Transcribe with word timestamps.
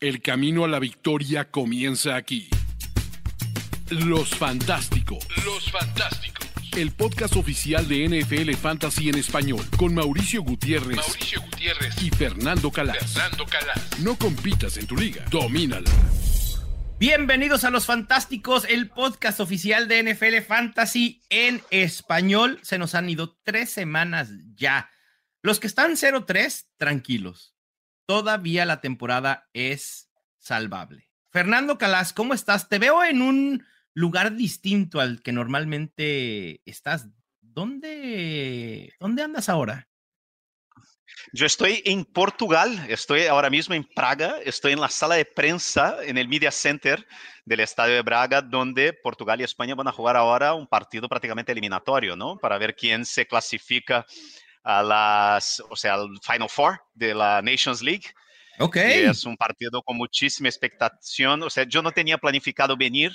El 0.00 0.22
camino 0.22 0.64
a 0.64 0.68
la 0.68 0.78
victoria 0.78 1.50
comienza 1.50 2.16
aquí. 2.16 2.48
Los 3.90 4.30
Fantásticos. 4.30 5.26
Los 5.44 5.70
Fantásticos. 5.70 6.48
El 6.74 6.92
podcast 6.92 7.36
oficial 7.36 7.86
de 7.86 8.08
NFL 8.08 8.54
Fantasy 8.54 9.10
en 9.10 9.18
español 9.18 9.62
con 9.76 9.94
Mauricio 9.94 10.40
Gutiérrez, 10.40 10.96
Mauricio 10.96 11.42
Gutiérrez 11.42 12.02
y 12.02 12.08
Fernando 12.08 12.70
Calas. 12.70 12.96
Fernando 13.12 13.44
Calas. 13.44 14.00
No 14.00 14.16
compitas 14.16 14.78
en 14.78 14.86
tu 14.86 14.96
liga, 14.96 15.22
domínala. 15.30 15.90
Bienvenidos 16.98 17.64
a 17.64 17.70
Los 17.70 17.84
Fantásticos, 17.84 18.64
el 18.70 18.88
podcast 18.88 19.38
oficial 19.38 19.86
de 19.86 20.02
NFL 20.02 20.40
Fantasy 20.48 21.20
en 21.28 21.60
español. 21.70 22.58
Se 22.62 22.78
nos 22.78 22.94
han 22.94 23.10
ido 23.10 23.38
tres 23.42 23.68
semanas 23.68 24.30
ya. 24.54 24.88
Los 25.42 25.60
que 25.60 25.66
están 25.66 25.92
0-3, 25.92 26.68
tranquilos. 26.78 27.54
Todavía 28.10 28.66
la 28.66 28.80
temporada 28.80 29.48
es 29.52 30.10
salvable. 30.36 31.08
Fernando 31.30 31.78
Calas, 31.78 32.12
¿cómo 32.12 32.34
estás? 32.34 32.68
Te 32.68 32.80
veo 32.80 33.04
en 33.04 33.22
un 33.22 33.64
lugar 33.94 34.34
distinto 34.34 34.98
al 34.98 35.22
que 35.22 35.30
normalmente 35.30 36.60
estás. 36.68 37.06
¿Dónde, 37.40 38.92
dónde 38.98 39.22
andas 39.22 39.48
ahora? 39.48 39.88
Yo 41.32 41.46
estoy 41.46 41.84
en 41.84 42.04
Portugal, 42.04 42.84
estoy 42.88 43.26
ahora 43.26 43.48
mismo 43.48 43.76
en 43.76 43.84
Praga, 43.84 44.38
estoy 44.44 44.72
en 44.72 44.80
la 44.80 44.88
sala 44.88 45.14
de 45.14 45.24
prensa, 45.24 45.98
en 46.02 46.18
el 46.18 46.26
Media 46.26 46.50
Center 46.50 47.06
del 47.44 47.60
Estadio 47.60 47.94
de 47.94 48.02
Braga, 48.02 48.42
donde 48.42 48.92
Portugal 48.92 49.40
y 49.40 49.44
España 49.44 49.76
van 49.76 49.86
a 49.86 49.92
jugar 49.92 50.16
ahora 50.16 50.54
un 50.54 50.66
partido 50.66 51.08
prácticamente 51.08 51.52
eliminatorio, 51.52 52.16
¿no? 52.16 52.38
Para 52.38 52.58
ver 52.58 52.74
quién 52.74 53.04
se 53.04 53.24
clasifica 53.24 54.04
a 54.62 54.82
las, 54.82 55.62
o 55.68 55.76
sea, 55.76 55.94
al 55.94 56.08
Final 56.22 56.48
Four 56.48 56.80
de 56.94 57.14
la 57.14 57.42
Nations 57.42 57.82
League. 57.82 58.04
Ok. 58.58 58.76
Es 58.76 59.24
un 59.24 59.36
partido 59.36 59.82
con 59.82 59.96
muchísima 59.96 60.48
expectación. 60.48 61.42
O 61.42 61.50
sea, 61.50 61.64
yo 61.64 61.82
no 61.82 61.92
tenía 61.92 62.18
planificado 62.18 62.76
venir, 62.76 63.12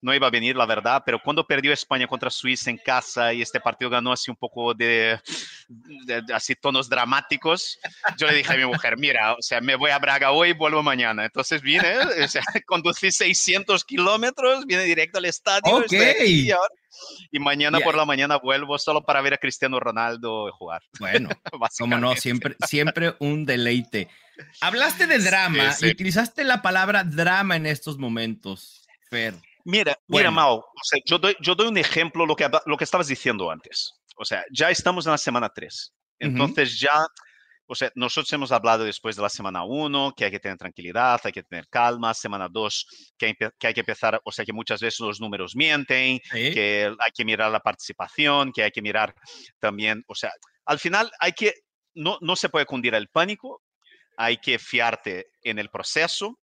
no 0.00 0.14
iba 0.14 0.26
a 0.26 0.30
venir, 0.30 0.56
la 0.56 0.66
verdad, 0.66 1.02
pero 1.04 1.20
cuando 1.22 1.46
perdió 1.46 1.72
España 1.72 2.06
contra 2.06 2.30
Suiza 2.30 2.70
en 2.70 2.78
casa 2.78 3.32
y 3.32 3.42
este 3.42 3.60
partido 3.60 3.90
ganó 3.90 4.12
así 4.12 4.30
un 4.30 4.36
poco 4.36 4.74
de, 4.74 5.18
de, 5.68 6.22
de, 6.22 6.34
así 6.34 6.54
tonos 6.54 6.88
dramáticos, 6.88 7.78
yo 8.16 8.26
le 8.28 8.36
dije 8.36 8.52
a 8.52 8.56
mi 8.56 8.64
mujer, 8.64 8.96
mira, 8.96 9.34
o 9.34 9.42
sea, 9.42 9.60
me 9.60 9.74
voy 9.74 9.90
a 9.90 9.98
Braga 9.98 10.30
hoy 10.30 10.50
y 10.50 10.52
vuelvo 10.52 10.82
mañana. 10.82 11.24
Entonces 11.24 11.62
vine, 11.62 11.98
o 11.98 12.28
sea, 12.28 12.42
conducí 12.66 13.10
600 13.10 13.84
kilómetros, 13.84 14.66
vine 14.66 14.84
directo 14.84 15.18
al 15.18 15.24
estadio. 15.24 15.74
Ok. 15.74 15.92
Y, 16.24 16.50
ahora, 16.50 16.74
y 17.30 17.38
mañana 17.38 17.78
yeah. 17.78 17.84
por 17.84 17.96
la 17.96 18.04
mañana 18.04 18.38
vuelvo 18.38 18.78
solo 18.78 19.04
para 19.04 19.20
ver 19.20 19.34
a 19.34 19.38
Cristiano 19.38 19.80
Ronaldo 19.80 20.50
jugar. 20.52 20.82
Bueno, 20.98 21.28
como 21.78 21.98
no, 21.98 22.14
siempre, 22.16 22.56
siempre 22.66 23.14
un 23.18 23.44
deleite. 23.44 24.08
Hablaste 24.60 25.06
de 25.06 25.18
drama 25.18 25.72
sí, 25.72 25.80
sí. 25.80 25.86
y 25.86 25.90
utilizaste 25.90 26.44
la 26.44 26.62
palabra 26.62 27.02
drama 27.02 27.56
en 27.56 27.66
estos 27.66 27.98
momentos, 27.98 28.86
Fer. 29.10 29.34
Mira, 29.68 29.98
bueno. 30.06 30.30
mira, 30.30 30.30
Mao, 30.30 30.56
o 30.56 30.84
sea, 30.84 30.98
yo, 31.04 31.18
doy, 31.18 31.36
yo 31.42 31.54
doy 31.54 31.66
un 31.68 31.76
ejemplo 31.76 32.24
lo 32.24 32.34
que, 32.34 32.48
lo 32.64 32.76
que 32.78 32.84
estabas 32.84 33.06
diciendo 33.06 33.50
antes. 33.50 33.92
O 34.16 34.24
sea, 34.24 34.42
ya 34.50 34.70
estamos 34.70 35.04
en 35.04 35.12
la 35.12 35.18
semana 35.18 35.50
3. 35.50 35.94
Entonces 36.20 36.70
uh 36.70 36.76
-huh. 36.76 36.80
ya, 36.80 37.06
o 37.66 37.74
sea, 37.74 37.92
nosotros 37.94 38.32
hemos 38.32 38.50
hablado 38.50 38.84
después 38.84 39.14
de 39.14 39.20
la 39.20 39.28
semana 39.28 39.64
1 39.64 40.14
que 40.16 40.24
hay 40.24 40.30
que 40.30 40.40
tener 40.40 40.56
tranquilidad, 40.56 41.20
hay 41.22 41.32
que 41.32 41.42
tener 41.42 41.68
calma. 41.68 42.14
Semana 42.14 42.48
2 42.50 42.86
que, 43.18 43.26
hay, 43.26 43.34
que 43.34 43.66
hay 43.66 43.74
que 43.74 43.80
empezar, 43.80 44.18
o 44.24 44.32
sea, 44.32 44.42
que 44.46 44.54
muchas 44.54 44.80
veces 44.80 45.00
los 45.00 45.20
números 45.20 45.54
mienten, 45.54 46.18
¿Sí? 46.32 46.50
que 46.54 46.90
hay 46.98 47.10
que 47.14 47.26
mirar 47.26 47.52
la 47.52 47.60
participación, 47.60 48.52
que 48.52 48.62
hay 48.62 48.70
que 48.70 48.80
mirar 48.80 49.14
también, 49.58 50.02
o 50.06 50.14
sea, 50.14 50.32
al 50.64 50.78
final 50.78 51.10
hay 51.20 51.32
que, 51.32 51.52
no, 51.94 52.16
no 52.22 52.36
se 52.36 52.48
puede 52.48 52.64
cundir 52.64 52.94
el 52.94 53.08
pánico, 53.08 53.60
hay 54.16 54.38
que 54.38 54.58
fiarte 54.58 55.26
en 55.42 55.58
el 55.58 55.68
proceso. 55.68 56.38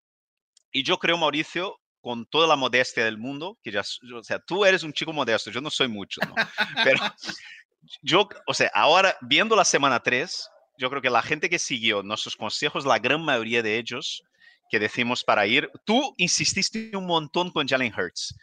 Y 0.73 0.85
yo 0.85 0.97
creo, 0.99 1.19
Mauricio, 1.19 1.81
con 2.01 2.27
toda 2.27 2.47
la 2.47 2.57
modestia 2.57 3.05
del 3.05 3.19
mundo, 3.19 3.59
que 3.63 3.71
ya, 3.71 3.81
o 3.81 4.23
sea, 4.23 4.39
tú 4.39 4.65
eres 4.65 4.83
un 4.83 4.93
chico 4.93 5.13
modesto, 5.13 5.51
yo 5.51 5.61
no 5.61 5.71
soy 5.71 5.89
mucho, 5.89 6.21
¿no? 6.27 6.35
Pero 6.83 7.01
yo, 8.03 8.29
o 8.47 8.55
sea, 8.55 8.71
ahora 8.75 9.17
viendo 9.21 9.55
la 9.55 9.65
semana 9.65 10.01
3, 10.01 10.49
yo 10.79 10.89
creo 10.89 11.03
que 11.03 11.11
la 11.11 11.23
gente 11.23 11.51
que 11.51 11.59
siguió 11.59 12.03
nuestros 12.03 12.37
consejos, 12.37 12.87
la 12.87 12.99
gran 12.99 13.23
mayoría 13.23 13.63
de 13.63 13.79
ellos 13.79 14.23
que 14.71 14.79
decimos 14.79 15.25
para 15.25 15.47
ir, 15.47 15.69
tú 15.85 16.15
insististe 16.17 16.97
un 16.97 17.07
montón 17.07 17.51
con 17.51 17.67
Jalen 17.67 17.93
Hurts, 17.93 18.35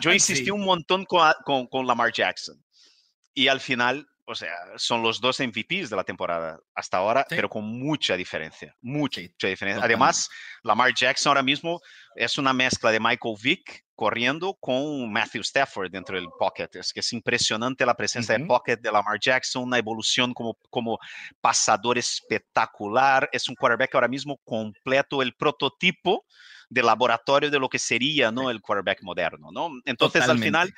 yo 0.00 0.12
insistí 0.12 0.46
sí. 0.46 0.50
un 0.50 0.64
montón 0.64 1.04
con, 1.04 1.32
con, 1.44 1.66
con 1.68 1.86
Lamar 1.86 2.12
Jackson. 2.12 2.62
Y 3.34 3.48
al 3.48 3.60
final, 3.60 4.06
o 4.24 4.34
sea, 4.34 4.54
son 4.76 5.02
los 5.02 5.20
dos 5.20 5.40
MVPs 5.40 5.90
de 5.90 5.96
la 5.96 6.04
temporada 6.04 6.58
hasta 6.74 6.98
ahora, 6.98 7.26
sí. 7.28 7.34
pero 7.34 7.48
con 7.48 7.64
mucha 7.64 8.16
diferencia, 8.16 8.74
mucha, 8.80 9.20
diferencia. 9.20 9.84
Además, 9.84 10.28
Lamar 10.62 10.94
Jackson 10.94 11.30
ahora 11.30 11.42
mismo 11.42 11.80
es 12.14 12.38
una 12.38 12.52
mezcla 12.52 12.90
de 12.90 13.00
Michael 13.00 13.36
Vick 13.42 13.84
corriendo 13.94 14.54
con 14.54 15.12
Matthew 15.12 15.42
Stafford 15.42 15.90
dentro 15.90 16.16
del 16.16 16.28
pocket. 16.38 16.68
Es 16.74 16.92
que 16.92 17.00
es 17.00 17.12
impresionante 17.12 17.84
la 17.84 17.94
presencia 17.94 18.34
uh 18.34 18.38
-huh. 18.38 18.42
de 18.42 18.46
pocket 18.46 18.76
de 18.76 18.92
Lamar 18.92 19.18
Jackson, 19.20 19.64
una 19.64 19.78
evolución 19.78 20.32
como, 20.34 20.56
como 20.70 20.98
pasador 21.40 21.98
espectacular. 21.98 23.28
Es 23.32 23.48
un 23.48 23.56
quarterback 23.56 23.94
ahora 23.94 24.08
mismo 24.08 24.38
completo, 24.44 25.20
el 25.20 25.34
prototipo 25.34 26.24
de 26.68 26.82
laboratorio 26.82 27.50
de 27.50 27.58
lo 27.58 27.68
que 27.68 27.78
sería 27.78 28.30
¿no? 28.30 28.50
el 28.50 28.60
quarterback 28.60 29.02
moderno. 29.02 29.50
¿no? 29.52 29.68
Entonces, 29.84 30.22
Totalmente. 30.22 30.58
al 30.58 30.68
final, 30.68 30.74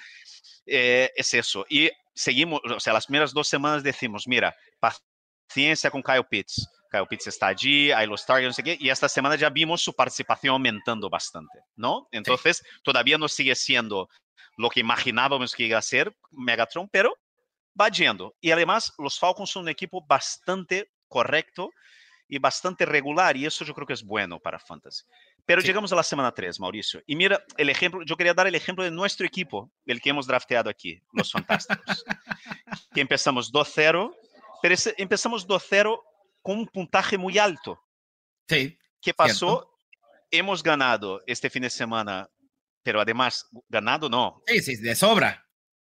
eh, 0.67 1.11
es 1.15 1.35
eso. 1.35 1.65
Y 1.69 1.91
seguimos, 2.15 2.61
o 2.65 2.81
sea, 2.81 2.93
las 2.93 3.07
primeras 3.07 3.33
dos 3.33 3.49
semanas 3.49 3.83
decimos, 3.83 4.27
mira, 4.27 4.55
paciencia 4.81 5.91
con 5.91 6.03
Kyle 6.03 6.25
Pitts. 6.29 6.69
Kyle 6.91 7.07
Pitts 7.09 7.27
está 7.27 7.49
allí, 7.49 7.91
hay 7.91 8.07
los 8.07 8.25
targets, 8.25 8.49
no 8.49 8.53
sé 8.53 8.63
qué, 8.63 8.77
y 8.79 8.89
esta 8.89 9.09
semana 9.09 9.35
ya 9.35 9.51
vimos 9.51 9.83
su 9.83 9.93
participación 9.93 10.53
aumentando 10.53 11.11
bastante, 11.11 11.59
¿no? 11.75 12.07
Entonces, 12.13 12.59
sí. 12.59 12.65
todavía 12.85 13.19
no 13.19 13.29
sigue 13.29 13.55
siendo 13.57 14.09
lo 14.57 14.71
que 14.71 14.81
imaginábamos 14.81 15.55
que 15.55 15.65
iba 15.65 15.79
a 15.79 15.83
ser 15.83 16.17
Megatron, 16.31 16.89
pero 16.89 17.17
va 17.79 17.89
yendo. 17.89 18.35
Y 18.41 18.53
además, 18.53 18.93
los 18.99 19.19
Falcons 19.19 19.51
son 19.51 19.65
un 19.65 19.69
equipo 19.69 20.05
bastante 20.07 20.91
correcto 21.09 21.71
y 22.29 22.39
bastante 22.39 22.87
regular, 22.87 23.37
y 23.37 23.47
eso 23.47 23.65
yo 23.65 23.75
creo 23.75 23.87
que 23.87 23.93
es 23.93 24.03
bueno 24.03 24.41
para 24.41 24.59
Fantasy. 24.59 25.05
Pero 25.45 25.61
sí. 25.61 25.67
llegamos 25.67 25.93
a 25.93 25.97
la 25.97 26.03
semana 26.03 26.33
3, 26.33 26.59
Mauricio. 26.59 27.03
Y 27.07 27.17
mira, 27.17 27.45
el 27.57 27.69
ejemplo, 27.69 28.03
yo 28.05 28.17
quería 28.17 28.35
dar 28.35 28.47
el 28.47 28.55
ejemplo 28.55 28.85
de 28.85 28.91
nuestro 28.91 29.27
equipo, 29.27 29.71
el 29.87 30.01
que 30.01 30.11
hemos 30.11 30.27
drafteado 30.27 30.71
aquí, 30.71 31.03
los 31.13 31.31
Fantásticos. 31.31 32.05
que 32.95 33.01
empezamos 33.01 33.53
2-0, 33.53 34.15
pero 34.63 34.75
ese, 34.75 34.95
empezamos 34.97 35.47
2-0 35.47 36.01
con 36.43 36.59
un 36.59 36.67
puntaje 36.67 37.19
muy 37.19 37.39
alto. 37.39 37.81
Sí. 38.49 38.79
¿Qué 39.01 39.13
pasó? 39.13 39.47
Cierto. 39.47 39.71
Hemos 40.31 40.63
ganado 40.63 41.23
este 41.27 41.51
fin 41.51 41.63
de 41.63 41.71
semana, 41.71 42.29
pero 42.83 43.01
además, 43.01 43.49
ganado 43.69 44.09
no. 44.09 44.43
Sí, 44.47 44.61
sí, 44.61 44.77
de 44.77 44.95
sobra. 44.95 45.44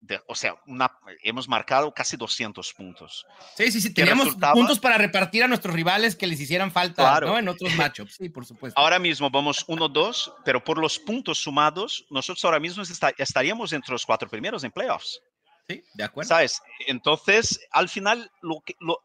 De, 0.04 0.20
o 0.26 0.34
sea, 0.34 0.56
una, 0.66 0.90
hemos 1.22 1.48
marcado 1.48 1.94
casi 1.94 2.16
200 2.16 2.74
puntos. 2.74 3.24
Sí, 3.56 3.70
sí, 3.70 3.80
sí, 3.80 3.94
teníamos 3.94 4.26
resultaba... 4.26 4.54
puntos 4.54 4.80
para 4.80 4.98
repartir 4.98 5.44
a 5.44 5.46
nuestros 5.48 5.72
rivales 5.72 6.16
que 6.16 6.26
les 6.26 6.40
hicieran 6.40 6.72
falta 6.72 7.02
claro. 7.04 7.28
¿no? 7.28 7.38
en 7.38 7.48
otros 7.48 7.72
matchups. 7.76 8.16
Sí, 8.16 8.28
por 8.28 8.44
supuesto. 8.44 8.78
Ahora 8.80 8.98
mismo 8.98 9.30
vamos 9.30 9.64
1-2, 9.68 10.34
pero 10.44 10.62
por 10.62 10.78
los 10.78 10.98
puntos 10.98 11.38
sumados, 11.38 12.04
nosotros 12.10 12.44
ahora 12.44 12.58
mismo 12.58 12.82
está, 12.82 13.12
estaríamos 13.16 13.72
entre 13.72 13.92
los 13.92 14.04
cuatro 14.04 14.28
primeros 14.28 14.64
en 14.64 14.72
playoffs. 14.72 15.20
Sí, 15.68 15.84
de 15.94 16.02
acuerdo. 16.02 16.28
¿Sabes? 16.28 16.60
Entonces, 16.88 17.60
al 17.70 17.88
final, 17.88 18.28
lo 18.42 18.60
que, 18.60 18.74
lo, 18.80 18.98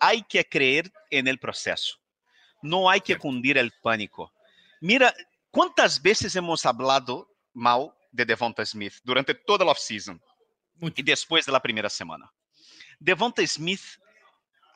hay 0.00 0.22
que 0.22 0.44
creer 0.48 0.90
en 1.10 1.28
el 1.28 1.38
proceso. 1.38 1.98
No 2.62 2.88
hay 2.88 3.00
que 3.00 3.06
Cierto. 3.06 3.22
cundir 3.22 3.58
el 3.58 3.72
pánico. 3.82 4.32
Mira, 4.80 5.14
¿cuántas 5.50 6.00
veces 6.00 6.34
hemos 6.36 6.64
hablado 6.66 7.28
mal 7.52 7.92
de 8.12 8.24
Devonta 8.24 8.64
Smith 8.64 8.94
durante 9.04 9.34
toda 9.34 9.64
la 9.64 9.72
offseason? 9.72 10.20
Y 10.80 11.02
después 11.02 11.46
de 11.46 11.52
la 11.52 11.60
primera 11.60 11.90
semana. 11.90 12.30
Devonta 12.98 13.46
Smith 13.46 13.82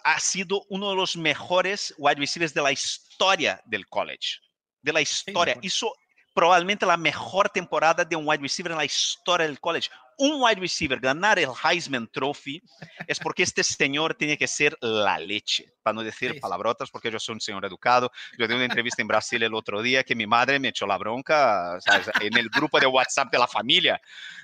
ha 0.05 0.19
sido 0.19 0.65
uno 0.69 0.91
de 0.91 0.97
los 0.97 1.17
mejores 1.17 1.95
wide 1.99 2.17
receivers 2.17 2.55
de 2.55 2.63
la 2.63 2.73
historia 2.73 3.61
del 3.67 3.87
college. 3.89 4.39
De 4.81 4.93
la 4.93 5.01
historia. 5.01 5.55
Sí, 5.55 5.61
Hizo 5.63 5.93
probablemente 6.35 6.87
la 6.87 6.97
mejor 6.97 7.49
temporada 7.51 8.05
de 8.05 8.17
un 8.17 8.27
wide 8.27 8.43
receiver 8.43 8.73
en 8.73 8.79
la 8.79 8.85
historia 8.85 9.47
del 9.47 9.61
college. 9.61 9.91
Un 10.23 10.41
wide 10.41 10.61
receiver 10.61 11.01
ganar 11.01 11.41
el 11.41 11.49
Heisman 11.65 12.07
Trophy 12.07 12.63
es 13.09 13.19
porque 13.19 13.43
este 13.43 13.65
señor 13.65 14.15
tiene 14.15 14.39
que 14.39 14.47
ser 14.47 14.79
la 14.81 15.19
leche, 15.19 15.75
para 15.83 15.95
no 15.95 16.05
decir 16.05 16.39
palabrotas, 16.39 16.93
porque 16.93 17.11
yo 17.11 17.19
soy 17.19 17.33
un 17.33 17.41
señor 17.41 17.65
educado. 17.65 18.09
Yo 18.39 18.47
di 18.47 18.55
una 18.55 18.67
entrevista 18.67 19.03
en 19.03 19.09
Brasil 19.09 19.43
el 19.43 19.53
otro 19.53 19.83
día 19.83 20.05
que 20.05 20.15
mi 20.15 20.25
madre 20.25 20.61
me 20.61 20.69
echó 20.69 20.87
la 20.87 20.97
bronca 20.97 21.77
¿sabes? 21.81 22.09
en 22.21 22.37
el 22.39 22.49
grupo 22.51 22.79
de 22.79 22.87
WhatsApp 22.87 23.33
de 23.33 23.39
la 23.41 23.49
familia, 23.49 24.01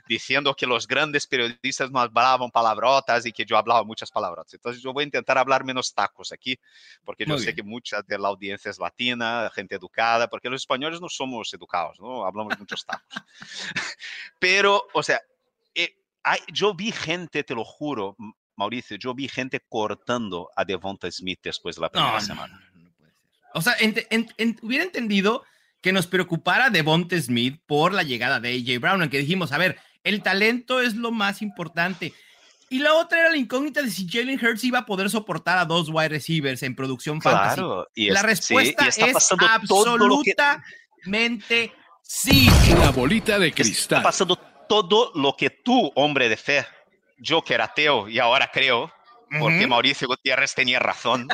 diciendo 0.08 0.52
que 0.52 0.66
los 0.66 0.88
grandes 0.88 1.28
periodistas 1.28 1.92
no 1.92 2.00
hablaban 2.00 2.50
palabrotas 2.50 3.24
y 3.26 3.30
que 3.30 3.44
yo 3.44 3.56
hablaba 3.56 3.84
muchas 3.84 4.10
palabrotas. 4.10 4.54
Entonces 4.54 4.82
yo 4.82 4.92
voy 4.92 5.02
a 5.02 5.04
intentar 5.04 5.38
hablar 5.38 5.62
menos 5.62 5.94
tacos 5.94 6.32
aquí, 6.32 6.58
porque 7.04 7.24
yo 7.24 7.34
Muy 7.34 7.38
sé 7.38 7.52
bien. 7.52 7.56
que 7.56 7.62
mucha 7.62 8.02
de 8.02 8.18
la 8.18 8.26
audiencia 8.26 8.68
es 8.68 8.80
latina, 8.80 9.48
gente 9.54 9.76
educada, 9.76 10.26
porque 10.26 10.50
los 10.50 10.60
españoles 10.60 11.00
no 11.00 11.08
somos 11.08 11.54
educados, 11.54 12.00
¿no? 12.00 12.26
Hablamos 12.26 12.58
muchos 12.58 12.84
tacos. 12.84 13.22
Pero, 14.40 14.84
o 14.92 15.04
sea, 15.04 15.22
eh, 15.74 15.96
hay, 16.22 16.40
yo 16.52 16.74
vi 16.74 16.92
gente, 16.92 17.42
te 17.44 17.54
lo 17.54 17.64
juro, 17.64 18.16
Mauricio, 18.56 18.96
yo 18.96 19.14
vi 19.14 19.28
gente 19.28 19.60
cortando 19.68 20.50
a 20.56 20.64
Devonta 20.64 21.10
Smith 21.10 21.40
después 21.42 21.76
de 21.76 21.82
la 21.82 21.90
primera 21.90 22.14
no, 22.14 22.20
semana. 22.20 22.60
No, 22.74 22.82
no, 22.82 22.90
O 23.54 23.62
sea, 23.62 23.76
hubiera 24.62 24.84
entendido 24.84 25.44
que 25.80 25.92
nos 25.92 26.06
preocupara 26.06 26.70
Devonte 26.70 27.20
Smith 27.22 27.60
por 27.66 27.92
la 27.92 28.02
llegada 28.02 28.40
de 28.40 28.54
AJ 28.54 28.80
Brown, 28.80 29.02
en 29.02 29.10
que 29.10 29.18
dijimos, 29.18 29.52
a 29.52 29.58
ver, 29.58 29.78
el 30.02 30.22
talento 30.22 30.80
es 30.80 30.96
lo 30.96 31.12
más 31.12 31.42
importante. 31.42 32.14
Y 32.70 32.80
la 32.80 32.94
otra 32.94 33.20
era 33.20 33.30
la 33.30 33.36
incógnita 33.36 33.80
de 33.80 33.90
si 33.90 34.08
Jalen 34.08 34.44
Hurts 34.44 34.64
iba 34.64 34.80
a 34.80 34.86
poder 34.86 35.08
soportar 35.08 35.56
a 35.58 35.64
dos 35.64 35.88
wide 35.88 36.08
receivers 36.10 36.62
en 36.62 36.74
producción 36.74 37.20
claro, 37.20 37.86
Y 37.94 38.10
la 38.10 38.22
respuesta 38.22 38.88
es 38.88 38.98
absolutamente 39.00 41.72
sí. 42.02 42.48
La 42.78 42.90
bolita 42.90 43.38
de 43.38 43.52
cristal. 43.52 43.98
Está 43.98 44.02
pasando 44.02 44.38
todo 44.68 45.12
lo 45.14 45.34
que 45.36 45.50
tú, 45.50 45.90
hombre 45.94 46.28
de 46.28 46.36
fe, 46.36 46.66
yo 47.18 47.42
que 47.42 47.54
era 47.54 47.64
ateo 47.64 48.08
y 48.08 48.18
ahora 48.18 48.50
creo, 48.52 48.92
porque 49.38 49.66
Mauricio 49.66 50.08
Gutiérrez 50.08 50.54
tenía 50.54 50.78
razón. 50.78 51.28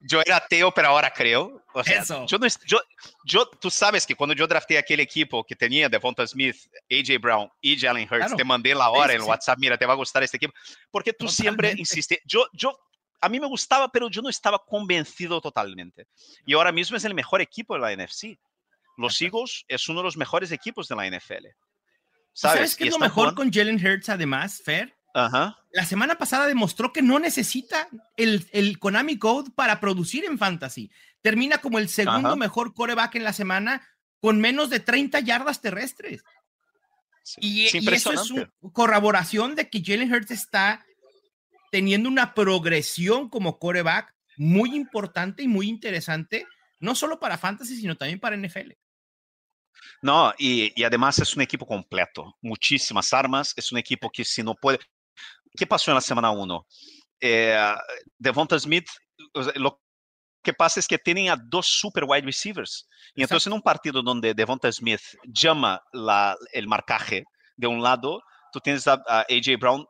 yo 0.00 0.20
era 0.20 0.36
ateo, 0.36 0.72
pero 0.72 0.88
ahora 0.88 1.10
creo. 1.10 1.62
O 1.72 1.84
sea, 1.84 2.04
Yo, 2.26 2.38
no, 2.38 2.46
yo, 2.66 2.80
yo, 3.24 3.46
tú 3.46 3.70
sabes 3.70 4.04
que 4.04 4.16
cuando 4.16 4.34
yo 4.34 4.46
drafté 4.46 4.76
aquel 4.76 5.00
equipo 5.00 5.44
que 5.44 5.54
tenía 5.54 5.88
Devonta 5.88 6.26
Smith, 6.26 6.56
AJ 6.90 7.20
Brown 7.20 7.48
y 7.60 7.78
Jalen 7.78 8.08
Hurts, 8.10 8.36
te 8.36 8.44
mandé 8.44 8.74
la 8.74 8.90
hora 8.90 9.12
en 9.12 9.22
WhatsApp, 9.22 9.58
mira, 9.58 9.78
te 9.78 9.86
va 9.86 9.92
a 9.92 9.96
gustar 9.96 10.22
este 10.22 10.36
equipo, 10.36 10.52
porque 10.90 11.12
tú 11.12 11.28
siempre 11.28 11.72
insististe. 11.76 12.22
Yo, 12.24 12.46
yo, 12.52 12.76
a 13.20 13.28
mí 13.28 13.38
me 13.38 13.46
gustaba, 13.46 13.88
pero 13.88 14.08
yo 14.08 14.20
no 14.20 14.28
estaba 14.28 14.58
convencido 14.58 15.40
totalmente. 15.40 16.06
Y 16.44 16.54
ahora 16.54 16.72
mismo 16.72 16.96
es 16.96 17.04
el 17.04 17.14
mejor 17.14 17.40
equipo 17.40 17.74
de 17.74 17.80
la 17.80 17.94
NFC. 17.94 18.38
Los 18.96 19.20
Eagles 19.22 19.64
es 19.68 19.88
uno 19.88 20.00
de 20.00 20.04
los 20.04 20.16
mejores 20.16 20.50
equipos 20.50 20.88
de 20.88 20.96
la 20.96 21.06
NFL. 21.08 21.46
¿Sabes, 22.32 22.56
¿Sabes 22.56 22.76
qué 22.76 22.84
es 22.84 22.90
lo 22.90 22.98
mejor 22.98 23.34
con 23.34 23.52
Jalen 23.52 23.84
Hurts 23.84 24.08
además, 24.08 24.62
Fer? 24.64 24.94
La 25.72 25.84
semana 25.84 26.16
pasada 26.16 26.46
demostró 26.46 26.92
que 26.92 27.02
no 27.02 27.18
necesita 27.18 27.88
el, 28.16 28.48
el, 28.52 28.78
Konami 28.78 29.18
Code 29.18 29.50
para 29.54 29.80
producir 29.80 30.24
en 30.24 30.38
Fantasy. 30.38 30.90
Termina 31.20 31.58
como 31.58 31.78
el 31.78 31.88
segundo 31.88 32.36
mejor 32.36 32.74
coreback 32.74 33.16
en 33.16 33.24
la 33.24 33.32
semana 33.32 33.86
con 34.20 34.40
menos 34.40 34.70
de 34.70 34.80
30 34.80 35.20
yardas 35.20 35.60
terrestres. 35.60 36.22
y, 37.38 37.66
eso 37.66 38.12
es 38.12 38.30
una 38.30 38.50
corroboración 38.72 39.54
de 39.54 39.68
que 39.68 39.82
Jalen 39.84 40.12
Hurts 40.12 40.30
está 40.30 40.84
teniendo 41.70 42.08
una 42.08 42.34
progresión 42.34 43.28
como 43.28 43.58
coreback 43.58 44.14
muy 44.36 44.74
importante 44.74 45.42
y 45.42 45.48
muy 45.48 45.68
interesante, 45.68 46.46
no 46.78 46.94
solo 46.94 47.20
para 47.20 47.38
Fantasy, 47.38 47.76
sino 47.76 47.96
también 47.96 48.20
para 48.20 48.36
NFL. 48.36 48.72
No, 50.02 50.32
y, 50.38 50.72
y, 50.80 50.84
además 50.84 51.18
es 51.18 51.36
un 51.36 51.42
equipo 51.42 51.66
completo, 51.66 52.34
muchísimas 52.40 53.12
armas, 53.12 53.52
es 53.54 53.70
un 53.70 53.78
equipo 53.78 54.08
que 54.10 54.24
si 54.24 54.42
no 54.42 54.54
puede, 54.54 54.78
¿Qué 55.56 55.66
pasó 55.66 55.90
en 55.90 55.96
la 55.96 56.00
semana 56.00 56.30
1? 56.30 56.66
Eh, 57.20 57.74
Devonta 58.18 58.58
Smith, 58.58 58.86
lo 59.56 59.80
que 60.42 60.54
pasa 60.54 60.80
es 60.80 60.86
que 60.86 60.98
tienen 60.98 61.30
a 61.30 61.36
dos 61.36 61.66
super 61.66 62.04
wide 62.04 62.22
receivers. 62.22 62.88
Y 63.14 63.22
entonces 63.22 63.46
en 63.46 63.52
un 63.52 63.62
partido 63.62 64.02
donde 64.02 64.34
Devonta 64.34 64.70
Smith 64.72 65.02
llama 65.24 65.82
la, 65.92 66.36
el 66.52 66.66
marcaje 66.66 67.24
de 67.56 67.66
un 67.66 67.82
lado, 67.82 68.22
tú 68.52 68.60
tienes 68.60 68.86
a, 68.86 69.02
AJ 69.28 69.58
Brown 69.58 69.84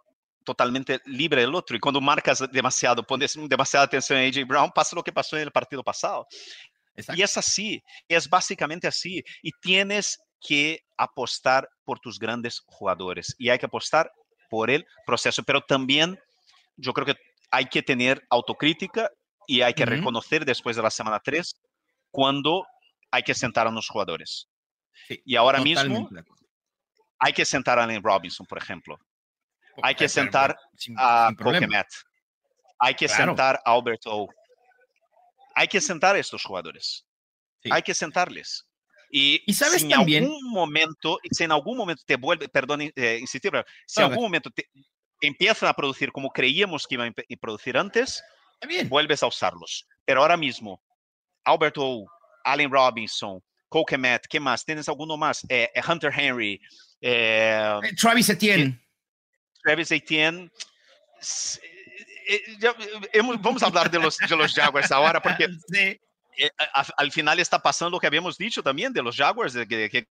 totalmente 0.45 1.01
libre 1.05 1.43
del 1.43 1.55
otro. 1.55 1.77
Y 1.77 1.81
cuando 1.81 2.01
marcas 2.01 2.43
demasiado, 2.51 3.03
pones 3.05 3.39
demasiada 3.49 3.85
atención 3.85 4.19
a 4.19 4.23
AJ 4.23 4.47
Brown, 4.47 4.71
pasa 4.75 4.97
lo 4.97 5.05
que 5.05 5.13
pasó 5.13 5.37
en 5.37 5.43
el 5.43 5.53
partido 5.53 5.85
pasado. 5.85 6.27
Y 7.15 7.23
es 7.23 7.37
así, 7.37 7.83
es 8.09 8.29
básicamente 8.29 8.87
así. 8.87 9.23
Y 9.43 9.53
tienes 9.61 10.19
que 10.41 10.81
apostar 10.97 11.69
por 11.85 11.99
tus 12.01 12.19
grandes 12.19 12.63
jugadores. 12.67 13.35
Y 13.39 13.49
hay 13.49 13.59
que 13.59 13.67
apostar 13.67 14.13
por 14.49 14.71
el 14.71 14.87
proceso, 15.07 15.43
pero 15.43 15.61
también 15.61 16.19
yo 16.77 16.93
creo 16.93 17.07
que 17.07 17.17
hay 17.51 17.67
que 17.67 17.83
tener 17.83 18.27
autocrítica 18.31 19.11
y 19.47 19.63
hay 19.63 19.75
que 19.75 19.87
reconocer 19.87 20.45
después 20.45 20.77
de 20.77 20.83
la 20.83 20.91
semana 20.91 21.21
3 21.21 21.61
cuando 22.11 22.67
hay 23.11 23.23
que 23.23 23.35
sentar 23.35 23.67
a 23.67 23.71
los 23.71 23.89
jugadores. 23.89 24.49
y 25.09 25.37
ahora 25.37 25.61
mismo 25.61 26.09
hay 27.19 27.33
que 27.33 27.45
sentar 27.45 27.79
a 27.79 27.85
Allen 27.85 28.03
Robinson, 28.03 28.47
por 28.47 28.59
ejemplo. 28.59 28.99
Hay 29.83 29.95
que 29.95 30.09
sentar 30.09 30.57
a 30.97 31.31
Coquemet. 31.37 31.87
Hay 32.79 32.95
que 32.95 33.09
sentar 33.09 33.61
a 33.65 33.73
Albert 33.73 34.03
O. 34.07 34.29
Hay 35.55 35.69
que 35.69 35.81
sentar 35.81 36.17
a 36.17 36.19
estos 36.19 36.43
jugadores. 36.45 37.07
Hay 37.71 37.83
que 37.83 37.95
sentarles. 37.95 38.67
Y, 39.13 39.43
sabes 39.53 39.83
si 39.83 39.93
en 39.93 39.95
algún 39.95 40.51
momento, 40.51 41.19
si 41.31 41.43
en 41.45 41.53
algún 41.53 41.77
momento 41.77 42.03
te 42.07 42.17
vuelve, 42.17 42.49
perdón, 42.49 42.83
eh, 42.83 43.19
insistir, 43.21 43.51
pero 43.51 43.65
si 43.87 44.01
en 44.01 44.07
algún 44.07 44.25
momento 44.25 44.51
te, 44.51 44.69
empiezan 45.21 45.69
a 45.69 45.75
producir 45.75 46.13
como 46.13 46.31
creíamos 46.31 46.87
que 46.87 46.95
iban 46.95 47.09
a 47.09 47.37
producir 47.41 47.77
antes, 47.77 48.23
vuelves 48.89 49.23
a 49.23 49.27
usarlos. 49.27 49.87
Pero 50.05 50.23
ahora 50.23 50.37
mismo, 50.37 50.81
Alberto, 51.45 52.05
Allen 52.45 52.71
Robinson, 52.71 53.43
Coquemet, 53.69 54.27
¿qué 54.29 54.39
más? 54.39 54.65
¿Tienes 54.65 54.89
alguno 54.89 55.17
más? 55.17 55.45
Eh, 55.49 55.69
eh, 55.75 55.83
Hunter 55.87 56.13
Henry. 56.17 56.61
Travis 58.01 58.29
Etienne. 58.29 58.81
Travis 59.63 59.91
Etienne. 59.91 60.51
Vamos 63.41 63.63
a 63.63 63.67
hablar 63.67 63.91
de 63.91 63.99
los, 63.99 64.17
de 64.17 64.37
los 64.37 64.55
Jaguars 64.55 64.91
ahora, 64.93 65.21
porque 65.21 65.49
sí. 65.69 66.01
Eh, 66.37 66.51
al 66.97 67.13
final 67.13 67.39
está 67.39 67.61
pasando 67.61 67.91
lo 67.91 68.01
que 68.01 68.07
habíamos 68.07 68.39
dicho 68.39 68.63
también 68.63 68.93
de 68.93 69.03
los 69.03 69.17
Jaguars, 69.17 69.53
de 69.53 69.67
que, 69.67 70.07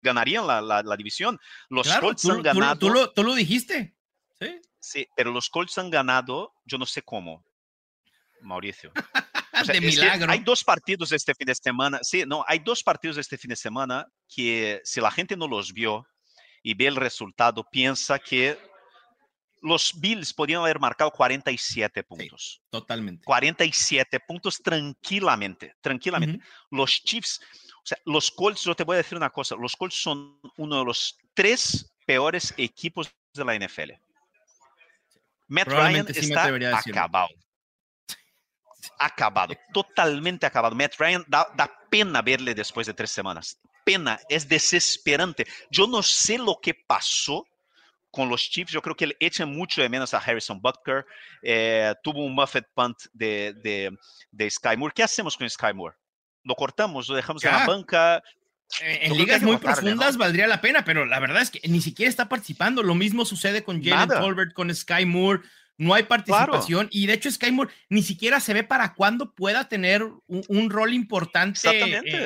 ganarían 0.00 0.46
la, 0.46 0.60
la, 0.60 0.96
división. 0.96 1.38
Los 1.68 1.88
Colts 1.96 2.28
han 2.28 2.42
ganado. 2.42 2.78
Tú, 2.78 2.90
lo, 2.90 3.10
tú, 3.10 3.24
lo, 3.24 3.34
dijiste. 3.34 3.94
¿Sí? 4.38 4.60
sí, 4.78 5.08
pero 5.16 5.32
los 5.32 5.48
Colts 5.48 5.78
han 5.78 5.90
ganado, 5.90 6.52
yo 6.64 6.78
no 6.78 6.86
sé 6.86 7.02
cómo, 7.02 7.44
Mauricio. 8.42 8.92
de 9.66 9.80
milagro. 9.80 10.30
hay 10.30 10.40
dos 10.40 10.62
partidos 10.62 11.12
este 11.12 11.34
fin 11.34 11.46
de 11.46 11.54
semana. 11.54 12.00
Sí, 12.02 12.24
no, 12.26 12.44
hay 12.46 12.58
dos 12.58 12.82
partidos 12.82 13.16
este 13.16 13.38
fin 13.38 13.50
de 13.50 13.56
semana 13.56 14.06
que 14.28 14.80
si 14.84 15.00
la 15.00 15.10
gente 15.10 15.36
no 15.36 15.48
los 15.48 15.72
vio 15.72 16.06
y 16.62 16.74
ve 16.74 16.86
el 16.86 16.96
resultado, 16.96 17.66
piensa 17.70 18.18
que 18.18 18.58
los 19.64 19.98
Bills 19.98 20.32
podían 20.34 20.60
haber 20.60 20.78
marcado 20.78 21.10
47 21.10 22.04
puntos. 22.04 22.60
totalmente. 22.68 23.24
47 23.24 24.20
puntos 24.20 24.62
tranquilamente, 24.62 25.74
tranquilamente. 25.80 26.44
Los 26.70 27.02
Chiefs, 27.02 27.40
o 27.78 27.86
sea, 27.86 27.98
los 28.04 28.30
Colts, 28.30 28.62
yo 28.62 28.76
te 28.76 28.84
voy 28.84 28.94
a 28.94 28.96
decir 28.98 29.16
una 29.16 29.30
cosa, 29.30 29.56
los 29.56 29.74
Colts 29.74 29.94
son 29.94 30.38
uno 30.58 30.78
de 30.78 30.84
los 30.84 31.16
tres 31.32 31.90
peores 32.06 32.52
equipos 32.58 33.10
de 33.32 33.44
la 33.44 33.54
NFL. 33.58 33.92
Matt 35.48 35.68
Ryan 35.68 36.06
está 36.08 36.46
acabado. 36.76 37.28
Acabado, 38.98 39.54
totalmente 39.72 40.44
acabado. 40.44 40.74
Matt 40.74 40.96
Ryan 40.98 41.24
da, 41.26 41.48
da 41.56 41.74
pena 41.88 42.20
verle 42.20 42.54
después 42.54 42.86
de 42.86 42.92
tres 42.92 43.10
semanas. 43.10 43.58
Pena, 43.82 44.20
es 44.28 44.46
desesperante. 44.46 45.46
Yo 45.70 45.86
no 45.86 46.02
sé 46.02 46.36
lo 46.36 46.58
que 46.60 46.74
pasó 46.74 47.46
con 48.14 48.28
los 48.28 48.48
Chiefs, 48.48 48.72
yo 48.72 48.80
creo 48.80 48.96
que 48.96 49.04
él 49.06 49.16
echa 49.18 49.44
mucho 49.44 49.82
de 49.82 49.88
menos 49.88 50.14
a 50.14 50.18
Harrison 50.18 50.60
Butker. 50.60 51.04
Eh, 51.42 51.92
tuvo 52.02 52.24
un 52.24 52.34
muffet 52.34 52.66
punt 52.72 52.96
de, 53.12 53.54
de, 53.62 53.90
de, 54.30 54.50
Sky 54.50 54.76
Moore. 54.76 54.94
¿Qué 54.94 55.02
hacemos 55.02 55.36
con 55.36 55.50
Sky 55.50 55.74
Moore? 55.74 55.96
¿Lo 56.44 56.54
cortamos? 56.54 57.08
¿Lo 57.08 57.16
dejamos 57.16 57.44
en 57.44 57.50
la 57.50 57.66
banca? 57.66 58.22
En 58.80 59.16
ligas 59.16 59.42
muy 59.42 59.56
profundas 59.56 60.16
valdría 60.16 60.46
la 60.46 60.60
pena, 60.60 60.84
pero 60.84 61.04
la 61.04 61.20
verdad 61.20 61.42
es 61.42 61.50
que 61.50 61.60
ni 61.68 61.80
siquiera 61.80 62.08
está 62.08 62.28
participando. 62.28 62.82
Lo 62.82 62.94
mismo 62.94 63.24
sucede 63.24 63.64
con 63.64 63.82
Jalen 63.82 64.20
Colbert, 64.20 64.52
con 64.52 64.74
Sky 64.74 65.04
Moore. 65.04 65.42
No 65.76 65.92
hay 65.92 66.04
participación 66.04 66.88
y 66.92 67.06
de 67.06 67.14
hecho 67.14 67.30
Sky 67.30 67.50
Moore 67.50 67.72
ni 67.88 68.02
siquiera 68.02 68.38
se 68.38 68.54
ve 68.54 68.62
para 68.62 68.94
cuándo 68.94 69.34
pueda 69.34 69.68
tener 69.68 70.04
un, 70.28 70.70
rol 70.70 70.94
importante 70.94 71.68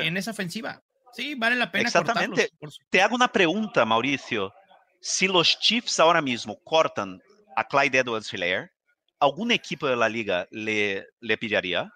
en 0.07 0.17
esa 0.19 0.33
ofensiva. 0.33 0.83
Sí, 1.15 1.35
vale 1.35 1.57
la 1.57 1.73
pena. 1.73 1.89
Exactamente. 1.89 2.51
Te 2.91 3.01
hago 3.01 3.17
una 3.17 3.29
pregunta, 3.29 3.87
Mauricio 3.87 4.53
si 5.01 5.29
los 5.29 5.59
Chiefs 5.61 6.01
ahora 6.01 6.21
mismo 6.21 6.59
cortan 6.65 7.21
a 7.57 7.67
Clyde 7.67 7.99
Edwards 7.99 8.33
Hilaire, 8.33 8.71
¿algún 9.19 9.51
equipo 9.51 9.87
de 9.87 9.97
la 9.97 10.09
liga 10.09 10.47
le, 10.51 11.07
le 11.21 11.39
pillaría? 11.39 11.93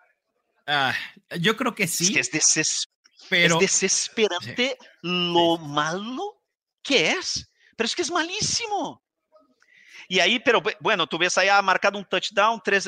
Ah, 0.67 0.95
yo 1.39 1.57
creo 1.57 1.75
que 1.75 1.87
sí. 1.87 2.19
Es, 2.19 2.33
es 3.31 3.59
desesperante 3.59 4.77
lo 5.03 5.59
malo 5.59 6.43
que 6.83 7.11
es. 7.11 7.49
Pero 7.77 7.87
es 7.87 7.97
que 7.97 8.03
es 8.03 8.11
malísimo. 8.11 9.03
Y 10.09 10.21
ahí, 10.21 10.39
pero 10.41 10.63
bueno, 10.81 11.07
tú 11.07 11.17
ves 11.17 11.39
ahí 11.39 11.49
ha 11.49 11.63
marcado 11.63 11.99
un 11.99 12.05
touchdown, 12.05 12.61
tres 12.63 12.87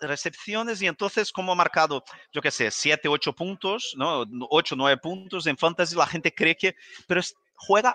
recepciones 0.00 0.82
y 0.82 0.86
entonces 0.86 1.30
como 1.30 1.52
ha 1.52 1.54
marcado, 1.54 2.02
yo 2.32 2.40
qué 2.40 2.50
sé, 2.50 2.70
siete, 2.70 3.08
ocho 3.08 3.32
puntos, 3.32 3.94
¿no? 3.96 4.24
Ocho, 4.50 4.74
nueve 4.74 5.00
puntos 5.00 5.46
en 5.46 5.56
fantasy, 5.56 5.94
la 5.94 6.06
gente 6.06 6.34
cree 6.34 6.56
que, 6.56 6.74
pero 7.06 7.20
juega 7.54 7.94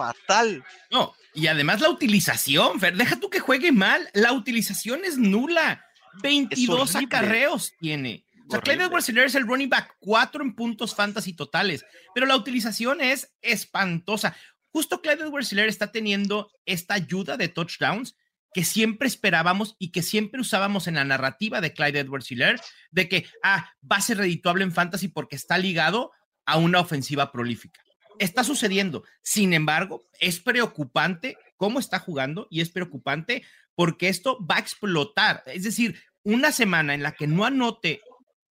fatal. 0.00 0.64
No, 0.90 1.14
y 1.34 1.46
además 1.46 1.80
la 1.80 1.90
utilización, 1.90 2.80
Fer, 2.80 2.96
deja 2.96 3.20
tú 3.20 3.28
que 3.28 3.40
juegue 3.40 3.72
mal, 3.72 4.08
la 4.14 4.32
utilización 4.32 5.04
es 5.04 5.18
nula. 5.18 5.84
22 6.22 6.96
acarreos 6.96 7.72
tiene. 7.78 8.24
O 8.48 8.50
sea, 8.50 8.60
Clyde 8.60 8.84
Edwards 8.84 9.08
es 9.08 9.34
el 9.36 9.46
running 9.46 9.68
back, 9.68 9.96
4 10.00 10.42
en 10.42 10.54
puntos 10.56 10.94
fantasy 10.94 11.34
totales, 11.34 11.84
pero 12.14 12.26
la 12.26 12.34
utilización 12.34 13.00
es 13.00 13.32
espantosa. 13.42 14.34
Justo 14.72 15.00
Clyde 15.00 15.22
Edwards 15.24 15.52
está 15.52 15.92
teniendo 15.92 16.50
esta 16.66 16.94
ayuda 16.94 17.36
de 17.36 17.48
touchdowns 17.48 18.16
que 18.52 18.64
siempre 18.64 19.06
esperábamos 19.06 19.76
y 19.78 19.92
que 19.92 20.02
siempre 20.02 20.40
usábamos 20.40 20.88
en 20.88 20.94
la 20.96 21.04
narrativa 21.04 21.60
de 21.60 21.72
Clyde 21.72 22.00
Edwards 22.00 22.30
Hiller, 22.30 22.60
de 22.90 23.08
que, 23.08 23.26
ah, 23.44 23.70
va 23.90 23.96
a 23.96 24.00
ser 24.00 24.16
redituable 24.16 24.64
en 24.64 24.72
fantasy 24.72 25.06
porque 25.06 25.36
está 25.36 25.56
ligado 25.56 26.10
a 26.44 26.56
una 26.56 26.80
ofensiva 26.80 27.30
prolífica. 27.30 27.80
Está 28.20 28.44
sucediendo. 28.44 29.02
Sin 29.22 29.54
embargo, 29.54 30.04
es 30.20 30.38
preocupante 30.38 31.38
cómo 31.56 31.80
está 31.80 31.98
jugando 31.98 32.46
y 32.50 32.60
es 32.60 32.68
preocupante 32.68 33.42
porque 33.74 34.08
esto 34.08 34.38
va 34.46 34.56
a 34.56 34.60
explotar. 34.60 35.42
Es 35.46 35.64
decir, 35.64 35.98
una 36.22 36.52
semana 36.52 36.92
en 36.94 37.02
la 37.02 37.12
que 37.12 37.26
no 37.26 37.46
anote 37.46 38.02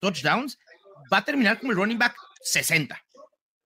touchdowns, 0.01 0.59
va 1.13 1.19
a 1.19 1.25
terminar 1.25 1.61
como 1.61 1.73
el 1.73 1.79
running 1.79 1.99
back 1.99 2.17
60. 2.41 2.99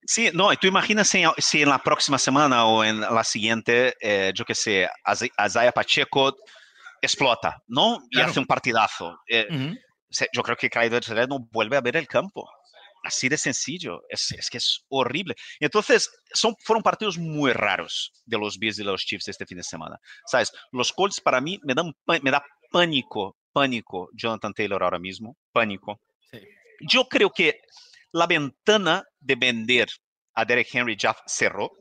Sí, 0.05 0.31
no, 0.35 0.53
tú 0.57 0.67
imaginas 0.67 1.09
si, 1.09 1.23
si, 1.39 1.63
en 1.63 1.69
la 1.69 1.79
próxima 1.79 2.19
semana 2.19 2.67
o 2.67 2.83
en 2.83 3.01
la 3.01 3.23
siguiente, 3.23 3.95
eh, 4.01 4.33
yo 4.35 4.45
qué 4.45 4.57
sé, 4.57 4.89
Isaiah 5.39 5.71
Pacheco 5.71 6.37
explota, 7.01 7.63
¿no? 7.69 8.01
Y 8.11 8.21
hace 8.21 8.41
un 8.41 8.47
partidazo. 8.47 9.21
Eh, 9.29 9.47
uh 9.49 9.55
-huh. 9.55 9.79
Yo 10.35 10.43
creo 10.43 10.57
que 10.57 10.69
Kyler 10.69 11.29
no 11.29 11.47
vuelve 11.53 11.77
a 11.77 11.81
ver 11.81 11.97
el 11.97 12.07
campo. 12.07 12.51
Así 13.03 13.29
de 13.29 13.37
sencillo. 13.37 14.03
Es, 14.09 14.31
es, 14.33 14.49
que 14.49 14.59
es 14.59 14.85
horrible. 14.89 15.35
Entonces, 15.61 16.11
son, 16.33 16.55
fueron 16.61 16.83
partidos 16.83 17.19
muy 17.19 17.53
raros 17.53 18.13
de 18.25 18.39
los 18.39 18.59
Bills 18.59 18.79
y 18.79 18.85
los 18.85 19.05
Chiefs 19.05 19.29
este 19.29 19.47
fin 19.47 19.59
de 19.59 19.65
semana. 19.65 19.99
¿Sabes? 20.27 20.53
Los 20.71 20.93
Colts 20.93 21.21
para 21.21 21.41
mí 21.41 21.59
me, 21.65 21.75
dan, 21.75 21.93
me 22.07 22.31
da 22.31 22.45
pánico, 22.71 23.37
pánico 23.53 24.09
Jonathan 24.15 24.55
Taylor 24.55 24.83
ahora 24.83 24.99
mismo. 24.99 25.37
Pánico. 25.53 26.01
Sí. 26.31 26.39
Yo 26.81 27.09
creo 27.09 27.31
que 27.31 27.61
la 28.13 28.27
ventana 28.27 29.05
de 29.21 29.35
vender 29.35 29.89
a 30.35 30.45
Derek 30.45 30.69
Henry 30.73 30.97
ya 30.97 31.17
cerró. 31.27 31.73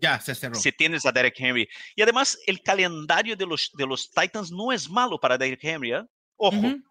Ya 0.00 0.18
se 0.20 0.34
cerró. 0.34 0.54
Si 0.54 0.72
tienes 0.72 1.04
a 1.04 1.12
Derek 1.12 1.38
Henry. 1.38 1.68
Y 1.94 2.02
además, 2.02 2.38
el 2.46 2.62
calendario 2.62 3.36
de 3.36 3.46
los, 3.46 3.70
de 3.76 3.86
los 3.86 4.10
Titans 4.10 4.50
no 4.50 4.72
es 4.72 4.88
malo 4.88 5.18
para 5.20 5.36
Derek 5.36 5.62
Henry. 5.62 5.92
¿eh? 5.92 6.02
Ojo. 6.36 6.56
Uh 6.56 6.62
-huh. 6.62 6.82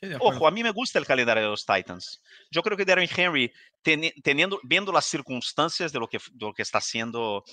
Sí, 0.00 0.06
Ojo, 0.20 0.46
a 0.46 0.50
mí 0.50 0.62
me 0.62 0.70
gusta 0.70 0.98
el 0.98 1.06
calendario 1.06 1.44
de 1.44 1.48
los 1.50 1.64
Titans. 1.66 2.22
Yo 2.50 2.62
creo 2.62 2.76
que 2.76 2.84
Derek 2.84 3.16
Henry, 3.16 3.52
ten, 3.82 4.02
teniendo, 4.22 4.60
viendo 4.62 4.92
las 4.92 5.06
circunstancias 5.06 5.92
de 5.92 5.98
lo, 5.98 6.08
que, 6.08 6.18
de 6.18 6.46
lo 6.46 6.52
que 6.54 6.62
está 6.62 6.78
haciendo, 6.78 7.44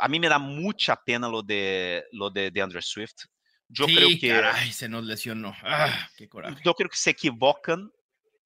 a 0.00 0.08
mí 0.08 0.20
me 0.20 0.28
da 0.28 0.38
mucha 0.38 0.96
pena 0.96 1.28
lo 1.28 1.42
de, 1.42 2.04
lo 2.12 2.30
de, 2.30 2.50
de 2.50 2.62
Andrew 2.62 2.82
Swift. 2.82 3.24
Yo 3.68 3.86
sí, 3.86 3.94
creo 3.94 4.08
que. 4.20 4.28
Caray, 4.28 4.72
se 4.72 4.88
nos 4.88 5.04
lesionó. 5.04 5.54
Ah, 5.62 6.08
qué 6.16 6.28
coraje. 6.28 6.60
Yo 6.64 6.74
creo 6.74 6.88
que 6.88 6.96
se 6.96 7.10
equivocan 7.10 7.90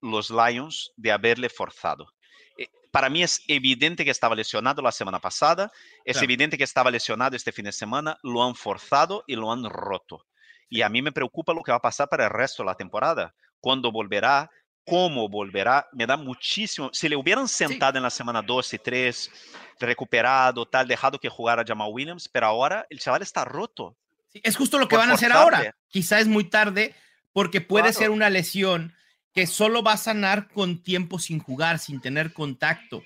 los 0.00 0.30
Lions 0.30 0.90
de 0.96 1.12
haberle 1.12 1.48
forzado. 1.48 2.12
Eh, 2.58 2.66
Para 2.90 3.08
mí 3.08 3.22
es 3.22 3.40
evidente 3.46 4.04
que 4.04 4.10
estaba 4.10 4.34
lesionado 4.34 4.82
la 4.82 4.90
semana 4.90 5.20
pasada, 5.20 5.70
es 6.04 6.14
Claro. 6.14 6.24
evidente 6.24 6.58
que 6.58 6.64
estaba 6.64 6.90
lesionado 6.90 7.36
este 7.36 7.52
fin 7.52 7.66
de 7.66 7.72
semana, 7.72 8.18
lo 8.24 8.42
han 8.42 8.56
forzado 8.56 9.22
y 9.28 9.36
lo 9.36 9.52
han 9.52 9.62
roto. 9.64 10.26
Y 10.72 10.80
a 10.80 10.88
mí 10.88 11.02
me 11.02 11.12
preocupa 11.12 11.52
lo 11.52 11.62
que 11.62 11.70
va 11.70 11.76
a 11.76 11.82
pasar 11.82 12.08
para 12.08 12.24
el 12.24 12.30
resto 12.30 12.62
de 12.62 12.68
la 12.68 12.74
temporada. 12.74 13.34
Cuándo 13.60 13.92
volverá, 13.92 14.50
cómo 14.86 15.28
volverá, 15.28 15.86
me 15.92 16.06
da 16.06 16.16
muchísimo. 16.16 16.88
Si 16.94 17.10
le 17.10 17.14
hubieran 17.16 17.46
sentado 17.46 17.98
en 17.98 18.02
la 18.02 18.08
semana 18.08 18.40
2 18.40 18.72
y 18.72 18.78
3, 18.78 19.30
recuperado, 19.78 20.64
tal, 20.66 20.88
dejado 20.88 21.18
que 21.18 21.28
jugara 21.28 21.62
Jamal 21.66 21.90
Williams, 21.92 22.26
pero 22.26 22.46
ahora 22.46 22.86
el 22.88 22.98
chaval 23.00 23.20
está 23.20 23.44
roto. 23.44 23.96
Sí, 24.32 24.40
es 24.42 24.56
justo 24.56 24.78
lo 24.78 24.88
que 24.88 24.96
van 24.96 25.10
a 25.10 25.14
hacer 25.14 25.30
ahora. 25.32 25.74
Quizá 25.88 26.20
es 26.20 26.26
muy 26.26 26.44
tarde 26.44 26.94
porque 27.34 27.60
puede 27.60 27.90
Claro. 27.90 27.98
ser 27.98 28.10
una 28.10 28.30
lesión 28.30 28.94
que 29.34 29.46
solo 29.46 29.82
va 29.82 29.92
a 29.92 29.96
sanar 29.98 30.48
con 30.48 30.82
tiempo 30.82 31.18
sin 31.18 31.38
jugar, 31.38 31.80
sin 31.80 32.00
tener 32.00 32.32
contacto, 32.32 33.02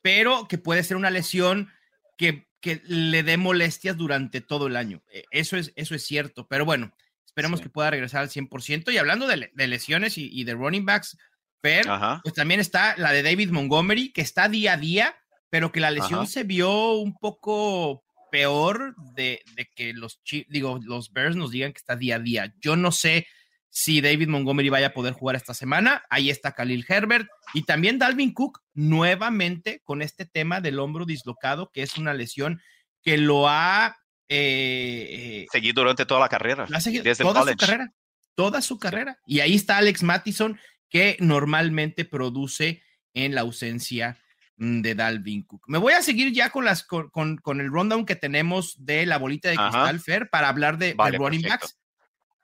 pero 0.00 0.48
que 0.48 0.56
puede 0.56 0.82
ser 0.84 0.96
una 0.96 1.10
lesión 1.10 1.70
que, 2.16 2.48
que 2.62 2.80
le 2.86 3.22
dé 3.22 3.36
molestias 3.36 3.94
durante 3.96 4.40
todo 4.40 4.68
el 4.68 4.76
año. 4.76 5.02
Eh, 5.12 5.24
Eso 5.30 5.58
es, 5.58 5.72
eso 5.76 5.94
es 5.94 6.02
cierto, 6.04 6.46
pero 6.48 6.64
bueno, 6.64 6.92
esperemos 7.30 7.60
Sí. 7.60 7.64
que 7.64 7.70
pueda 7.70 7.90
regresar 7.90 8.20
al 8.22 8.28
100%. 8.30 8.90
Y 8.92 8.98
hablando 8.98 9.26
de, 9.26 9.36
le- 9.36 9.50
de 9.54 9.66
lesiones 9.68 10.18
y, 10.18 10.28
y 10.32 10.44
de 10.44 10.54
running 10.54 10.84
backs, 10.84 11.16
Fer, 11.62 11.88
Ajá. 11.88 12.20
pues 12.22 12.34
también 12.34 12.58
está 12.60 12.96
la 12.96 13.12
de 13.12 13.22
David 13.22 13.50
Montgomery, 13.50 14.12
que 14.12 14.22
está 14.22 14.48
día 14.48 14.72
a 14.74 14.76
día, 14.76 15.14
pero 15.50 15.72
que 15.72 15.80
la 15.80 15.90
lesión 15.90 16.20
Ajá. 16.20 16.26
se 16.26 16.42
vio 16.44 16.92
un 16.94 17.14
poco 17.16 18.02
peor 18.32 18.94
de, 19.14 19.42
de 19.56 19.66
que 19.74 19.92
los, 19.92 20.20
digo, 20.48 20.78
los 20.82 21.12
Bears 21.12 21.36
nos 21.36 21.50
digan 21.50 21.72
que 21.72 21.78
está 21.78 21.96
día 21.96 22.16
a 22.16 22.18
día. 22.20 22.54
Yo 22.60 22.76
no 22.76 22.92
sé 22.92 23.26
si 23.68 24.00
David 24.00 24.28
Montgomery 24.28 24.68
vaya 24.70 24.88
a 24.88 24.92
poder 24.94 25.12
jugar 25.12 25.36
esta 25.36 25.52
semana. 25.54 26.02
Ahí 26.10 26.30
está 26.30 26.52
Khalil 26.52 26.84
Herbert 26.88 27.28
y 27.54 27.64
también 27.64 27.98
Dalvin 27.98 28.32
Cook 28.32 28.60
nuevamente 28.72 29.80
con 29.84 30.02
este 30.02 30.24
tema 30.26 30.60
del 30.60 30.78
hombro 30.78 31.04
dislocado, 31.04 31.70
que 31.72 31.82
es 31.82 31.96
una 31.98 32.14
lesión 32.14 32.60
que 33.02 33.16
lo 33.18 33.48
ha, 33.48 33.96
eh, 34.30 35.42
eh, 35.42 35.46
Seguido 35.50 35.82
durante 35.82 36.06
toda 36.06 36.20
la 36.20 36.28
carrera. 36.28 36.66
lo 36.68 36.76
ha 36.76 36.80
seguido 36.80 37.02
desde 37.04 37.24
el 37.24 37.28
toda 37.28 37.42
su 37.50 37.56
carrera, 37.56 37.92
toda 38.34 38.62
su 38.62 38.78
carrera. 38.78 39.18
Y 39.26 39.40
ahí 39.40 39.54
está 39.56 39.76
Alex 39.78 40.02
Mattison, 40.02 40.58
que 40.88 41.16
normalmente 41.20 42.04
produce 42.04 42.82
en 43.12 43.34
la 43.34 43.40
ausencia 43.42 44.16
mm, 44.56 44.80
de 44.82 44.94
Dalvin 44.94 45.42
Cook. 45.42 45.64
Me 45.66 45.78
voy 45.78 45.92
a 45.94 46.02
seguir 46.02 46.32
ya 46.32 46.50
con, 46.50 46.64
las, 46.64 46.84
con, 46.84 47.10
con- 47.10 47.36
con 47.38 47.60
el 47.60 47.68
rundown 47.68 48.06
que 48.06 48.16
tenemos 48.16 48.84
de 48.84 49.04
la 49.04 49.18
bolita 49.18 49.48
de 49.50 49.56
Ajá. 49.56 49.70
cristal, 49.70 50.00
Fer, 50.00 50.30
para 50.30 50.48
hablar 50.48 50.78
de, 50.78 50.86
de 50.86 50.94
Vale, 50.94 51.18
running 51.18 51.42
perfecto. 51.42 51.66
backs. 51.66 51.76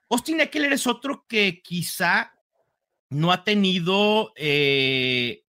Austin 0.09 0.41
Eckler 0.41 0.73
es 0.73 0.87
otro 0.87 1.25
que 1.27 1.61
quizá 1.61 2.33
no 3.09 3.31
ha 3.31 3.43
tenido, 3.45 4.33
eh, 4.35 5.43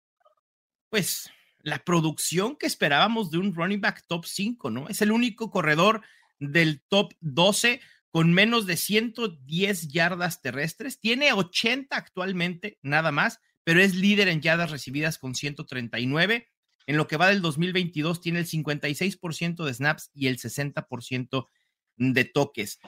pues, 0.88 1.30
la 1.62 1.78
producción 1.80 2.56
que 2.56 2.66
esperábamos 2.66 3.30
de 3.30 3.38
un 3.38 3.54
running 3.54 3.80
back 3.80 4.04
top 4.06 4.24
5, 4.24 4.70
¿no? 4.70 4.88
Es 4.88 5.02
el 5.02 5.10
único 5.12 5.50
corredor 5.50 6.02
del 6.38 6.82
top 6.88 7.14
12 7.20 7.80
con 8.10 8.32
menos 8.32 8.66
de 8.66 8.76
110 8.76 9.88
yardas 9.88 10.40
terrestres. 10.40 10.98
Tiene 11.00 11.32
80 11.32 11.94
actualmente, 11.96 12.78
nada 12.82 13.12
más, 13.12 13.40
pero 13.64 13.80
es 13.80 13.94
líder 13.94 14.28
en 14.28 14.40
yardas 14.40 14.70
recibidas 14.70 15.18
con 15.18 15.34
139. 15.34 16.48
En 16.86 16.96
lo 16.96 17.06
que 17.06 17.18
va 17.18 17.28
del 17.28 17.42
2022 17.42 18.20
tiene 18.20 18.38
el 18.38 18.46
56% 18.46 19.64
de 19.64 19.74
snaps 19.74 20.10
y 20.14 20.28
el 20.28 20.38
60% 20.38 21.46
de 21.96 22.24
toques. 22.24 22.78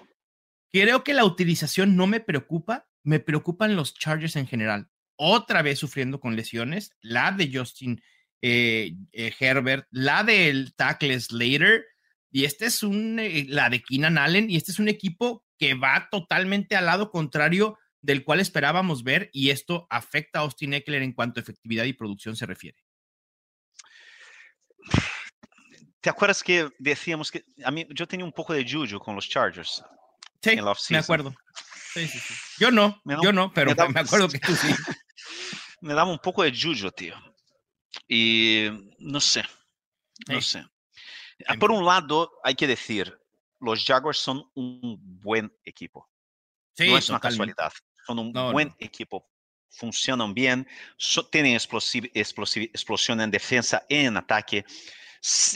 Creo 0.72 1.04
que 1.04 1.14
la 1.14 1.24
utilización 1.24 1.96
no 1.96 2.06
me 2.06 2.20
preocupa, 2.20 2.88
me 3.02 3.20
preocupan 3.20 3.76
los 3.76 3.94
Chargers 3.94 4.36
en 4.36 4.46
general. 4.46 4.88
Otra 5.16 5.60
vez 5.62 5.78
sufriendo 5.78 6.18
con 6.18 6.34
lesiones, 6.34 6.92
la 7.02 7.32
de 7.32 7.50
Justin 7.52 8.00
eh, 8.40 8.94
eh, 9.12 9.32
Herbert, 9.38 9.86
la 9.90 10.24
del 10.24 10.74
tackle 10.74 11.20
Slater, 11.20 11.84
y 12.32 12.44
este 12.44 12.66
es 12.66 12.82
un, 12.82 13.18
eh, 13.18 13.46
la 13.48 13.68
de 13.70 13.82
Keenan 13.82 14.18
Allen, 14.18 14.50
y 14.50 14.56
este 14.56 14.72
es 14.72 14.78
un 14.78 14.88
equipo 14.88 15.44
que 15.58 15.74
va 15.74 16.08
totalmente 16.10 16.76
al 16.76 16.86
lado 16.86 17.10
contrario 17.10 17.78
del 18.02 18.24
cual 18.24 18.40
esperábamos 18.40 19.02
ver, 19.04 19.28
y 19.32 19.50
esto 19.50 19.86
afecta 19.90 20.38
a 20.38 20.42
Austin 20.42 20.72
Eckler 20.74 21.02
en 21.02 21.12
cuanto 21.12 21.38
a 21.38 21.42
efectividad 21.42 21.84
y 21.84 21.92
producción 21.92 22.34
se 22.36 22.46
refiere. 22.46 22.78
¿Te 26.00 26.08
acuerdas 26.08 26.42
que 26.42 26.70
decíamos 26.78 27.30
que 27.30 27.44
a 27.62 27.70
mí 27.70 27.86
yo 27.90 28.06
tenía 28.08 28.24
un 28.24 28.32
poco 28.32 28.54
de 28.54 28.64
juju 28.68 28.98
con 28.98 29.14
los 29.14 29.28
Chargers? 29.28 29.82
Sí, 30.42 30.50
En 30.50 30.64
la 30.64 30.74
me 30.88 30.96
acuerdo. 30.98 31.34
Sí, 31.92 32.08
sí, 32.08 32.18
sí. 32.18 32.34
Yo 32.58 32.70
no, 32.70 33.00
da- 33.04 33.18
yo 33.22 33.32
no, 33.32 33.52
pero 33.52 33.70
me 33.70 33.74
da- 33.74 33.88
me 33.88 34.00
acuerdo 34.00 34.28
que 34.28 34.38
tú 34.38 34.54
sí. 34.56 34.68
Me 35.82 35.94
daba 35.94 36.10
un 36.10 36.18
poco 36.18 36.42
de 36.42 36.52
juju, 36.52 36.90
tío. 36.90 37.14
Y 38.06 38.68
no 38.98 39.18
sé, 39.20 39.42
no 40.28 40.40
sé. 40.42 40.64
Ah, 41.46 41.54
Por 41.58 41.70
un 41.70 41.84
lado, 41.84 42.32
hay 42.44 42.54
que 42.54 42.66
decir, 42.66 43.18
los 43.60 43.84
Jaguars 43.84 44.18
son 44.18 44.50
un 44.54 44.98
buen 45.20 45.52
equipo. 45.64 46.08
Sí, 46.74 46.88
no 46.88 46.98
es 46.98 47.08
una 47.08 47.20
casualidad. 47.20 47.72
Son 48.06 48.18
un 48.18 48.32
No, 48.32 48.52
buen 48.52 48.68
no. 48.68 48.76
equipo. 48.78 49.26
Funcionan 49.70 50.34
bien, 50.34 50.66
so- 50.96 51.26
tienen 51.28 51.54
explosiv- 51.56 52.10
explosiv- 52.12 52.70
explosión 52.70 53.20
en 53.20 53.30
defensa 53.30 53.84
y 53.88 53.96
en 53.96 54.16
ataque. 54.16 54.64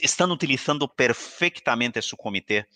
Están 0.02 0.30
utilizando 0.30 0.86
perfectamente 0.94 2.00
su 2.02 2.16
comité, 2.16 2.68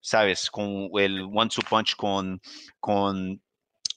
¿sabes? 0.00 0.50
Con 0.50 0.90
el 0.98 1.22
one-two 1.22 1.62
punch 1.68 1.94
con, 1.96 2.40
con, 2.80 3.40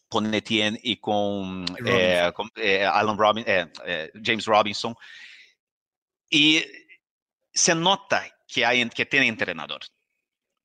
con 0.08 0.34
Etienne 0.34 0.80
y 0.82 0.98
con, 0.98 1.66
eh, 1.86 2.32
con, 2.34 2.50
eh, 2.56 2.86
Alan 2.86 3.18
Robin, 3.18 3.44
eh, 3.48 3.70
eh, 3.86 4.12
James 4.24 4.46
Robinson. 4.46 4.96
Y 6.30 6.64
se 7.54 7.74
nota 7.74 8.26
que, 8.48 8.66
hay, 8.66 8.88
que 8.90 9.06
tiene 9.06 9.28
entrenador. 9.28 9.82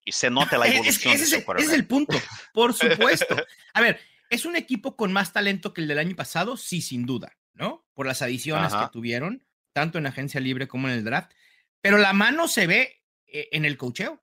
Y 0.04 0.12
se 0.12 0.30
nota 0.30 0.58
la 0.58 0.66
evolución 0.68 1.14
ese, 1.14 1.18
de 1.18 1.24
es, 1.24 1.28
su 1.30 1.34
el- 1.36 1.36
ese 1.36 1.36
es 1.38 1.44
quarterback. 1.44 1.74
el 1.74 1.86
punto, 1.86 2.18
por 2.54 2.72
supuesto. 2.74 3.36
A 3.74 3.80
ver, 3.80 4.00
¿es 4.30 4.44
un 4.44 4.56
equipo 4.56 4.96
con 4.96 5.12
más 5.12 5.32
talento 5.32 5.72
que 5.74 5.80
el 5.82 5.88
del 5.88 5.98
año 5.98 6.16
pasado? 6.16 6.56
Sí, 6.56 6.80
sin 6.82 7.06
duda, 7.06 7.36
¿no? 7.54 7.86
Por 7.94 8.06
las 8.06 8.22
adiciones 8.22 8.72
Ajá. 8.72 8.86
que 8.86 8.92
tuvieron, 8.92 9.44
tanto 9.72 9.98
en 9.98 10.06
agencia 10.06 10.40
libre 10.40 10.66
como 10.68 10.88
en 10.88 10.94
el 10.94 11.04
draft. 11.04 11.32
Pero 11.80 11.98
la 11.98 12.12
mano 12.12 12.48
se 12.48 12.66
ve 12.66 13.02
eh, 13.26 13.48
en 13.52 13.64
el 13.64 13.76
cocheo. 13.76 14.22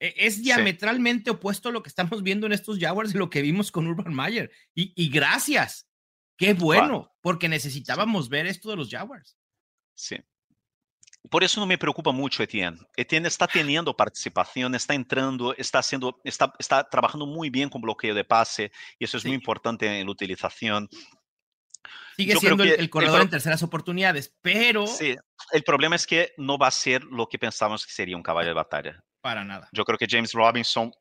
E- 0.00 0.14
Es 0.16 0.42
diametralmente 0.44 1.30
opuesto 1.30 1.68
a 1.70 1.72
lo 1.72 1.82
que 1.82 1.88
estamos 1.88 2.22
viendo 2.22 2.46
en 2.46 2.52
estos 2.52 2.78
Jaguars 2.78 3.12
de 3.12 3.18
lo 3.18 3.30
que 3.30 3.42
vimos 3.42 3.72
con 3.72 3.88
Urban 3.88 4.14
Meyer. 4.14 4.50
Y, 4.72 4.92
y 4.94 5.08
gracias. 5.10 5.88
Qué 6.36 6.54
bueno, 6.54 7.12
porque 7.20 7.48
necesitábamos 7.48 8.28
ver 8.28 8.46
esto 8.46 8.70
de 8.70 8.76
los 8.76 8.88
Jaguars. 8.90 9.36
Sí. 9.96 10.16
Por 11.30 11.44
eso 11.44 11.60
no 11.60 11.66
me 11.66 11.78
preocupa 11.78 12.12
mucho 12.12 12.42
Etienne. 12.42 12.78
Etienne 12.96 13.28
está 13.28 13.46
teniendo 13.46 13.96
participación, 13.96 14.74
está 14.74 14.94
entrando, 14.94 15.54
está 15.56 15.78
haciendo, 15.80 16.20
está, 16.24 16.52
está 16.58 16.88
trabajando 16.88 17.26
muy 17.26 17.50
bien 17.50 17.68
con 17.68 17.80
bloqueo 17.80 18.14
de 18.14 18.24
pase 18.24 18.72
y 18.98 19.04
eso 19.04 19.16
es 19.16 19.24
muy 19.24 19.34
importante 19.34 20.00
en 20.00 20.06
la 20.06 20.12
utilización. 20.12 20.88
Sigue 22.16 22.36
siendo 22.36 22.64
el, 22.64 22.90
corredor 22.90 23.22
en 23.22 23.30
terceras 23.30 23.62
oportunidades, 23.62 24.34
pero... 24.42 24.86
Sí, 24.86 25.16
el 25.52 25.62
problema 25.62 25.94
es 25.94 26.06
que 26.06 26.32
no 26.36 26.58
va 26.58 26.66
a 26.66 26.72
ser 26.72 27.04
lo 27.04 27.28
que 27.28 27.38
pensamos 27.38 27.86
que 27.86 27.92
sería 27.92 28.16
un 28.16 28.22
caballo 28.22 28.48
de 28.48 28.54
batalla. 28.54 29.04
Para 29.20 29.44
nada. 29.44 29.68
Yo 29.72 29.84
creo 29.84 29.98
que 29.98 30.06
James 30.08 30.32
Robinson 30.32 30.92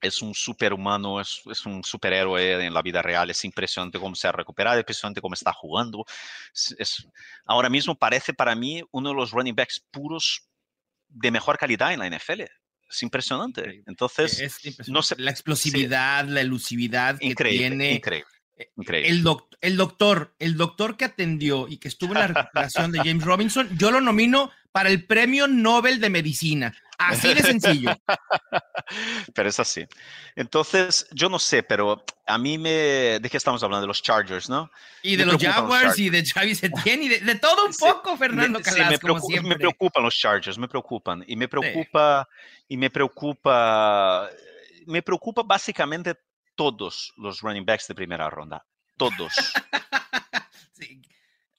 es 0.00 0.22
un 0.22 0.34
superhumano, 0.34 1.20
es, 1.20 1.42
es 1.50 1.66
un 1.66 1.82
superhéroe 1.82 2.66
en 2.66 2.74
la 2.74 2.82
vida 2.82 3.02
real, 3.02 3.30
es 3.30 3.44
impresionante 3.44 3.98
cómo 3.98 4.14
se 4.14 4.28
ha 4.28 4.32
recuperado, 4.32 4.76
es 4.76 4.82
impresionante 4.82 5.20
cómo 5.20 5.34
está 5.34 5.52
jugando. 5.52 6.04
Es, 6.78 7.06
ahora 7.44 7.68
mismo 7.68 7.94
parece 7.96 8.34
para 8.34 8.54
mí 8.54 8.82
uno 8.92 9.10
de 9.10 9.14
los 9.14 9.30
running 9.30 9.54
backs 9.54 9.84
puros 9.90 10.48
de 11.08 11.30
mejor 11.30 11.58
calidad 11.58 11.92
en 11.92 12.00
la 12.00 12.10
NFL. 12.10 12.42
Es 12.88 13.02
impresionante. 13.02 13.82
Entonces, 13.86 14.60
No 14.86 15.02
sé, 15.02 15.16
la 15.18 15.30
explosividad, 15.30 16.24
la 16.26 16.40
elusividad 16.40 17.18
que 17.18 17.34
tiene. 17.34 17.94
Increíble. 17.94 18.30
Eh, 18.56 18.70
el, 18.76 19.26
el, 19.60 19.76
doctor, 19.76 20.34
el 20.38 20.56
doctor 20.56 20.96
que 20.96 21.04
atendió 21.04 21.68
y 21.68 21.76
que 21.78 21.88
estuvo 21.88 22.12
en 22.14 22.20
la 22.20 22.26
recuperación 22.28 22.92
de 22.92 22.98
James 23.04 23.24
Robinson, 23.24 23.68
yo 23.76 23.90
lo 23.90 24.00
nomino 24.00 24.50
para 24.72 24.88
el 24.88 25.04
premio 25.04 25.48
Nobel 25.48 26.00
de 26.00 26.10
Medicina. 26.10 26.74
Así 26.98 27.34
de 27.34 27.42
sencillo. 27.42 27.90
pero 29.34 29.48
es 29.48 29.60
así. 29.60 29.86
Entonces, 30.34 31.06
yo 31.12 31.28
no 31.28 31.38
sé, 31.38 31.62
pero 31.62 32.04
a 32.26 32.38
mí 32.38 32.58
me... 32.58 33.18
¿De 33.20 33.28
qué 33.30 33.36
estamos 33.36 33.62
hablando? 33.62 33.82
De 33.82 33.88
los 33.88 34.02
Chargers, 34.02 34.48
¿no? 34.48 34.70
Y 35.02 35.16
de 35.16 35.26
los 35.26 35.42
Jaguars 35.42 35.98
y 35.98 36.10
de 36.10 36.22
Travis 36.22 36.62
Etienne 36.62 37.04
y 37.04 37.08
de, 37.08 37.34
todo 37.36 37.66
un 37.66 37.74
poco, 37.74 38.16
Fernando 38.16 38.60
Calas, 38.60 39.00
me, 39.02 39.40
me, 39.42 39.56
preocupan 39.56 40.02
los 40.02 40.16
Chargers, 40.16 40.58
me 40.58 40.68
preocupan. 40.68 41.24
Y 41.26 41.36
me 41.36 41.48
preocupa, 41.48 42.28
y 42.68 42.76
me 42.76 42.90
preocupa, 42.90 44.30
me 44.86 45.02
preocupa 45.02 45.42
básicamente 45.42 46.16
todos 46.54 47.12
los 47.16 47.40
running 47.40 47.64
backs 47.64 47.86
de 47.88 47.94
primera 47.94 48.30
ronda. 48.30 48.64
Todos. 48.96 49.32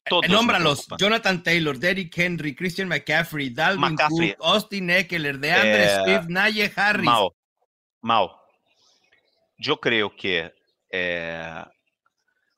Todos 0.09 0.29
Nómbralos. 0.29 0.87
Jonathan 0.97 1.43
Taylor, 1.43 1.77
Derrick 1.77 2.17
Henry, 2.17 2.55
Christian 2.55 2.87
McCaffrey, 2.87 3.53
Dalvin 3.53 3.95
Cook, 3.95 4.35
Austin 4.41 4.89
Eckler, 4.89 5.39
DeAndre 5.39 5.85
eh, 5.85 6.03
Swift, 6.03 6.29
Naye 6.29 6.71
Harris. 6.75 7.05
Mao, 7.05 7.35
Mao, 8.01 8.41
yo 9.57 9.79
creo 9.79 10.15
que 10.15 10.53
eh, 10.91 11.65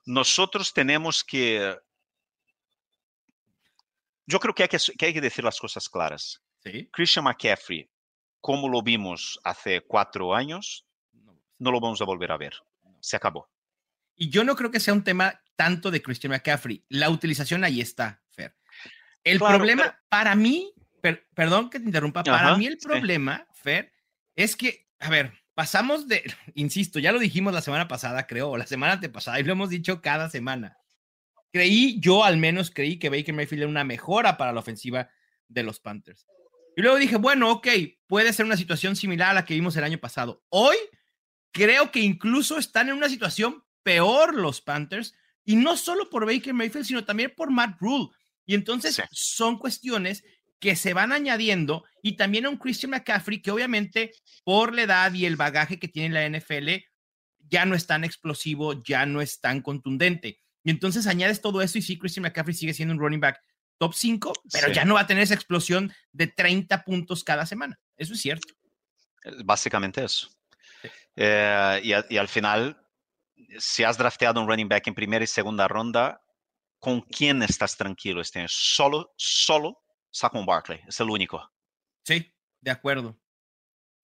nosotros 0.06 0.74
tenemos 0.74 1.24
que... 1.24 1.78
Yo 4.26 4.40
creo 4.40 4.54
que 4.54 4.64
hay 4.64 4.70
que, 4.70 4.78
que 4.98 5.06
hay 5.08 5.14
que 5.14 5.22
decir 5.22 5.44
las 5.44 5.60
cosas 5.60 5.90
claras. 5.90 6.42
¿Sí? 6.64 6.90
Christian 6.92 7.26
McCaffrey, 7.26 7.90
como 8.42 8.68
lo 8.68 8.82
vimos 8.82 9.40
hace 9.44 9.82
cuatro 9.82 10.36
años, 10.36 10.86
no 11.58 11.72
lo 11.72 11.80
vamos 11.80 12.02
a 12.02 12.06
volver 12.06 12.32
a 12.32 12.38
ver. 12.38 12.54
Se 13.00 13.16
acabó. 13.16 13.50
Y 14.16 14.30
yo 14.30 14.44
no 14.44 14.56
creo 14.56 14.70
que 14.70 14.82
sea 14.82 14.94
un 14.94 15.04
tema 15.04 15.42
tanto 15.60 15.92
de 15.92 16.02
Christian 16.02 16.32
McCaffrey. 16.32 16.86
La 16.88 17.10
utilización 17.10 17.66
ahí 17.66 17.82
está, 17.82 18.24
Fer. 18.30 18.56
El 19.26 19.40
problema, 19.40 20.00
para 20.08 20.34
mí, 20.34 20.74
perdón 21.34 21.70
que 21.70 21.82
te 21.82 21.86
interrumpa, 21.86 22.24
para 22.24 22.56
mí 22.56 22.66
el 22.66 22.78
problema, 22.78 23.46
Fer, 23.54 23.92
es 24.38 24.56
que, 24.56 24.88
a 25.00 25.10
ver, 25.10 25.34
pasamos 25.56 26.08
de, 26.08 26.24
insisto, 26.56 26.98
ya 27.00 27.12
lo 27.12 27.20
dijimos 27.20 27.54
la 27.54 27.60
semana 27.60 27.90
pasada, 27.90 28.26
creo, 28.26 28.52
o 28.52 28.58
la 28.58 28.68
semana 28.68 28.94
antepasada, 28.94 29.38
y 29.38 29.44
lo 29.44 29.52
hemos 29.52 29.70
dicho 29.70 30.02
cada 30.02 30.30
semana. 30.30 30.78
Creí, 31.52 32.00
yo 32.00 32.24
al 32.24 32.38
menos 32.38 32.72
creí 32.72 32.98
que 32.98 33.10
Baker 33.10 33.36
Mayfield 33.36 33.64
era 33.64 33.70
una 33.70 33.84
mejora 33.84 34.38
para 34.38 34.54
la 34.54 34.62
ofensiva 34.62 35.10
de 35.50 35.64
los 35.64 35.82
Panthers. 35.82 36.26
Y 36.78 36.82
luego 36.82 36.96
dije, 36.96 37.18
bueno, 37.18 37.52
ok, 37.52 37.68
puede 38.08 38.32
ser 38.32 38.46
una 38.46 38.56
situación 38.56 38.96
similar 38.96 39.32
a 39.32 39.34
la 39.34 39.44
que 39.44 39.56
vimos 39.56 39.76
el 39.76 39.84
año 39.84 39.98
pasado. 39.98 40.42
Hoy 40.48 40.78
creo 41.52 41.92
que 41.92 42.00
incluso 42.00 42.58
están 42.58 42.88
en 42.88 42.96
una 42.96 43.10
situación 43.10 43.66
peor 43.84 44.36
los 44.36 44.62
Panthers, 44.62 45.14
y 45.50 45.56
no 45.56 45.76
solo 45.78 46.12
por 46.12 46.28
Baker 46.28 46.54
Mayfield, 46.54 46.86
sino 46.86 47.06
también 47.06 47.34
por 47.36 47.50
Matt 47.50 47.80
Rule. 47.80 48.10
Y 48.46 48.54
entonces 48.54 49.02
son 49.10 49.58
cuestiones 49.58 50.24
que 50.60 50.76
se 50.76 50.94
van 50.94 51.12
añadiendo 51.12 51.84
y 52.04 52.18
también 52.18 52.46
a 52.46 52.50
un 52.50 52.58
Christian 52.58 52.92
McCaffrey 52.92 53.42
que 53.42 53.50
obviamente 53.50 54.12
por 54.44 54.76
la 54.76 54.84
edad 54.84 55.12
y 55.12 55.26
el 55.26 55.38
bagaje 55.38 55.80
que 55.80 55.88
tiene 55.88 56.14
la 56.14 56.30
NFL 56.30 56.70
ya 57.40 57.66
no 57.66 57.74
es 57.74 57.88
tan 57.88 58.04
explosivo, 58.04 58.84
ya 58.84 59.08
no 59.08 59.22
es 59.22 59.40
tan 59.42 59.62
contundente. 59.62 60.40
Y 60.64 60.70
entonces 60.70 61.08
añades 61.08 61.42
todo 61.42 61.64
eso 61.64 61.80
y 61.80 61.82
sí, 61.82 61.98
Christian 61.98 62.22
McCaffrey 62.22 62.54
sigue 62.54 62.76
siendo 62.76 62.94
un 62.94 63.00
running 63.00 63.20
back 63.20 63.42
top 63.80 63.96
5, 63.96 64.34
pero 64.52 64.72
ya 64.72 64.86
no 64.86 64.94
va 64.94 65.00
a 65.00 65.08
tener 65.08 65.24
esa 65.24 65.34
explosión 65.34 65.92
de 66.12 66.28
30 66.28 66.84
puntos 66.84 67.24
cada 67.24 67.48
semana. 67.48 67.80
Eso 67.98 68.14
es 68.14 68.22
cierto. 68.22 68.54
Básicamente 69.44 70.04
eso. 70.04 70.30
Eh, 71.16 71.82
y, 71.84 72.18
al 72.18 72.28
final, 72.28 72.78
si 73.58 73.84
has 73.84 73.98
drafteado 73.98 74.42
un 74.42 74.48
running 74.48 74.70
back 74.70 74.88
en 74.88 74.96
primera 74.96 75.24
y 75.24 75.28
segunda 75.28 75.68
ronda, 75.68 76.22
¿con 76.80 77.02
quién 77.02 77.42
estás 77.44 77.76
tranquilo 77.76 78.22
este 78.22 78.40
año? 78.40 78.48
Solo, 78.50 79.14
solo 79.18 79.82
Saquon 80.12 80.46
Barkley, 80.46 80.82
es 80.88 81.00
el 81.00 81.10
único. 81.10 81.52
Sí, 82.04 82.34
de 82.62 82.72
acuerdo. 82.72 83.20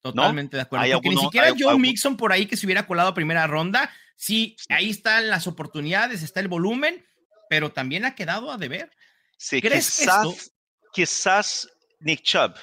Totalmente 0.02 0.58
de 0.58 0.64
acuerdo. 0.64 0.94
Porque 0.94 1.10
ni 1.10 1.18
siquiera 1.18 1.54
Joe 1.58 1.80
Mixon 1.80 2.16
por 2.16 2.32
ahí 2.32 2.46
que 2.46 2.58
se 2.58 2.66
hubiera 2.66 2.86
colado 2.86 3.10
a 3.10 3.14
primera 3.14 3.48
ronda. 3.48 3.92
Sí, 4.16 4.56
ahí 4.70 4.90
están 4.90 5.30
las 5.30 5.48
oportunidades, 5.48 6.22
está 6.22 6.40
el 6.40 6.48
volumen, 6.48 7.06
pero 7.50 7.72
también 7.72 8.06
ha 8.06 8.16
quedado 8.16 8.52
a 8.52 8.58
deber. 8.58 8.92
Sí, 9.38 9.62
quizás, 9.62 10.54
quizás 10.94 11.70
Nick 12.00 12.22
Chubb 12.22 12.56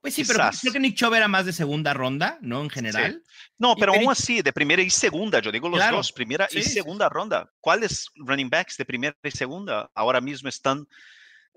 pues 0.00 0.14
sí, 0.14 0.24
pero 0.24 0.48
creo 0.60 0.72
que 0.72 0.80
Nick 0.80 0.96
Chubb 0.96 1.14
era 1.14 1.28
más 1.28 1.44
de 1.44 1.52
segunda 1.52 1.92
ronda, 1.92 2.38
¿no? 2.40 2.62
En 2.62 2.70
general. 2.70 3.22
No, 3.58 3.76
pero 3.76 3.92
aún 3.92 4.10
así, 4.10 4.40
de 4.40 4.52
primera 4.52 4.80
y 4.80 4.88
segunda, 4.88 5.40
yo 5.40 5.52
digo 5.52 5.68
los 5.68 5.90
dos, 5.90 6.12
primera 6.12 6.48
y 6.50 6.62
segunda 6.62 7.08
ronda. 7.08 7.50
¿Cuáles 7.60 8.08
running 8.14 8.48
backs 8.48 8.78
de 8.78 8.86
primera 8.86 9.16
y 9.22 9.30
segunda 9.30 9.90
ahora 9.94 10.20
mismo 10.20 10.48
están 10.48 10.86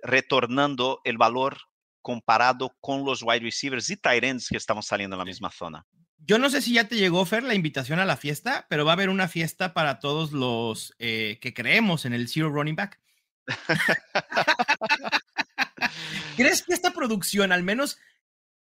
retornando 0.01 0.99
el 1.05 1.17
valor 1.17 1.57
comparado 2.01 2.75
con 2.81 3.05
los 3.05 3.23
wide 3.23 3.39
receivers 3.39 3.89
y 3.89 3.95
tight 3.95 4.25
ends 4.25 4.49
que 4.49 4.57
estamos 4.57 4.87
saliendo 4.87 5.15
en 5.15 5.19
la 5.19 5.25
misma 5.25 5.49
zona? 5.49 5.85
Yo 6.25 6.37
no 6.37 6.49
sé 6.49 6.61
si 6.61 6.73
ya 6.73 6.87
te 6.87 6.95
llegó, 6.95 7.25
Fer, 7.25 7.43
la 7.43 7.53
invitación 7.53 7.99
a 7.99 8.05
la 8.05 8.17
fiesta, 8.17 8.65
pero 8.69 8.85
va 8.85 8.91
a 8.91 8.95
haber 8.95 9.09
una 9.09 9.27
fiesta 9.27 9.73
para 9.73 9.99
todos 9.99 10.33
los 10.33 10.93
eh, 10.99 11.39
que 11.41 11.53
creemos 11.53 12.05
en 12.05 12.13
el 12.13 12.27
Zero 12.27 12.49
Running 12.49 12.75
Back. 12.75 12.99
¿Crees 16.37 16.63
que 16.63 16.73
esta 16.73 16.91
producción, 16.91 17.51
al 17.51 17.63
menos 17.63 17.97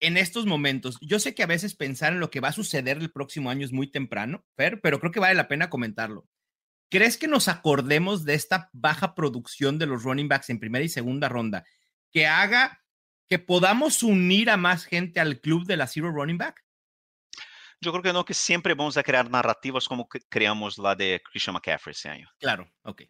en 0.02 0.18
estos 0.18 0.46
momentos, 0.46 0.98
yo 1.00 1.20
sé 1.20 1.36
que 1.36 1.44
a 1.44 1.48
veces 1.48 1.76
pensar 1.76 2.12
en 2.12 2.20
lo 2.20 2.32
que 2.32 2.40
va 2.40 2.50
a 2.50 2.54
suceder 2.54 2.98
el 2.98 3.12
próximo 3.12 3.50
año 3.50 3.64
es 3.64 3.72
muy 3.72 3.88
temprano, 3.90 4.44
Fer, 4.58 4.82
pero 4.82 5.00
creo 5.00 5.12
que 5.12 5.20
vale 5.20 5.36
la 5.36 5.48
pena 5.48 5.70
comentarlo. 5.70 6.28
¿Crees 6.90 7.18
que 7.18 7.28
nos 7.28 7.48
acordemos 7.48 8.26
de 8.26 8.34
esta 8.34 8.70
baja 8.74 9.16
producción 9.16 9.78
de 9.78 9.86
los 9.86 10.04
running 10.04 10.28
backs 10.28 10.50
en 10.50 10.60
primera 10.60 10.84
y 10.84 10.90
segunda 10.90 11.30
ronda 11.30 11.64
que 12.12 12.28
haga 12.28 12.84
que 13.30 13.40
podamos 13.40 14.04
unir 14.04 14.50
a 14.50 14.58
más 14.58 14.84
gente 14.84 15.22
al 15.22 15.40
club 15.40 15.66
de 15.66 15.78
la 15.78 15.88
Zero 15.88 16.12
Running 16.12 16.38
Back? 16.38 16.66
Yo 17.80 17.92
creo 17.92 18.04
que 18.04 18.12
no, 18.12 18.26
que 18.26 18.34
siempre 18.34 18.74
vamos 18.74 18.98
a 18.98 19.04
crear 19.04 19.30
narrativas 19.30 19.88
como 19.88 20.10
creamos 20.30 20.78
la 20.78 20.96
de 20.96 21.22
Christian 21.32 21.54
McCaffrey 21.54 21.94
ese 21.94 22.10
año. 22.10 22.30
Claro, 22.40 22.70
ok. 22.84 23.04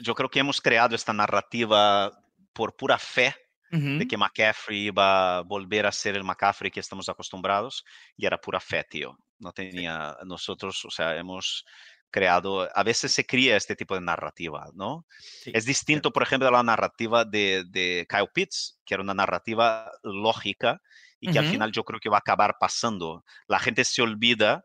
Yo 0.00 0.14
creo 0.14 0.28
que 0.28 0.40
hemos 0.40 0.60
creado 0.60 0.96
esta 0.96 1.12
narrativa 1.12 2.10
por 2.52 2.76
pura 2.76 2.98
fe 2.98 3.36
de 3.70 4.06
que 4.08 4.16
McCaffrey 4.16 4.86
iba 4.86 5.38
a 5.38 5.40
volver 5.42 5.86
a 5.86 5.92
ser 5.92 6.16
el 6.16 6.24
McCaffrey 6.24 6.70
que 6.70 6.80
estamos 6.80 7.08
acostumbrados 7.08 7.84
y 8.16 8.26
era 8.26 8.40
pura 8.40 8.60
fe, 8.60 8.84
tío. 8.88 9.18
No 9.38 9.52
tenía, 9.52 10.16
nosotros, 10.24 10.84
o 10.84 10.90
sea, 10.90 11.16
hemos 11.16 11.64
creado, 12.10 12.68
a 12.74 12.82
veces 12.82 13.12
se 13.12 13.26
cría 13.26 13.56
este 13.56 13.76
tipo 13.76 13.94
de 13.94 14.00
narrativa, 14.00 14.70
¿no? 14.74 15.06
es 15.44 15.64
distinto, 15.64 16.10
por 16.10 16.22
ejemplo, 16.22 16.46
de 16.46 16.52
la 16.52 16.62
narrativa 16.62 17.24
de, 17.24 17.64
de, 17.68 18.06
Kyle 18.08 18.30
Pitts, 18.32 18.80
que 18.84 18.94
era 18.94 19.02
una 19.02 19.14
narrativa 19.14 19.90
lógica 20.02 20.80
y 21.20 21.30
que 21.30 21.38
al 21.38 21.46
final 21.46 21.72
yo 21.72 21.84
creo 21.84 22.00
que 22.00 22.08
va 22.08 22.16
a 22.16 22.20
acabar 22.20 22.56
pasando. 22.58 23.24
La 23.48 23.58
gente 23.58 23.84
se 23.84 24.02
olvida 24.02 24.64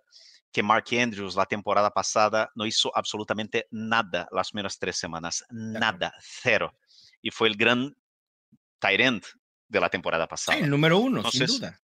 que 0.51 0.63
Mark 0.63 0.85
Andrews 0.91 1.35
la 1.35 1.45
temporada 1.45 1.89
pasada 1.89 2.51
no 2.55 2.65
hizo 2.65 2.95
absolutamente 2.95 3.67
nada 3.71 4.27
las 4.31 4.51
primeras 4.51 4.77
tres 4.77 4.97
semanas, 4.97 5.43
nada, 5.49 6.13
cero. 6.21 6.77
Y 7.21 7.31
fue 7.31 7.47
el 7.47 7.57
gran 7.57 7.95
Tyrant 8.83 9.25
de 9.67 9.79
la 9.79 9.89
temporada 9.89 10.27
pasada. 10.27 10.57
el 10.57 10.69
número 10.69 10.97
uno, 10.99 11.29
sin 11.31 11.45
duda. 11.45 11.79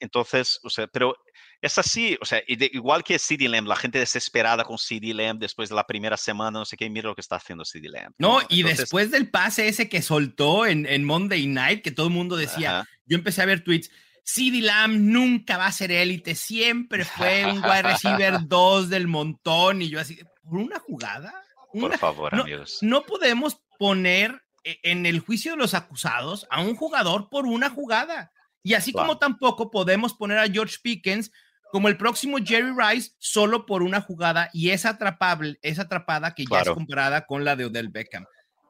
Entonces, 0.00 0.60
o 0.62 0.70
sea, 0.70 0.86
pero 0.86 1.14
es 1.60 1.78
así, 1.78 2.16
o 2.20 2.24
sea, 2.24 2.42
igual 2.46 3.04
que 3.04 3.18
CD 3.18 3.48
Lamb, 3.48 3.66
la 3.66 3.76
gente 3.76 3.98
desesperada 3.98 4.64
con 4.64 4.78
CD 4.78 5.12
Lamb 5.14 5.38
después 5.38 5.68
de 5.68 5.74
la 5.74 5.86
primera 5.86 6.16
semana, 6.16 6.58
no 6.58 6.64
sé 6.64 6.76
qué, 6.76 6.88
mira 6.88 7.08
lo 7.08 7.14
que 7.14 7.20
está 7.20 7.36
haciendo 7.36 7.64
CD 7.64 7.88
Lamb. 7.88 8.14
No, 8.18 8.40
y 8.48 8.62
después 8.62 9.10
del 9.10 9.30
pase 9.30 9.68
ese 9.68 9.88
que 9.88 10.02
soltó 10.02 10.66
en, 10.66 10.86
en 10.86 11.04
Monday 11.04 11.46
Night, 11.46 11.82
que 11.82 11.90
todo 11.90 12.06
el 12.06 12.12
mundo 12.12 12.36
decía, 12.36 12.86
yo 13.04 13.16
empecé 13.16 13.42
a 13.42 13.46
ver 13.46 13.62
tweets, 13.62 13.90
CD 14.24 14.62
Lamb 14.62 14.98
nunca 14.98 15.58
va 15.58 15.66
a 15.66 15.72
ser 15.72 15.92
élite, 15.92 16.34
siempre 16.34 17.04
fue 17.04 17.44
un 17.46 17.62
wide 17.62 17.82
receiver 17.82 18.38
2 18.46 18.88
del 18.88 19.06
montón, 19.06 19.82
y 19.82 19.90
yo 19.90 20.00
así, 20.00 20.18
¿por 20.42 20.58
una 20.58 20.78
jugada? 20.78 21.32
Por 21.72 21.96
favor, 21.98 22.34
amigos. 22.34 22.78
No 22.80 23.02
podemos 23.02 23.60
poner 23.78 24.43
en 24.64 25.06
el 25.06 25.20
juicio 25.20 25.52
de 25.52 25.58
los 25.58 25.74
acusados 25.74 26.46
a 26.50 26.60
un 26.60 26.74
jugador 26.74 27.28
por 27.28 27.46
una 27.46 27.70
jugada. 27.70 28.32
Y 28.62 28.74
así 28.74 28.92
como 28.92 29.18
tampoco 29.18 29.70
podemos 29.70 30.14
poner 30.14 30.38
a 30.38 30.48
George 30.48 30.78
Pickens 30.82 31.30
como 31.70 31.88
el 31.88 31.96
próximo 31.96 32.38
Jerry 32.38 32.72
Rice 32.76 33.12
solo 33.18 33.66
por 33.66 33.82
una 33.82 34.00
jugada 34.00 34.48
y 34.52 34.70
es 34.70 34.86
atrapable, 34.86 35.58
es 35.60 35.78
atrapada 35.78 36.34
que 36.34 36.44
ya 36.48 36.60
es 36.60 36.70
comparada 36.70 37.26
con 37.26 37.44
la 37.44 37.56
de 37.56 37.66
Odell 37.66 37.88
Beckham. 37.88 38.24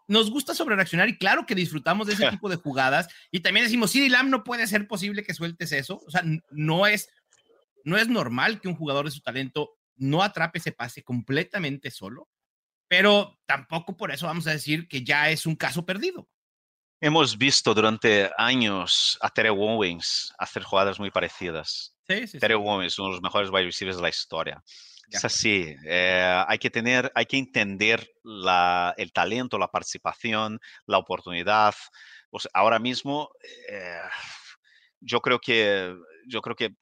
Nos 0.09 0.30
gusta 0.30 0.54
sobre 0.54 0.74
reaccionar 0.74 1.09
y 1.09 1.18
claro 1.18 1.46
que 1.46 1.54
disfrutamos 1.54 2.07
de 2.07 2.14
ese 2.14 2.28
tipo 2.30 2.48
de 2.48 2.57
jugadas 2.57 3.09
y 3.30 3.40
también 3.40 3.66
decimos, 3.66 3.90
sí, 3.90 4.09
Lam 4.09 4.30
no 4.30 4.42
puede 4.42 4.66
ser 4.66 4.88
posible 4.88 5.22
que 5.22 5.35
sueltes 5.35 5.72
eso, 5.72 6.02
o 6.07 6.11
sea, 6.11 6.22
no 6.50 6.87
es 6.87 7.09
no 7.85 7.98
es 7.98 8.09
normal 8.09 8.61
que 8.61 8.68
un 8.68 8.74
jugador 8.74 9.04
de 9.04 9.11
su 9.11 9.20
talento 9.20 9.76
no 9.96 10.22
atrape 10.22 10.59
ese 10.59 10.72
pase 10.72 11.02
completamente 11.02 11.90
solo, 11.90 12.28
pero 12.88 13.38
tampoco 13.46 13.96
por 13.96 14.10
eso 14.10 14.26
vamos 14.26 14.46
a 14.46 14.52
decir 14.52 14.88
que 14.88 15.04
ya 15.04 15.30
es 15.30 15.46
un 15.46 15.56
caso 15.56 15.84
perdido. 15.84 16.28
Hemos 17.00 17.36
visto 17.36 17.74
durante 17.74 18.30
años 18.38 19.18
a 19.20 19.28
Terry 19.28 19.50
Owens 19.50 20.32
hacer 20.38 20.62
jugadas 20.62 20.98
muy 20.98 21.10
parecidas. 21.10 21.94
Sí, 22.08 22.26
sí, 22.26 22.38
Terry 22.38 22.54
Owens, 22.54 22.98
uno 22.98 23.08
de 23.08 23.14
los 23.14 23.22
mejores 23.22 23.50
wide 23.50 23.66
receivers 23.66 23.96
de 23.96 24.02
la 24.02 24.08
historia. 24.08 24.62
Es 25.10 25.24
así, 25.24 25.76
eh, 25.84 26.44
hay 26.48 26.58
que 26.58 26.70
tener, 26.70 27.12
hay 27.14 27.26
que 27.26 27.36
entender 27.36 28.10
el 28.24 29.12
talento, 29.12 29.58
la 29.58 29.68
participación, 29.68 30.58
la 30.86 30.98
oportunidad. 30.98 31.74
ahora 32.52 32.78
mismo, 32.78 33.30
eh, 33.68 34.00
yo 35.00 35.20
creo 35.20 35.38
que, 35.38 35.94
yo 36.26 36.40
creo 36.40 36.56
que 36.56 36.74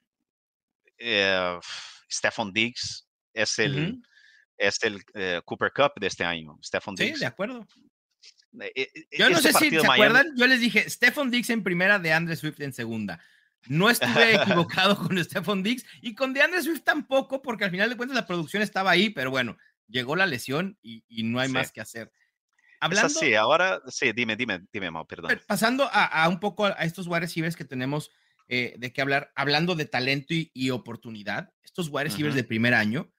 eh, 0.99 1.59
Stephon 2.11 2.53
Diggs 2.53 3.09
es 3.35 3.59
el, 3.59 4.01
es 4.63 4.83
el 4.83 5.03
eh, 5.15 5.41
Cooper 5.45 5.73
Cup 5.75 5.93
de 6.01 6.07
este 6.07 6.25
año. 6.25 6.59
Stephon 6.63 6.95
Diggs. 6.95 7.19
Sí, 7.19 7.21
de 7.21 7.27
acuerdo. 7.27 7.67
Eh, 8.61 8.89
yo 9.19 9.31
no 9.31 9.37
este 9.37 9.53
sé 9.53 9.59
si 9.59 9.71
se 9.71 9.87
acuerdan, 9.87 10.33
yo 10.37 10.47
les 10.47 10.61
dije 10.61 10.89
Stephon 10.89 11.31
Diggs 11.31 11.51
en 11.51 11.63
primera, 11.63 11.99
de 11.99 12.13
Andre 12.13 12.37
Swift 12.37 12.61
en 12.61 12.73
segunda. 12.73 13.21
No 13.67 13.91
estuve 13.91 14.35
equivocado 14.43 14.97
con 14.97 15.23
Stephon 15.23 15.63
Diggs 15.63 15.85
y 16.01 16.15
con 16.15 16.33
DeAndre 16.35 16.63
Swift 16.63 16.83
tampoco, 16.83 17.43
porque 17.43 17.65
al 17.65 17.71
final 17.71 17.89
de 17.89 17.97
cuentas 17.97 18.17
la 18.17 18.27
producción 18.27 18.63
estaba 18.63 18.91
ahí, 18.91 19.11
pero 19.11 19.31
bueno, 19.31 19.57
llegó 19.89 20.17
la 20.17 20.27
lesión 20.27 20.79
y, 20.83 21.05
no 21.23 21.41
hay 21.41 21.49
más 21.49 21.73
que 21.73 21.81
hacer. 21.81 22.13
Hablando, 22.81 23.09
sí, 23.09 23.35
ahora 23.35 23.81
sí, 23.89 24.13
dime, 24.13 24.37
dime, 24.37 24.67
dime, 24.73 24.91
perdón. 25.09 25.41
Pasando 25.47 25.89
a, 25.93 26.29
un 26.29 26.41
poco 26.41 26.67
a 26.67 26.73
estos 26.81 27.07
wide 27.07 27.21
receivers 27.21 27.55
que 27.55 27.65
tenemos 27.65 28.11
eh, 28.49 28.75
de 28.77 28.93
qué 28.93 29.01
hablar, 29.01 29.33
hablando 29.37 29.77
de 29.77 29.85
talento 29.85 30.35
y, 30.35 30.71
oportunidad, 30.71 31.53
estos 31.63 31.89
wide 31.89 32.05
receivers 32.05 32.35
de 32.35 32.43
primer 32.43 32.75
año, 32.75 33.13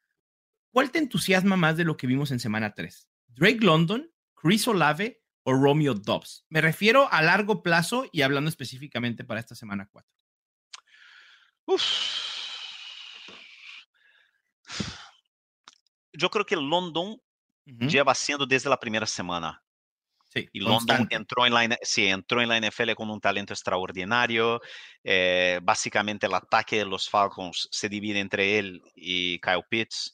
¿cuál 0.73 0.91
te 0.91 0.99
entusiasma 0.99 1.55
más 1.55 1.77
de 1.77 1.86
lo 1.86 1.95
que 1.95 2.07
vimos 2.07 2.31
en 2.31 2.39
semana 2.39 2.73
3? 2.73 3.07
¿Drake 3.27 3.59
London, 3.62 4.12
Chris 4.33 4.67
Olave 4.67 5.23
o 5.43 5.53
Romeo 5.53 5.93
Dobbs? 5.93 6.45
Me 6.49 6.59
refiero 6.59 7.07
a 7.12 7.21
largo 7.21 7.63
plazo 7.63 8.09
y 8.12 8.23
hablando 8.23 8.49
específicamente 8.49 9.23
para 9.23 9.39
esta 9.39 9.55
semana 9.55 9.88
4. 9.91 10.12
Yo 16.12 16.29
creo 16.29 16.45
que 16.45 16.55
London 16.55 17.17
lleva 17.65 18.13
siendo 18.13 18.45
desde 18.45 18.69
la 18.69 18.79
primera 18.79 19.05
semana. 19.05 19.63
y 20.51 20.59
London 20.59 21.07
entró 21.12 21.45
en, 21.45 21.53
la, 21.53 21.77
sí, 21.83 22.07
entró 22.07 22.41
en 22.41 22.49
la 22.49 22.59
NFL 22.59 22.93
con 22.95 23.09
un 23.09 23.21
talento 23.21 23.53
extraordinario. 23.53 24.62
Eh, 25.03 25.59
básicamente 25.62 26.25
el 26.25 26.33
ataque 26.33 26.77
de 26.79 26.86
los 26.86 27.09
Falcons 27.09 27.67
se 27.71 27.88
divide 27.88 28.19
entre 28.19 28.57
él 28.57 28.81
y 28.95 29.39
Kyle 29.39 29.63
Pitts. 29.69 30.13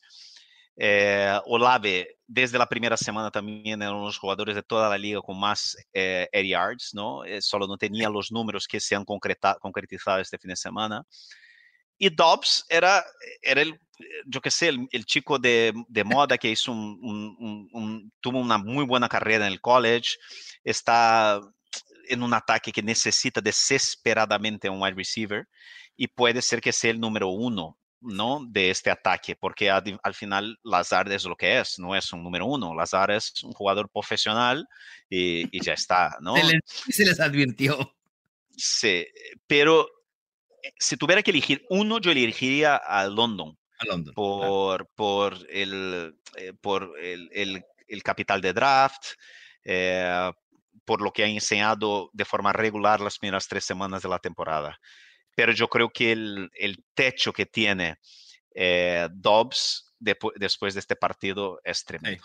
Eh, 0.82 1.38
Olave, 1.46 2.20
desde 2.26 2.58
la 2.58 2.66
primera 2.66 2.96
semana 2.96 3.30
también 3.30 3.82
era 3.82 3.92
uno 3.92 4.00
de 4.00 4.06
los 4.06 4.18
jugadores 4.18 4.56
de 4.56 4.64
toda 4.64 4.88
la 4.88 4.98
liga 4.98 5.20
con 5.22 5.38
más 5.38 5.76
eh, 5.92 6.30
air 6.32 6.46
yards, 6.46 6.92
¿no? 6.94 7.26
Eh, 7.26 7.42
solo 7.42 7.68
no 7.68 7.78
tenía 7.78 8.10
los 8.10 8.32
números 8.32 8.66
que 8.66 8.80
se 8.80 8.96
han 8.96 9.04
concretizado 9.04 10.20
este 10.20 10.38
fin 10.38 10.52
de 10.52 10.56
semana. 10.56 11.04
Y 11.98 12.10
Dobbs 12.10 12.66
era, 12.70 13.04
era 13.42 13.62
el, 13.62 13.78
yo 14.26 14.40
qué 14.40 14.50
sé, 14.50 14.70
el, 14.70 15.06
chico 15.06 15.38
de, 15.38 15.74
de, 15.90 16.04
moda 16.06 16.38
que 16.38 16.50
hizo 16.50 16.72
un, 16.72 18.14
tuvo 18.22 18.40
una 18.40 18.58
muy 18.58 18.86
buena 18.86 19.10
carrera 19.10 19.48
en 19.48 19.52
el 19.52 19.60
college, 19.60 20.16
está 20.64 21.42
en 22.08 22.24
un 22.24 22.34
ataque 22.34 22.72
que 22.72 22.82
necesita 22.82 23.42
desesperadamente 23.42 24.70
un 24.70 24.82
wide 24.82 24.96
receiver 24.96 25.46
y 25.98 26.08
puede 26.08 26.42
ser 26.42 26.62
que 26.62 26.72
sea 26.72 26.92
el 26.92 27.02
número 27.02 27.28
uno 27.28 27.79
¿no? 28.02 28.46
de 28.48 28.70
este 28.70 28.90
ataque, 28.90 29.36
porque 29.36 29.70
al, 29.70 30.14
final 30.14 30.58
Lazard 30.64 31.12
es 31.12 31.26
lo 31.26 31.36
que 31.36 31.60
es, 31.60 31.80
no 31.80 31.96
es 31.96 32.12
un 32.14 32.24
número 32.24 32.46
uno, 32.46 32.74
Lazard 32.74 33.12
es 33.12 33.44
un 33.44 33.52
jugador 33.54 33.90
profesional 33.90 34.68
y, 35.10 35.62
ya 35.64 35.74
está, 35.74 36.18
¿no? 36.22 36.36
Se 36.36 36.44
les, 36.44 36.62
se 36.96 37.06
les 37.06 37.20
advirtió. 37.20 37.96
Sí, 38.56 39.06
pero 39.48 39.88
eh, 40.64 40.74
si 40.78 40.98
tuviera 40.98 41.24
que 41.24 41.32
elegir 41.32 41.66
uno, 41.70 42.00
yo 42.00 42.12
elegiría 42.12 42.76
a 42.76 43.06
London. 43.08 43.58
A 43.80 43.86
London. 43.86 44.14
Por, 44.14 44.88
por, 44.96 45.38
el, 45.50 46.18
eh, 46.36 46.54
por 46.60 46.94
el, 47.00 47.30
el, 47.88 48.04
capital 48.04 48.42
de 48.42 48.54
draft, 48.54 49.14
eh, 49.64 50.32
por 50.84 51.02
lo 51.02 51.12
que 51.12 51.24
ha 51.24 51.28
enseñado 51.28 52.10
de 52.14 52.26
forma 52.26 52.52
regular 52.52 53.00
las 53.00 53.18
primeras 53.18 53.48
tres 53.48 53.64
semanas 53.64 54.02
de 54.02 54.10
la 54.10 54.20
temporada. 54.20 54.80
Pero 55.40 55.54
yo 55.54 55.70
creo 55.70 55.90
que 55.90 56.12
el, 56.12 56.52
el 56.54 56.84
techo 56.94 57.32
que 57.32 57.46
tiene 57.46 57.98
Dobbs 59.14 59.94
después 60.00 60.74
de 60.74 60.82
este 60.82 60.98
partido 60.98 61.62
es 61.64 61.86
tremendo. 61.86 62.22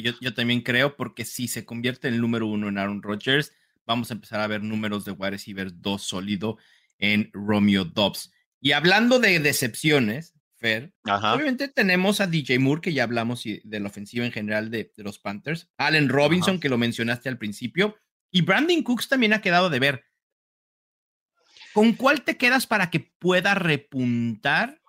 yo, 0.00 0.12
yo, 0.20 0.34
también 0.34 0.60
creo, 0.60 0.94
porque 0.94 1.24
si 1.24 1.48
se 1.48 1.64
convierte 1.64 2.06
en 2.06 2.14
el 2.14 2.20
número 2.20 2.46
uno 2.46 2.68
en 2.68 2.78
Aaron 2.78 3.02
Rodgers, 3.02 3.52
vamos 3.84 4.10
a 4.10 4.14
empezar 4.14 4.38
a 4.38 4.46
ver 4.46 4.62
números 4.62 5.04
de 5.04 5.10
wide 5.10 5.32
receiver 5.32 5.70
dos 5.74 6.02
sólido 6.02 6.56
en 6.98 7.28
Romeo 7.32 7.84
Dobbs. 7.84 8.32
Y 8.60 8.70
hablando 8.70 9.18
de 9.18 9.40
decepciones, 9.40 10.34
Fer, 10.56 10.94
obviamente 11.04 11.66
tenemos 11.66 12.20
a 12.20 12.28
DJ 12.28 12.60
Moore, 12.60 12.80
que 12.80 12.92
ya 12.92 13.02
hablamos 13.02 13.42
de 13.42 13.80
la 13.80 13.88
ofensiva 13.88 14.24
en 14.24 14.32
general 14.32 14.70
de, 14.70 14.92
los 14.98 15.18
Panthers, 15.18 15.68
Allen 15.76 16.08
Robinson, 16.08 16.60
que 16.60 16.68
lo 16.68 16.78
mencionaste 16.78 17.28
al 17.28 17.36
principio, 17.36 17.96
y 18.30 18.42
Brandon 18.42 18.82
Cooks 18.84 19.08
también 19.08 19.32
ha 19.32 19.42
quedado 19.42 19.70
de 19.70 19.80
ver. 19.80 20.04
¿Con 21.74 21.94
cuál 21.94 22.22
te 22.22 22.36
quedas 22.36 22.68
para 22.68 22.88
que 22.88 23.00
pueda 23.00 23.56
repuntar 23.56 24.80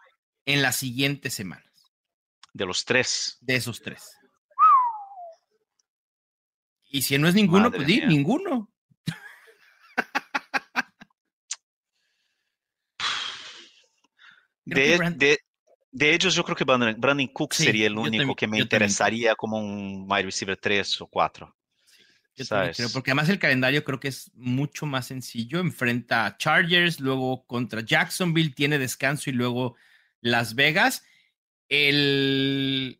en 0.46 0.62
las 0.62 0.76
siguientes 0.76 1.34
semanas? 1.34 1.66
De 2.54 2.68
los 2.68 2.86
tres. 2.86 3.40
De 3.42 3.56
esos 3.56 3.82
tres. 3.82 4.16
Y 6.92 7.02
si 7.02 7.18
no 7.18 7.28
es 7.28 7.34
ninguno, 7.34 7.72
pues 7.72 7.88
di, 7.88 8.02
ninguno. 8.02 8.72
De, 14.64 15.40
de, 15.92 16.14
ellos, 16.14 16.34
yo 16.34 16.44
creo 16.44 16.56
que 16.56 16.64
Brandon, 16.64 17.28
Cook 17.28 17.54
sería 17.54 17.88
el 17.88 17.98
único 17.98 18.36
que 18.36 18.48
me 18.48 18.60
interesaría 18.60 19.36
como 19.36 19.58
un 19.58 20.06
wide 20.10 20.24
receiver 20.24 20.58
3 20.58 21.02
o 21.02 21.08
4. 21.08 21.56
Porque 22.94 23.12
además 23.12 23.30
el 23.30 23.40
calendario 23.40 23.84
creo 23.84 24.00
que 24.00 24.10
es 24.10 24.32
mucho 24.36 24.86
más 24.86 25.08
sencillo. 25.08 25.60
Enfrenta 25.60 26.26
a 26.26 26.38
Chargers, 26.38 27.00
luego 27.00 27.46
contra 27.46 27.82
Jacksonville, 27.82 28.54
tiene 28.54 28.78
descanso 28.78 29.30
y 29.30 29.34
luego 29.34 29.76
Las 30.22 30.56
Vegas. 30.56 31.04
El, 31.70 33.00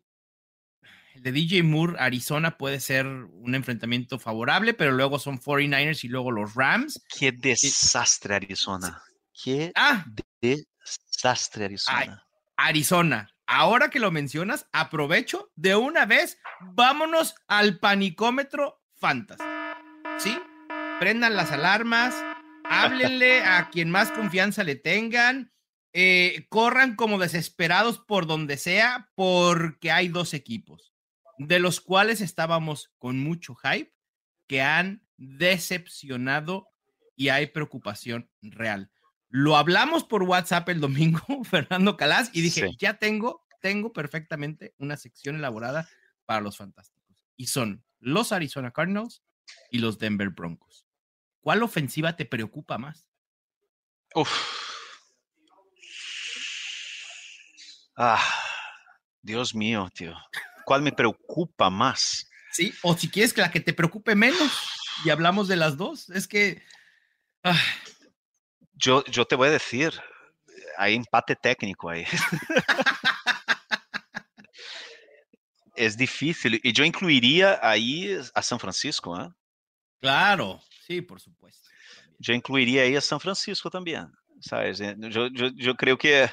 el 1.14 1.22
de 1.22 1.32
DJ 1.32 1.62
Moore, 1.62 1.96
Arizona, 1.98 2.58
puede 2.58 2.80
ser 2.80 3.06
un 3.06 3.54
enfrentamiento 3.54 4.18
favorable, 4.18 4.74
pero 4.74 4.92
luego 4.92 5.18
son 5.18 5.40
49ers 5.40 6.04
y 6.04 6.08
luego 6.08 6.30
los 6.30 6.54
Rams. 6.54 7.02
Qué 7.18 7.32
desastre, 7.32 8.34
Arizona. 8.34 9.02
Qué 9.32 9.72
ah, 9.74 10.04
Desastre 10.40 11.66
Arizona. 11.66 12.26
Arizona. 12.56 13.30
Ahora 13.46 13.90
que 13.90 14.00
lo 14.00 14.10
mencionas, 14.10 14.66
aprovecho 14.72 15.50
de 15.54 15.76
una 15.76 16.04
vez, 16.04 16.38
vámonos 16.60 17.34
al 17.46 17.78
panicómetro 17.78 18.82
Fantasy. 19.06 19.44
¿Sí? 20.18 20.36
Prendan 20.98 21.36
las 21.36 21.52
alarmas, 21.52 22.12
háblenle 22.64 23.44
a 23.44 23.70
quien 23.70 23.88
más 23.88 24.10
confianza 24.10 24.64
le 24.64 24.74
tengan, 24.74 25.52
eh, 25.92 26.46
corran 26.48 26.96
como 26.96 27.20
desesperados 27.20 28.00
por 28.00 28.26
donde 28.26 28.56
sea, 28.56 29.12
porque 29.14 29.92
hay 29.92 30.08
dos 30.08 30.34
equipos, 30.34 30.92
de 31.38 31.60
los 31.60 31.80
cuales 31.80 32.20
estábamos 32.20 32.90
con 32.98 33.20
mucho 33.20 33.54
hype, 33.54 33.94
que 34.48 34.62
han 34.62 35.06
decepcionado 35.16 36.66
y 37.14 37.28
hay 37.28 37.46
preocupación 37.46 38.28
real. 38.42 38.90
Lo 39.28 39.56
hablamos 39.56 40.02
por 40.02 40.24
WhatsApp 40.24 40.68
el 40.70 40.80
domingo, 40.80 41.20
Fernando 41.44 41.96
Calas, 41.96 42.30
y 42.32 42.40
dije, 42.40 42.70
ya 42.76 42.94
tengo, 42.94 43.46
tengo 43.60 43.92
perfectamente 43.92 44.74
una 44.78 44.96
sección 44.96 45.36
elaborada 45.36 45.88
para 46.24 46.40
los 46.40 46.56
fantásticos. 46.56 47.24
Y 47.36 47.46
son 47.46 47.85
los 48.00 48.32
Arizona 48.32 48.70
Cardinals 48.70 49.22
y 49.70 49.78
los 49.78 49.98
Denver 49.98 50.30
Broncos. 50.30 50.86
¿Cuál 51.40 51.62
ofensiva 51.62 52.16
te 52.16 52.24
preocupa 52.24 52.78
más? 52.78 53.08
Uf. 54.14 54.30
Ah, 57.96 58.22
Dios 59.22 59.54
mío, 59.54 59.88
tío. 59.94 60.14
¿Cuál 60.64 60.82
me 60.82 60.92
preocupa 60.92 61.70
más? 61.70 62.28
Sí, 62.52 62.74
o 62.82 62.96
si 62.96 63.08
quieres 63.08 63.32
que 63.32 63.40
la 63.40 63.50
que 63.50 63.60
te 63.60 63.72
preocupe 63.72 64.14
menos. 64.14 64.70
y 65.04 65.10
hablamos 65.10 65.48
de 65.48 65.56
las 65.56 65.76
dos. 65.76 66.10
Es 66.10 66.26
que. 66.26 66.62
Ah. 67.42 67.60
Yo, 68.72 69.04
yo 69.04 69.24
te 69.24 69.36
voy 69.36 69.48
a 69.48 69.52
decir, 69.52 69.92
hay 70.76 70.94
empate 70.94 71.36
técnico 71.36 71.88
ahí. 71.88 72.04
es 75.76 75.96
difícil. 75.96 76.60
Y 76.62 76.72
yo 76.72 76.84
incluiría 76.84 77.58
ahí 77.62 78.18
a 78.34 78.42
San 78.42 78.58
Francisco. 78.58 79.20
¿eh? 79.20 79.28
Claro, 80.00 80.60
sí, 80.86 81.02
por 81.02 81.20
supuesto. 81.20 81.68
Yo 82.18 82.32
incluiría 82.32 82.82
ahí 82.82 82.96
a 82.96 83.00
San 83.00 83.20
Francisco 83.20 83.70
también. 83.70 84.10
¿sabes? 84.40 84.78
Yo, 84.78 85.28
yo, 85.28 85.48
yo 85.54 85.74
creo 85.74 85.96
que 85.96 86.28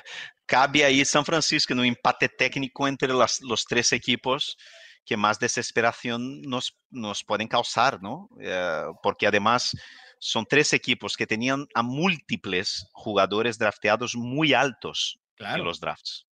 cabe 0.45 0.83
ahí 0.83 1.03
San 1.05 1.25
Francisco 1.25 1.73
en 1.73 1.79
un 1.79 1.85
empate 1.85 2.29
técnico 2.29 2.87
entre 2.87 3.13
las, 3.13 3.41
los 3.41 3.65
tres 3.65 3.91
equipos 3.93 4.57
que 5.05 5.17
más 5.17 5.39
desesperación 5.39 6.41
nos, 6.41 6.77
nos 6.89 7.23
pueden 7.23 7.47
causar, 7.47 8.01
¿no? 8.01 8.29
Eh, 8.39 8.83
porque 9.01 9.27
además 9.27 9.71
son 10.19 10.45
tres 10.45 10.71
equipos 10.73 11.17
que 11.17 11.27
tenían 11.27 11.67
a 11.73 11.83
múltiples 11.83 12.87
jugadores 12.93 13.57
drafteados 13.57 14.15
muy 14.15 14.53
altos 14.53 15.19
en 15.37 15.63
los 15.63 15.81
drafts. 15.81 16.25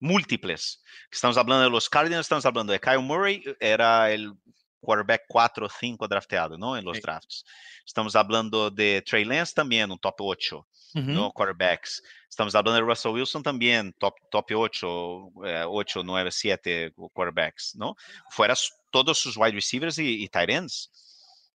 Múltiples. 0.00 0.82
Estamos 1.10 1.36
hablando 1.36 1.64
de 1.64 1.70
los 1.70 1.88
Cardinals, 1.88 2.26
estamos 2.26 2.46
hablando 2.46 2.72
de 2.72 2.80
Kyle 2.80 3.00
Murray, 3.00 3.42
era 3.60 4.10
el 4.12 4.32
quarterback 4.80 5.22
4 5.28 5.66
o 5.66 5.68
5 5.68 6.08
drafteado, 6.08 6.56
¿no? 6.56 6.76
En 6.76 6.84
los 6.84 7.00
drafts. 7.00 7.44
Estamos 7.84 8.14
hablando 8.14 8.70
de 8.70 9.02
Trey 9.02 9.24
Lance 9.24 9.52
también, 9.54 9.90
un 9.90 9.98
top 9.98 10.14
8, 10.18 10.68
¿no? 10.94 11.32
Quarterbacks. 11.32 12.02
Estamos 12.28 12.54
hablando 12.54 12.80
de 12.80 12.86
Russell 12.86 13.12
Wilson 13.12 13.42
también, 13.42 13.92
top, 13.98 14.14
top 14.30 14.46
8, 14.54 15.32
8, 15.66 16.02
9, 16.04 16.30
7 16.30 16.92
quarterbacks, 17.12 17.74
¿no? 17.76 17.96
Fuera 18.30 18.54
todos 18.90 19.18
sus 19.18 19.36
wide 19.36 19.52
receivers 19.52 19.98
y, 19.98 20.22
y 20.22 20.28
tight 20.28 20.50
ends, 20.50 20.90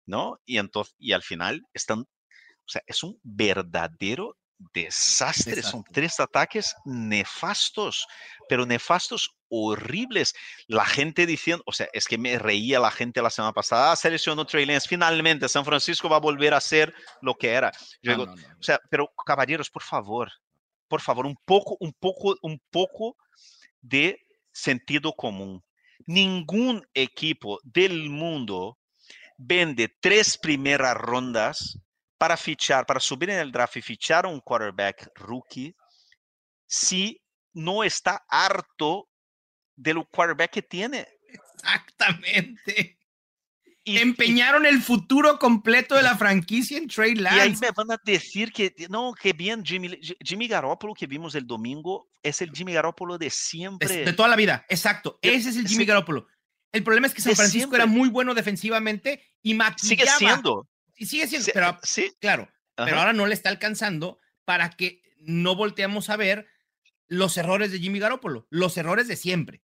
¿no? 0.06 0.40
Y, 0.44 0.58
entonces, 0.58 0.94
y 0.98 1.12
al 1.12 1.22
final 1.22 1.62
están, 1.72 2.00
o 2.00 2.68
sea, 2.68 2.82
es 2.86 3.02
un 3.02 3.18
verdadero 3.22 4.36
desastre. 4.72 5.62
Son 5.62 5.84
tres 5.92 6.20
ataques 6.20 6.74
nefastos, 6.84 8.06
pero 8.48 8.66
nefastos 8.66 9.30
horribles. 9.48 10.34
La 10.66 10.84
gente 10.84 11.26
diciendo, 11.26 11.62
o 11.66 11.72
sea, 11.72 11.88
es 11.92 12.06
que 12.06 12.18
me 12.18 12.38
reía 12.38 12.80
la 12.80 12.90
gente 12.90 13.22
la 13.22 13.30
semana 13.30 13.52
pasada, 13.52 13.92
ah, 13.92 13.96
seleccionó 13.96 14.46
Trey 14.46 14.66
Lance, 14.66 14.88
finalmente 14.88 15.48
San 15.48 15.64
Francisco 15.64 16.08
va 16.08 16.16
a 16.16 16.20
volver 16.20 16.54
a 16.54 16.60
ser 16.60 16.94
lo 17.20 17.34
que 17.34 17.50
era. 17.50 17.72
Yo 18.02 18.12
digo, 18.12 18.32
o 18.32 18.62
sea, 18.62 18.80
pero 18.90 19.12
caballeros, 19.26 19.70
por 19.70 19.82
favor, 19.82 20.30
por 20.88 21.00
favor, 21.00 21.26
un 21.26 21.36
poco, 21.44 21.76
un 21.80 21.92
poco, 21.92 22.36
un 22.42 22.60
poco 22.70 23.16
de 23.80 24.18
sentido 24.52 25.12
común. 25.12 25.62
Ningún 26.06 26.86
equipo 26.94 27.60
del 27.62 28.10
mundo 28.10 28.78
vende 29.36 29.88
tres 30.00 30.38
primeras 30.38 30.96
rondas 30.96 31.78
para 32.22 32.36
fichar, 32.36 32.86
para 32.86 33.00
subir 33.00 33.30
en 33.30 33.40
el 33.40 33.50
draft 33.50 33.78
y 33.78 33.82
fichar 33.82 34.26
un 34.26 34.38
quarterback 34.38 35.10
rookie 35.16 35.74
si 36.68 37.20
no 37.52 37.82
está 37.82 38.24
harto 38.28 39.08
del 39.74 40.06
quarterback 40.06 40.52
que 40.52 40.62
tiene. 40.62 41.08
Exactamente. 41.26 42.96
Y, 43.82 43.98
Empeñaron 43.98 44.66
el 44.66 44.80
futuro 44.80 45.36
completo 45.40 45.96
de 45.96 46.04
la 46.04 46.16
franquicia 46.16 46.78
en 46.78 46.86
Trey 46.86 47.16
Lance. 47.16 47.38
Y 47.38 47.40
ahí 47.40 47.56
me 47.60 47.72
van 47.72 47.90
a 47.90 48.00
decir 48.04 48.52
que 48.52 48.72
no, 48.88 49.14
que 49.20 49.32
bien 49.32 49.64
Jimmy, 49.64 49.98
Jimmy 50.20 50.46
Garoppolo 50.46 50.94
que 50.94 51.08
vimos 51.08 51.34
el 51.34 51.44
domingo 51.44 52.08
es 52.22 52.40
el 52.40 52.52
Jimmy 52.52 52.72
Garoppolo 52.72 53.18
de 53.18 53.30
siempre. 53.30 54.04
De, 54.04 54.12
toda 54.12 54.28
la 54.28 54.36
vida, 54.36 54.64
exacto. 54.68 55.18
Ese 55.22 55.48
es 55.48 55.56
el 55.56 55.66
Jimmy 55.66 55.86
Garoppolo. 55.86 56.28
El 56.70 56.84
problema 56.84 57.08
es 57.08 57.14
que 57.14 57.20
San 57.20 57.34
Francisco 57.34 57.74
era 57.74 57.86
muy 57.86 58.10
bueno 58.10 58.32
defensivamente 58.32 59.24
y 59.42 59.54
maquillaba. 59.54 59.88
Sigue 59.88 60.06
siendo. 60.18 60.68
Y 61.02 61.06
sigue 61.06 61.26
siendo, 61.26 61.48
pero 61.52 61.80
sí. 61.82 62.14
claro, 62.20 62.48
pero 62.76 62.96
ahora 62.96 63.12
no 63.12 63.26
le 63.26 63.34
está 63.34 63.48
alcanzando 63.48 64.20
para 64.44 64.70
que 64.70 65.02
no 65.18 65.56
volteamos 65.56 66.08
a 66.10 66.16
ver 66.16 66.46
los 67.08 67.36
errores 67.36 67.72
de 67.72 67.80
Jimmy 67.80 67.98
Garoppolo, 67.98 68.46
los 68.50 68.76
errores 68.76 69.08
de 69.08 69.16
siempre. 69.16 69.64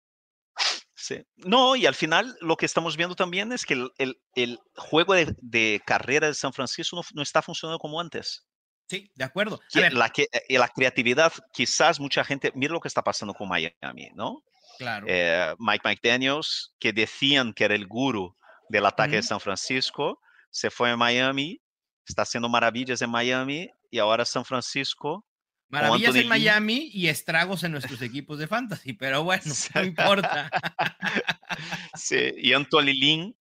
Sí. 0.93 1.25
No, 1.37 1.75
y 1.75 1.87
al 1.87 1.95
final 1.95 2.37
lo 2.39 2.55
que 2.55 2.67
estamos 2.67 2.97
viendo 2.97 3.15
también 3.15 3.51
es 3.51 3.65
que 3.65 3.73
el, 3.73 4.21
el, 4.35 4.59
juego 4.75 5.15
de, 5.15 5.35
de, 5.41 5.81
carrera 5.87 6.27
de 6.27 6.35
San 6.35 6.53
Francisco 6.53 6.97
no, 6.97 7.01
no, 7.15 7.23
está 7.23 7.41
funcionando 7.41 7.79
como 7.79 7.99
antes. 7.99 8.45
Sí, 8.87 9.09
de 9.15 9.23
acuerdo. 9.23 9.59
La, 9.73 10.11
que, 10.11 10.27
eh, 10.31 10.59
la 10.59 10.67
creatividad, 10.67 11.33
quizás 11.51 11.99
mucha 11.99 12.23
gente, 12.23 12.51
mira 12.53 12.73
lo 12.73 12.79
que 12.79 12.89
está 12.89 13.01
pasando 13.01 13.33
con 13.33 13.49
Miami, 13.49 14.11
¿no? 14.13 14.43
Claro. 14.77 15.07
Eh, 15.09 15.55
Mike 15.57 15.81
Mike 15.83 16.07
Daniels, 16.07 16.75
que 16.79 16.93
decían 16.93 17.53
que 17.53 17.63
era 17.65 17.73
el 17.73 17.87
guru 17.87 18.37
del 18.69 18.85
ataque 18.85 19.15
de 19.15 19.23
San 19.23 19.39
Francisco, 19.39 20.19
se 20.53 20.69
fue 20.69 20.91
a 20.91 20.97
Miami, 20.97 21.59
está 22.07 22.21
haciendo 22.21 22.47
maravillas 22.47 23.01
en 23.01 23.09
Miami 23.09 23.69
y 23.89 23.97
ahora 23.97 24.23
San 24.23 24.45
Francisco. 24.45 25.25
Maravillas 25.67 26.15
en 26.15 26.27
Miami 26.27 26.91
y 26.93 27.07
estragos 27.07 27.63
en 27.63 27.71
nuestros 27.71 27.99
equipos 28.03 28.37
de 28.37 28.47
fantasy, 28.47 28.93
pero 28.93 29.23
bueno, 29.23 29.43
no 29.75 29.83
importa. 29.83 30.51
sí, 31.95 32.33
y 32.37 32.53
Anthony 32.53 32.93
Lynn 32.93 33.35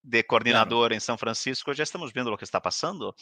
de 0.00 0.24
coordinador 0.24 0.88
claro. 0.88 0.94
en 0.94 1.00
San 1.02 1.18
Francisco, 1.18 1.72
ya 1.72 1.82
estamos 1.82 2.14
viendo 2.14 2.30
lo 2.30 2.38
que 2.38 2.46
está 2.46 2.62
pasando. 2.62 3.14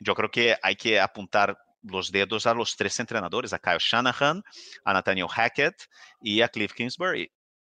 Yo 0.00 0.14
creo 0.16 0.30
que 0.30 0.56
hay 0.60 0.74
que 0.74 0.98
apuntar 0.98 1.56
los 1.82 2.10
dedos 2.10 2.46
a 2.46 2.54
los 2.54 2.76
tres 2.76 2.98
entrenadores, 2.98 3.52
a 3.52 3.60
Kyle 3.60 3.78
Shanahan, 3.78 4.42
a 4.84 4.92
Nathaniel 4.92 5.28
Hackett 5.28 5.76
y 6.20 6.40
a 6.40 6.48
Cliff 6.48 6.72
Kingsbury. 6.72 7.30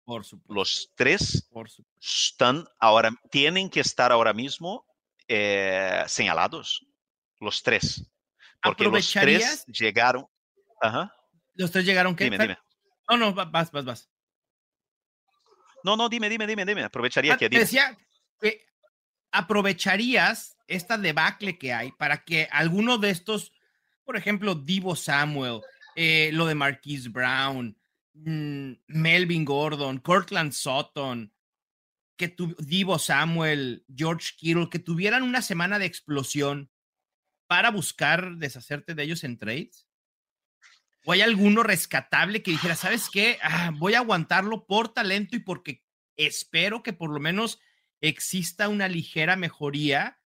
Por 0.06 0.24
supuesto. 0.24 0.54
Los 0.54 0.89
tres 0.95 1.47
Por 1.52 1.69
supuesto. 1.69 2.00
están 2.02 2.65
ahora, 2.80 3.12
tienen 3.30 3.69
que 3.69 3.82
estar 3.82 4.13
ahora 4.13 4.34
mismo 4.34 4.86
eh, 5.27 6.03
señalados, 6.07 6.86
los 7.39 7.62
tres. 7.63 8.12
Porque 8.62 8.84
los 8.84 9.12
tres 9.12 9.65
llegaron. 9.65 10.25
Ajá. 10.81 11.13
¿Los 11.53 11.71
tres 11.71 11.86
llegaron 11.86 12.15
qué? 12.15 12.25
Dime, 12.25 12.38
dime. 12.38 12.57
No, 13.10 13.17
no, 13.17 13.34
vas, 13.34 13.71
vas, 13.71 13.86
vas. 13.86 14.10
No, 15.84 15.97
no, 15.97 16.10
dime, 16.10 16.29
dime, 16.29 16.45
dime, 16.47 16.65
dime. 16.65 16.84
Aprovecharía 16.84 17.34
ah, 17.34 17.38
que. 17.38 17.49
Dime. 17.49 17.62
Decía 17.62 17.97
que 18.39 18.65
aprovecharías 19.31 20.57
esta 20.67 20.97
debacle 20.97 21.57
que 21.57 21.73
hay 21.73 21.91
para 21.93 22.23
que 22.23 22.47
alguno 22.51 22.97
de 22.97 23.10
estos, 23.10 23.51
por 24.03 24.15
ejemplo, 24.17 24.55
Divo 24.55 24.95
Samuel, 24.95 25.62
eh, 25.95 26.29
lo 26.34 26.45
de 26.45 26.55
Marquise 26.55 27.10
Brown, 27.10 27.77
mmm, 28.13 28.73
Melvin 28.88 29.45
Gordon, 29.45 29.99
Cortland 29.99 30.51
Sutton, 30.51 31.34
que 32.21 32.27
tu, 32.27 32.55
Divo 32.60 32.99
Samuel, 32.99 33.84
George 33.93 34.34
Kittle, 34.38 34.69
que 34.69 34.77
tuvieran 34.77 35.23
una 35.23 35.41
semana 35.41 35.79
de 35.79 35.88
explosión 35.88 36.69
para 37.47 37.71
buscar 37.71 38.36
deshacerte 38.36 38.93
de 38.93 39.01
ellos 39.01 39.23
en 39.23 39.39
trades? 39.39 39.88
¿O 41.03 41.13
hay 41.13 41.21
alguno 41.21 41.63
rescatable 41.63 42.43
que 42.43 42.51
dijera, 42.51 42.75
sabes 42.75 43.10
qué, 43.12 43.39
ah, 43.41 43.71
voy 43.75 43.95
a 43.95 43.99
aguantarlo 44.01 44.67
por 44.67 44.93
talento 44.93 45.36
y 45.36 45.39
porque 45.39 45.84
espero 46.15 46.84
que 46.84 46.93
por 46.93 47.10
lo 47.10 47.19
menos 47.19 47.60
exista 48.01 48.69
una 48.69 48.88
ligera 48.88 49.36
mejoría 49.36 50.21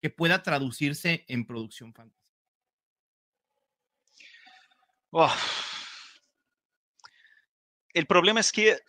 que 0.00 0.08
pueda 0.08 0.42
traducirse 0.42 1.26
en 1.28 1.44
producción 1.44 1.92
fantasy? 1.92 2.16
El 7.92 8.06
problema 8.06 8.40
es 8.40 8.52
que 8.52 8.80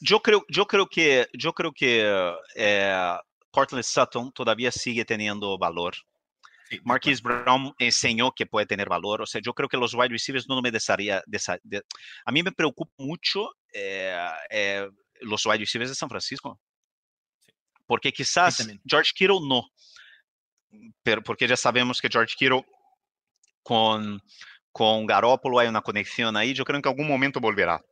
yo 0.00 0.20
creo, 0.20 0.44
yo 0.48 0.66
creo 0.66 0.88
que, 0.88 1.28
yo 1.34 1.52
creo 1.52 1.72
que 1.72 2.34
eh, 2.56 3.16
Cortland 3.50 3.84
Sutton 3.84 4.32
todavía 4.32 4.70
sigue 4.72 5.04
teniendo 5.04 5.58
valor. 5.58 5.94
Sí, 6.68 6.80
Marquise 6.84 7.20
Brown 7.22 7.74
enseñó 7.78 8.32
que 8.32 8.46
puede 8.46 8.66
tener 8.66 8.88
valor. 8.88 9.22
O 9.22 9.26
sea, 9.26 9.40
yo 9.44 9.52
creo 9.52 9.68
que 9.68 9.76
los 9.76 9.92
wide 9.92 10.08
receivers 10.08 10.48
no 10.48 10.62
me 10.62 10.70
desearía. 10.70 11.22
De, 11.26 11.82
a 12.24 12.32
mí 12.32 12.42
me 12.42 12.52
preocupa 12.52 12.92
mucho 12.96 13.50
eh, 13.72 14.16
eh, 14.50 14.88
los 15.20 15.44
wide 15.44 15.58
receivers 15.58 15.90
de 15.90 15.96
San 15.96 16.08
Francisco. 16.08 16.58
Porque 17.86 18.12
quizás 18.12 18.66
George 18.86 19.12
Kittle 19.14 19.40
no. 19.42 19.68
Pero 21.02 21.22
porque 21.22 21.48
ya 21.48 21.56
sabemos 21.56 22.00
que 22.00 22.08
George 22.08 22.36
Kittle 22.38 22.64
con, 23.64 24.22
con 24.70 25.06
Garoppolo 25.06 25.58
hay 25.58 25.68
una 25.68 25.82
conexión 25.82 26.36
ahí. 26.36 26.54
Yo 26.54 26.64
creo 26.64 26.80
que 26.80 26.88
en 26.88 26.92
algún 26.92 27.08
momento 27.08 27.40
volverá. 27.40 27.84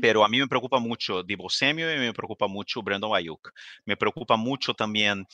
Pero 0.00 0.24
a 0.24 0.28
mí 0.28 0.38
me 0.38 0.48
preocupa 0.48 0.78
mucho 0.78 1.22
Divo 1.22 1.50
Samuel 1.50 1.96
y 1.96 2.06
me 2.06 2.14
preocupa 2.14 2.46
mucho 2.46 2.82
Brandon 2.82 3.14
Ayuk. 3.14 3.50
Me 3.84 3.96
preocupa 3.96 4.36
mucho 4.36 4.72
también 4.72 5.26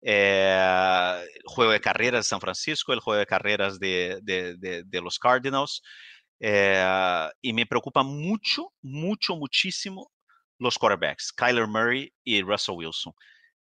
eh, 0.00 1.24
el 1.34 1.42
juego 1.46 1.72
de 1.72 1.80
carreras 1.80 2.26
de 2.26 2.28
San 2.28 2.40
Francisco, 2.40 2.92
el 2.92 3.00
juego 3.00 3.18
de 3.18 3.26
carreras 3.26 3.78
de, 3.80 4.20
de, 4.22 4.56
de, 4.56 4.84
de 4.84 5.00
los 5.00 5.18
Cardinals. 5.18 5.82
Eh, 6.38 7.28
y 7.40 7.52
me 7.52 7.66
preocupa 7.66 8.02
mucho, 8.02 8.72
mucho, 8.82 9.36
muchísimo 9.36 10.10
los 10.58 10.78
quarterbacks, 10.78 11.32
Kyler 11.32 11.66
Murray 11.66 12.12
y 12.24 12.42
Russell 12.42 12.76
Wilson. 12.76 13.12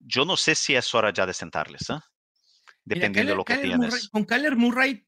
Yo 0.01 0.25
no 0.25 0.37
sé 0.37 0.55
si 0.55 0.75
es 0.75 0.95
hora 0.95 1.13
ya 1.13 1.27
de 1.27 1.35
sentarles, 1.35 1.91
¿eh? 1.91 1.99
dependiendo 2.85 3.11
Mira, 3.11 3.13
Kyler, 3.13 3.27
de 3.27 3.37
lo 3.37 3.45
que 3.45 3.55
Kyler 3.55 3.69
tienes. 3.69 3.91
Murray, 3.91 4.09
con 4.11 4.25
Kyler 4.25 4.57
Murray, 4.57 5.07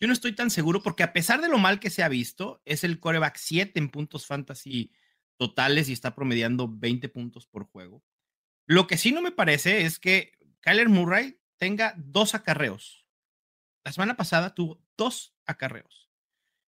yo 0.00 0.06
no 0.06 0.12
estoy 0.12 0.34
tan 0.34 0.50
seguro 0.50 0.82
porque 0.82 1.02
a 1.02 1.12
pesar 1.12 1.40
de 1.40 1.48
lo 1.48 1.58
mal 1.58 1.80
que 1.80 1.90
se 1.90 2.02
ha 2.02 2.08
visto, 2.08 2.62
es 2.64 2.84
el 2.84 3.00
coreback 3.00 3.36
7 3.36 3.78
en 3.78 3.90
puntos 3.90 4.26
fantasy 4.26 4.92
totales 5.36 5.88
y 5.88 5.92
está 5.92 6.14
promediando 6.14 6.68
20 6.68 7.08
puntos 7.08 7.46
por 7.46 7.64
juego. 7.64 8.04
Lo 8.66 8.86
que 8.86 8.98
sí 8.98 9.12
no 9.12 9.22
me 9.22 9.32
parece 9.32 9.86
es 9.86 9.98
que 9.98 10.32
Kyler 10.60 10.88
Murray 10.88 11.40
tenga 11.56 11.94
dos 11.96 12.34
acarreos. 12.34 13.06
La 13.84 13.92
semana 13.92 14.16
pasada 14.16 14.54
tuvo 14.54 14.84
dos 14.96 15.34
acarreos. 15.46 16.10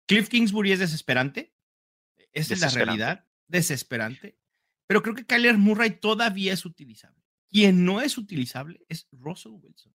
Cliff 0.06 0.28
Kingsbury 0.28 0.72
es 0.72 0.78
desesperante. 0.78 1.54
Esa 2.32 2.54
es 2.54 2.60
la 2.60 2.68
realidad. 2.70 3.26
Desesperante. 3.48 4.38
Pero 4.86 5.02
creo 5.02 5.14
que 5.14 5.26
Kyler 5.26 5.58
Murray 5.58 5.90
todavía 5.90 6.52
es 6.52 6.64
utilizable. 6.64 7.22
Quien 7.50 7.84
no 7.84 8.00
es 8.00 8.16
utilizable 8.16 8.84
es 8.88 9.08
Russell 9.12 9.52
Wilson. 9.52 9.94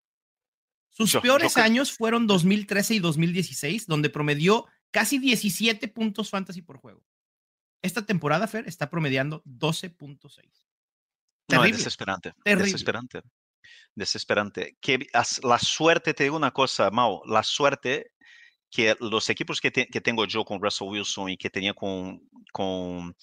Sus 0.94 1.16
peores 1.18 1.58
años 1.58 1.92
fueron 1.92 2.28
2013 2.28 2.96
y 2.96 3.00
2016, 3.00 3.88
donde 3.88 4.10
promedió 4.10 4.68
casi 4.92 5.18
17 5.18 5.88
puntos 5.88 6.30
fantasy 6.30 6.62
por 6.62 6.78
juego. 6.78 7.04
Esta 7.82 8.06
temporada, 8.06 8.48
Fer, 8.48 8.68
está 8.68 8.90
promediando 8.90 9.44
12.6. 9.44 10.44
No, 11.50 11.66
es 11.66 11.78
desesperante. 11.78 12.34
Desesperante. 12.46 13.22
Desesperante. 13.96 14.78
Que 14.80 15.08
la 15.42 15.60
suerte, 15.60 16.14
te 16.14 16.24
digo 16.24 16.38
una 16.38 16.52
cosa, 16.52 16.90
Mau, 16.92 17.22
la 17.26 17.44
suerte 17.44 18.12
que 18.70 18.96
los 19.00 19.30
equipos 19.30 19.62
que, 19.62 19.72
que 19.72 20.02
tengo 20.02 20.26
yo 20.26 20.44
con 20.44 20.62
Russell 20.62 20.88
Wilson 20.88 21.30
y 21.30 21.38
que 21.38 21.50
tenía 21.50 21.74
con, 21.74 22.28
con, 22.52 23.16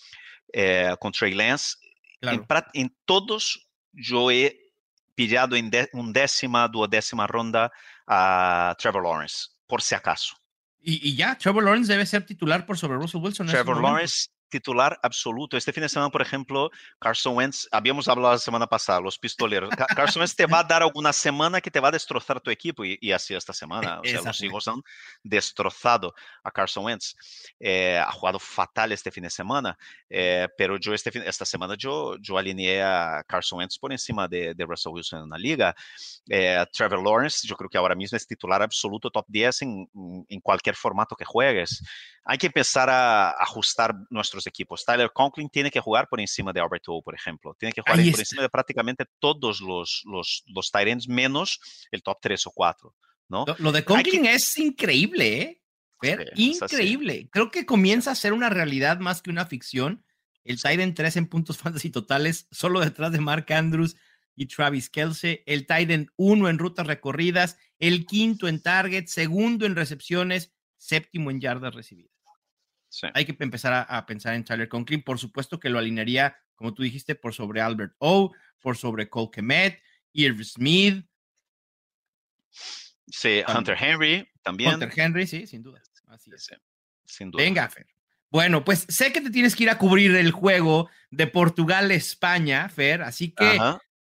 eh, 0.53 0.95
con 1.01 1.11
Trey 1.11 1.35
Lance, 1.35 1.77
en, 2.21 2.47
en, 2.75 2.97
todos 3.05 3.69
yo 3.93 4.31
he 4.31 4.70
pillado 5.15 5.57
en 5.57 5.71
de, 5.71 5.89
un 5.93 6.13
décima, 6.13 6.69
duodécima 6.69 7.27
ronda 7.27 7.73
a 8.07 8.75
Trevor 8.79 9.03
Lawrence, 9.03 9.49
por 9.67 9.83
si 9.83 9.95
acaso. 9.95 10.37
Y, 10.81 11.09
y, 11.09 11.17
ya, 11.17 11.37
Trevor 11.37 11.65
Lawrence 11.65 11.93
debe 11.93 12.07
ser 12.07 12.25
titular 12.25 12.65
por 12.65 12.79
sobre 12.79 12.97
Russell 12.97 13.21
Wilson. 13.21 13.47
Trevor 13.47 13.83
Lawrence 13.83 14.29
titular 14.51 14.99
absoluto. 15.03 15.57
Este 15.57 15.73
fin 15.73 15.83
de 15.83 15.89
semana, 15.89 16.11
por 16.11 16.23
ejemplo, 16.23 16.71
Carson 16.99 17.37
Wentz, 17.37 17.69
habíamos 17.71 18.09
hablado 18.09 18.35
la 18.35 18.39
semana 18.39 18.67
pasada, 18.67 19.01
los 19.01 19.19
pistoleros. 19.19 19.71
Carson 19.97 20.21
Wentz 20.21 20.35
te 20.35 20.47
va 20.47 20.61
a 20.61 20.65
dar 20.65 20.83
alguna 20.83 21.13
semana 21.13 21.61
que 21.61 21.71
te 21.71 21.81
va 21.81 21.89
a 21.89 21.93
destrozar 21.93 22.41
tu 22.41 22.51
equipo 22.51 22.85
y, 22.85 22.99
y 23.01 23.13
así 23.13 23.35
esta 23.35 23.53
semana. 23.53 24.01
O 24.01 24.05
sea, 24.05 24.21
los 24.23 24.43
hijos 24.43 24.69
han 24.69 24.83
destrozado 25.23 26.15
a 26.43 26.51
Carson 26.51 26.85
Wentz. 26.85 27.15
Eh, 27.59 27.99
ha 27.99 28.11
jugado 28.13 28.39
fatal 28.39 28.93
este 28.93 29.11
fin 29.11 29.23
de 29.23 29.31
semana, 29.31 29.77
eh, 30.09 30.49
pero 30.57 30.77
yo 30.79 30.93
este 30.93 31.11
fin, 31.11 31.23
esta 31.25 31.45
semana 31.45 31.75
yo, 31.77 32.17
yo 32.21 32.37
alineé 32.37 32.83
a 32.83 33.25
Carson 33.27 33.59
Wentz 33.59 33.79
por 33.79 33.93
encima 33.93 34.27
de, 34.29 34.55
de 34.55 34.67
Russell 34.67 34.93
Wilson 34.93 35.25
en 35.25 35.31
la 35.31 35.39
liga. 35.39 35.75
Eh, 36.29 36.65
Trevor 36.73 37.03
Lawrence, 37.03 37.47
yo 37.47 37.57
creo 37.57 37.71
que 37.71 37.79
ahora 37.79 37.95
mismo 37.95 38.17
es 38.17 38.27
titular 38.27 38.63
absoluto 38.63 39.11
top 39.11 39.27
10 39.29 39.63
en, 39.63 40.27
en 40.29 40.41
cualquier 40.41 40.75
formato 40.75 41.15
que 41.17 41.25
juegues. 41.25 41.83
Hay 42.25 42.39
que 42.39 42.47
empezar 42.47 42.91
a 42.91 43.31
ajustar 43.31 43.95
nuestros 44.11 44.40
equipos. 44.47 44.85
Tyler 44.85 45.11
Conklin 45.13 45.49
tiene 45.49 45.71
que 45.71 45.81
jugar 45.81 46.09
por 46.09 46.21
encima 46.21 46.53
de 46.53 46.61
Albert 46.61 46.85
O, 46.89 47.03
por 47.03 47.15
ejemplo. 47.15 47.57
Tiene 47.59 47.73
que 47.73 47.81
jugar 47.81 47.97
por 47.97 48.21
encima 48.21 48.43
de 48.43 48.49
prácticamente 48.49 49.05
todos 49.19 49.61
los, 49.61 50.03
los, 50.05 50.45
los 50.47 50.71
tight 50.71 51.07
menos 51.09 51.61
el 51.91 52.03
top 52.03 52.19
3 52.21 52.47
o 52.47 52.51
4. 52.51 52.95
¿no? 53.31 53.45
Lo, 53.59 53.73
de 53.73 53.85
Conklin 53.85 54.27
es 54.27 54.59
increíble, 54.59 55.63
¿eh? 56.03 56.27
increíble. 56.35 57.29
Creo 57.31 57.51
que 57.51 57.65
comienza 57.65 58.11
a 58.11 58.17
ser 58.17 58.33
una 58.33 58.51
realidad 58.51 58.99
más 58.99 59.23
que 59.23 59.31
una 59.31 59.47
ficción. 59.47 60.05
El 60.45 60.57
Titan 60.57 60.95
3 60.95 61.17
en 61.17 61.27
puntos 61.29 61.59
fantasy 61.59 61.91
totales, 61.91 62.49
solo 62.51 62.81
detrás 62.81 63.13
de 63.13 63.21
Mark 63.21 63.47
Andrews 63.53 63.97
y 64.35 64.47
Travis 64.47 64.91
Kelsey. 64.91 65.43
El 65.47 65.67
Titan 65.67 66.11
1 66.17 66.49
en 66.49 66.59
rutas 66.59 66.87
recorridas, 66.87 67.57
el 67.79 68.05
quinto 68.05 68.49
en 68.49 68.61
target, 68.61 69.07
segundo 69.07 69.65
en 69.65 69.77
recepciones, 69.77 70.53
séptimo 70.77 71.31
en 71.31 71.41
yardas 71.41 71.75
recibidas. 71.75 72.11
Hay 73.15 73.25
que 73.25 73.37
empezar 73.39 73.87
a, 73.89 74.07
pensar 74.07 74.35
en 74.35 74.45
Tyler 74.45 74.69
Conklin. 74.69 75.03
Por 75.03 75.19
supuesto 75.19 75.61
que 75.61 75.71
lo 75.71 75.79
alinearía, 75.79 76.37
como 76.55 76.75
tú 76.75 76.83
dijiste, 76.83 77.15
por 77.15 77.35
sobre 77.35 77.61
Albert 77.61 77.95
O, 77.99 78.33
por 78.61 78.77
sobre 78.77 79.09
Cole 79.09 79.31
Kemet, 79.33 79.83
Irv 80.13 80.45
Smith. 80.45 81.07
Sí, 83.07 83.43
Hunter 83.47 83.77
Henry 83.81 84.29
también. 84.43 84.75
Hunter 84.75 84.93
Henry, 84.95 85.27
sí, 85.27 85.47
sin 85.47 85.63
duda. 85.63 85.81
Así 86.09 86.31
es. 86.35 86.51
sin 87.05 87.31
duda. 87.31 87.43
Venga, 87.43 87.69
Fer. 87.69 87.87
Bueno, 88.31 88.65
pues 88.65 88.87
sé 88.89 89.13
que 89.13 89.21
te 89.21 89.31
tienes 89.31 89.57
que 89.57 89.65
ir 89.65 89.71
a 89.71 89.79
cubrir 89.79 90.15
el 90.15 90.31
juego 90.31 90.89
de 91.11 91.27
Portugal-España, 91.27 92.69
Fer, 92.69 93.03
así 93.03 93.33
que 93.33 93.59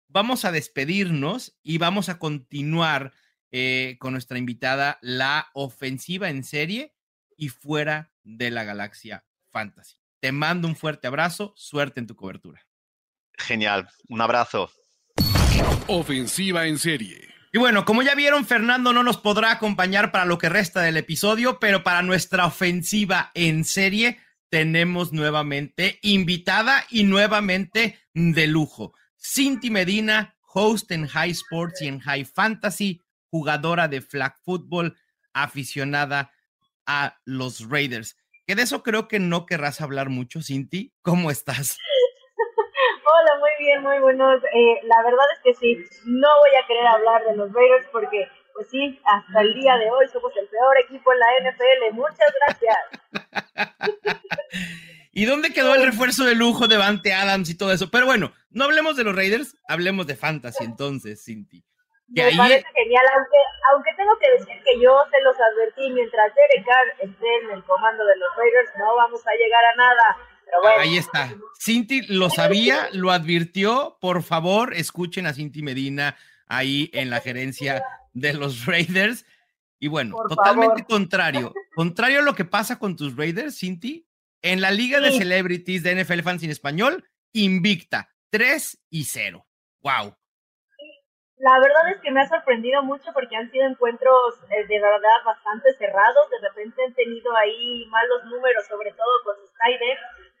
vamos 0.08 0.44
a 0.44 0.52
despedirnos 0.52 1.58
y 1.62 1.78
vamos 1.78 2.10
a 2.10 2.18
continuar 2.18 3.12
eh, 3.50 3.96
con 3.98 4.12
nuestra 4.12 4.38
invitada, 4.38 4.98
la 5.00 5.48
ofensiva 5.54 6.28
en 6.28 6.44
serie 6.44 6.94
y 7.40 7.48
fuera 7.48 8.12
de 8.22 8.50
la 8.50 8.64
galaxia 8.64 9.24
fantasy. 9.50 9.96
Te 10.20 10.30
mando 10.30 10.68
un 10.68 10.76
fuerte 10.76 11.06
abrazo, 11.06 11.54
suerte 11.56 11.98
en 11.98 12.06
tu 12.06 12.14
cobertura. 12.14 12.60
Genial, 13.38 13.88
un 14.08 14.20
abrazo. 14.20 14.70
Ofensiva 15.88 16.66
en 16.66 16.78
serie. 16.78 17.28
Y 17.52 17.58
bueno, 17.58 17.86
como 17.86 18.02
ya 18.02 18.14
vieron, 18.14 18.44
Fernando 18.44 18.92
no 18.92 19.02
nos 19.02 19.16
podrá 19.16 19.52
acompañar 19.52 20.12
para 20.12 20.26
lo 20.26 20.36
que 20.36 20.50
resta 20.50 20.82
del 20.82 20.98
episodio, 20.98 21.58
pero 21.58 21.82
para 21.82 22.02
nuestra 22.02 22.44
ofensiva 22.44 23.30
en 23.34 23.64
serie 23.64 24.20
tenemos 24.50 25.12
nuevamente 25.12 25.98
invitada 26.02 26.84
y 26.90 27.04
nuevamente 27.04 27.98
de 28.12 28.46
lujo. 28.48 28.92
Cinti 29.16 29.70
Medina, 29.70 30.36
host 30.52 30.90
en 30.92 31.06
High 31.06 31.30
Sports 31.30 31.80
y 31.80 31.88
en 31.88 32.00
High 32.00 32.26
Fantasy, 32.26 33.00
jugadora 33.30 33.88
de 33.88 34.02
flag 34.02 34.36
football, 34.44 34.94
aficionada 35.32 36.32
a 36.90 37.20
los 37.24 37.70
Raiders. 37.70 38.16
Que 38.46 38.56
de 38.56 38.62
eso 38.62 38.82
creo 38.82 39.06
que 39.06 39.20
no 39.20 39.46
querrás 39.46 39.80
hablar 39.80 40.08
mucho, 40.08 40.42
Cinti. 40.42 40.92
¿Cómo 41.02 41.30
estás? 41.30 41.78
Hola, 43.06 43.38
muy 43.38 43.50
bien, 43.60 43.82
muy 43.82 43.98
buenos. 44.00 44.42
Eh, 44.42 44.80
la 44.82 45.00
verdad 45.04 45.26
es 45.36 45.40
que 45.44 45.54
sí, 45.54 45.76
no 46.04 46.28
voy 46.40 46.50
a 46.60 46.66
querer 46.66 46.86
hablar 46.86 47.24
de 47.26 47.36
los 47.36 47.52
Raiders 47.52 47.86
porque, 47.92 48.26
pues 48.54 48.68
sí, 48.70 49.00
hasta 49.04 49.40
el 49.40 49.54
día 49.54 49.76
de 49.76 49.88
hoy 49.88 50.08
somos 50.12 50.32
el 50.36 50.48
peor 50.48 50.78
equipo 50.84 51.12
en 51.12 51.18
la 51.20 51.50
NFL. 51.50 51.94
Muchas 51.94 52.34
gracias. 52.46 54.20
¿Y 55.12 55.26
dónde 55.26 55.52
quedó 55.52 55.74
el 55.74 55.84
refuerzo 55.84 56.24
de 56.24 56.34
lujo 56.34 56.66
de 56.66 56.76
Vante 56.76 57.12
Adams 57.12 57.50
y 57.50 57.56
todo 57.56 57.72
eso? 57.72 57.88
Pero 57.90 58.06
bueno, 58.06 58.32
no 58.50 58.64
hablemos 58.64 58.96
de 58.96 59.04
los 59.04 59.14
Raiders, 59.14 59.56
hablemos 59.68 60.08
de 60.08 60.16
Fantasy 60.16 60.64
entonces, 60.64 61.22
Cinti. 61.24 61.64
Me 62.10 62.36
parece 62.36 62.64
genial, 62.74 63.04
aunque, 63.14 63.36
aunque 63.72 63.90
tengo 63.96 64.18
que 64.18 64.30
decir 64.32 64.62
que 64.64 64.80
yo 64.80 64.98
se 65.10 65.20
los 65.22 65.36
advertí, 65.36 65.90
mientras 65.90 66.32
Derek 66.34 66.66
Carr 66.66 67.08
esté 67.08 67.26
en 67.44 67.50
el 67.52 67.64
comando 67.64 68.04
de 68.04 68.16
los 68.16 68.36
Raiders, 68.36 68.70
no 68.78 68.96
vamos 68.96 69.20
a 69.26 69.30
llegar 69.32 69.64
a 69.64 69.76
nada. 69.76 70.16
Pero 70.44 70.62
bueno. 70.62 70.82
Ahí 70.82 70.96
está. 70.96 71.32
Cinti 71.58 72.02
lo 72.08 72.28
sabía, 72.28 72.88
lo 72.92 73.12
advirtió. 73.12 73.96
Por 74.00 74.22
favor, 74.22 74.74
escuchen 74.74 75.26
a 75.26 75.34
Cinti 75.34 75.62
Medina 75.62 76.16
ahí 76.46 76.90
en 76.92 77.10
la 77.10 77.20
gerencia 77.20 77.84
de 78.12 78.32
los 78.34 78.66
Raiders. 78.66 79.24
Y 79.78 79.88
bueno, 79.88 80.16
totalmente 80.28 80.84
contrario. 80.84 81.54
Contrario 81.74 82.18
a 82.18 82.22
lo 82.22 82.34
que 82.34 82.44
pasa 82.44 82.78
con 82.78 82.96
tus 82.96 83.16
Raiders, 83.16 83.56
Cinti, 83.56 84.06
en 84.42 84.60
la 84.60 84.70
Liga 84.70 85.00
de 85.00 85.12
Celebrities 85.12 85.82
de 85.82 86.02
NFL 86.02 86.20
Fans 86.20 86.42
en 86.42 86.50
Español, 86.50 87.08
invicta, 87.32 88.10
3 88.30 88.84
y 88.90 89.04
0. 89.04 89.46
¡Wow! 89.82 90.16
La 91.40 91.58
verdad 91.58 91.92
es 91.94 92.02
que 92.02 92.10
me 92.10 92.20
ha 92.20 92.28
sorprendido 92.28 92.82
mucho 92.82 93.12
porque 93.14 93.34
han 93.34 93.50
sido 93.50 93.66
encuentros 93.66 94.34
eh, 94.50 94.66
de 94.68 94.78
verdad 94.78 95.24
bastante 95.24 95.72
cerrados. 95.72 96.28
De 96.30 96.48
repente 96.48 96.82
han 96.86 96.92
tenido 96.92 97.34
ahí 97.34 97.86
malos 97.86 98.24
números, 98.26 98.66
sobre 98.68 98.90
todo 98.92 99.08
con 99.24 99.36
sus 99.36 99.50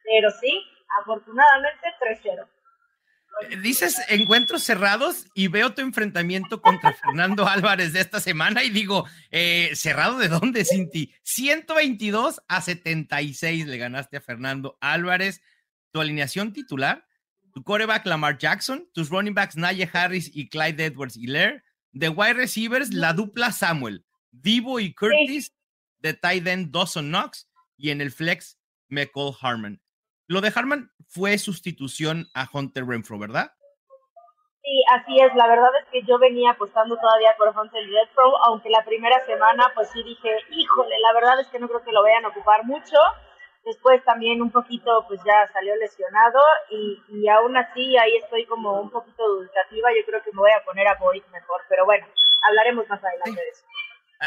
pero 0.04 0.30
sí, 0.30 0.62
afortunadamente 1.00 1.86
3-0. 2.00 2.46
Eh, 3.48 3.56
dices 3.62 3.96
encuentros 4.08 4.62
cerrados 4.62 5.26
y 5.34 5.48
veo 5.48 5.72
tu 5.72 5.80
enfrentamiento 5.80 6.60
contra 6.60 6.92
Fernando 6.92 7.46
Álvarez 7.48 7.94
de 7.94 8.00
esta 8.00 8.20
semana 8.20 8.62
y 8.62 8.68
digo, 8.68 9.06
eh, 9.30 9.70
¿cerrado 9.74 10.18
de 10.18 10.28
dónde, 10.28 10.66
Cinti? 10.66 11.14
122 11.22 12.42
a 12.46 12.60
76 12.60 13.66
le 13.66 13.78
ganaste 13.78 14.18
a 14.18 14.20
Fernando 14.20 14.76
Álvarez. 14.82 15.40
Tu 15.92 16.00
alineación 16.00 16.52
titular 16.52 17.06
tu 17.52 17.62
coreback 17.62 18.06
Lamar 18.06 18.38
Jackson, 18.38 18.88
tus 18.92 19.10
running 19.10 19.34
backs 19.34 19.56
Najee 19.56 19.88
Harris 19.92 20.30
y 20.34 20.48
Clyde 20.48 20.84
Edwards 20.84 21.16
Hilaire, 21.16 21.62
de 21.92 22.08
wide 22.08 22.34
receivers 22.34 22.92
la 22.92 23.12
dupla 23.12 23.52
Samuel, 23.52 24.04
Divo 24.30 24.80
y 24.80 24.94
Curtis, 24.94 25.52
de 25.98 26.14
tight 26.14 26.46
end 26.46 26.70
Dawson 26.72 27.08
Knox 27.08 27.48
y 27.76 27.90
en 27.90 28.00
el 28.00 28.10
flex 28.10 28.58
McCall 28.88 29.34
Harmon. 29.40 29.80
Lo 30.26 30.40
de 30.40 30.52
Harmon 30.54 30.92
fue 31.08 31.38
sustitución 31.38 32.28
a 32.34 32.48
Hunter 32.52 32.86
Renfro, 32.86 33.18
¿verdad? 33.18 33.52
Sí, 34.62 34.82
así 34.92 35.20
es. 35.20 35.34
La 35.34 35.48
verdad 35.48 35.70
es 35.82 35.88
que 35.90 36.02
yo 36.06 36.18
venía 36.18 36.50
apostando 36.50 36.96
todavía 36.96 37.34
por 37.36 37.48
Hunter 37.48 37.82
Renfro, 37.82 38.36
aunque 38.44 38.70
la 38.70 38.84
primera 38.84 39.18
semana 39.26 39.72
pues 39.74 39.90
sí 39.90 40.02
dije, 40.04 40.30
híjole, 40.50 40.98
la 41.00 41.12
verdad 41.14 41.40
es 41.40 41.48
que 41.48 41.58
no 41.58 41.66
creo 41.68 41.82
que 41.82 41.92
lo 41.92 42.02
vayan 42.02 42.24
a 42.24 42.28
ocupar 42.28 42.64
mucho. 42.64 42.96
Después 43.64 44.02
también 44.04 44.40
un 44.40 44.50
poquito, 44.50 45.04
pues 45.06 45.20
ya 45.24 45.46
salió 45.52 45.76
lesionado 45.76 46.40
y, 46.70 46.98
y 47.08 47.28
aún 47.28 47.56
así 47.56 47.96
ahí 47.98 48.16
estoy 48.16 48.46
como 48.46 48.80
un 48.80 48.90
poquito 48.90 49.28
dubitativa. 49.28 49.90
Yo 49.90 50.04
creo 50.06 50.22
que 50.22 50.32
me 50.32 50.38
voy 50.38 50.50
a 50.50 50.64
poner 50.64 50.88
a 50.88 50.94
Boyd 50.94 51.22
mejor, 51.32 51.60
pero 51.68 51.84
bueno, 51.84 52.06
hablaremos 52.48 52.88
más 52.88 53.02
adelante 53.04 53.40
de 53.40 53.48
eso. 53.48 53.64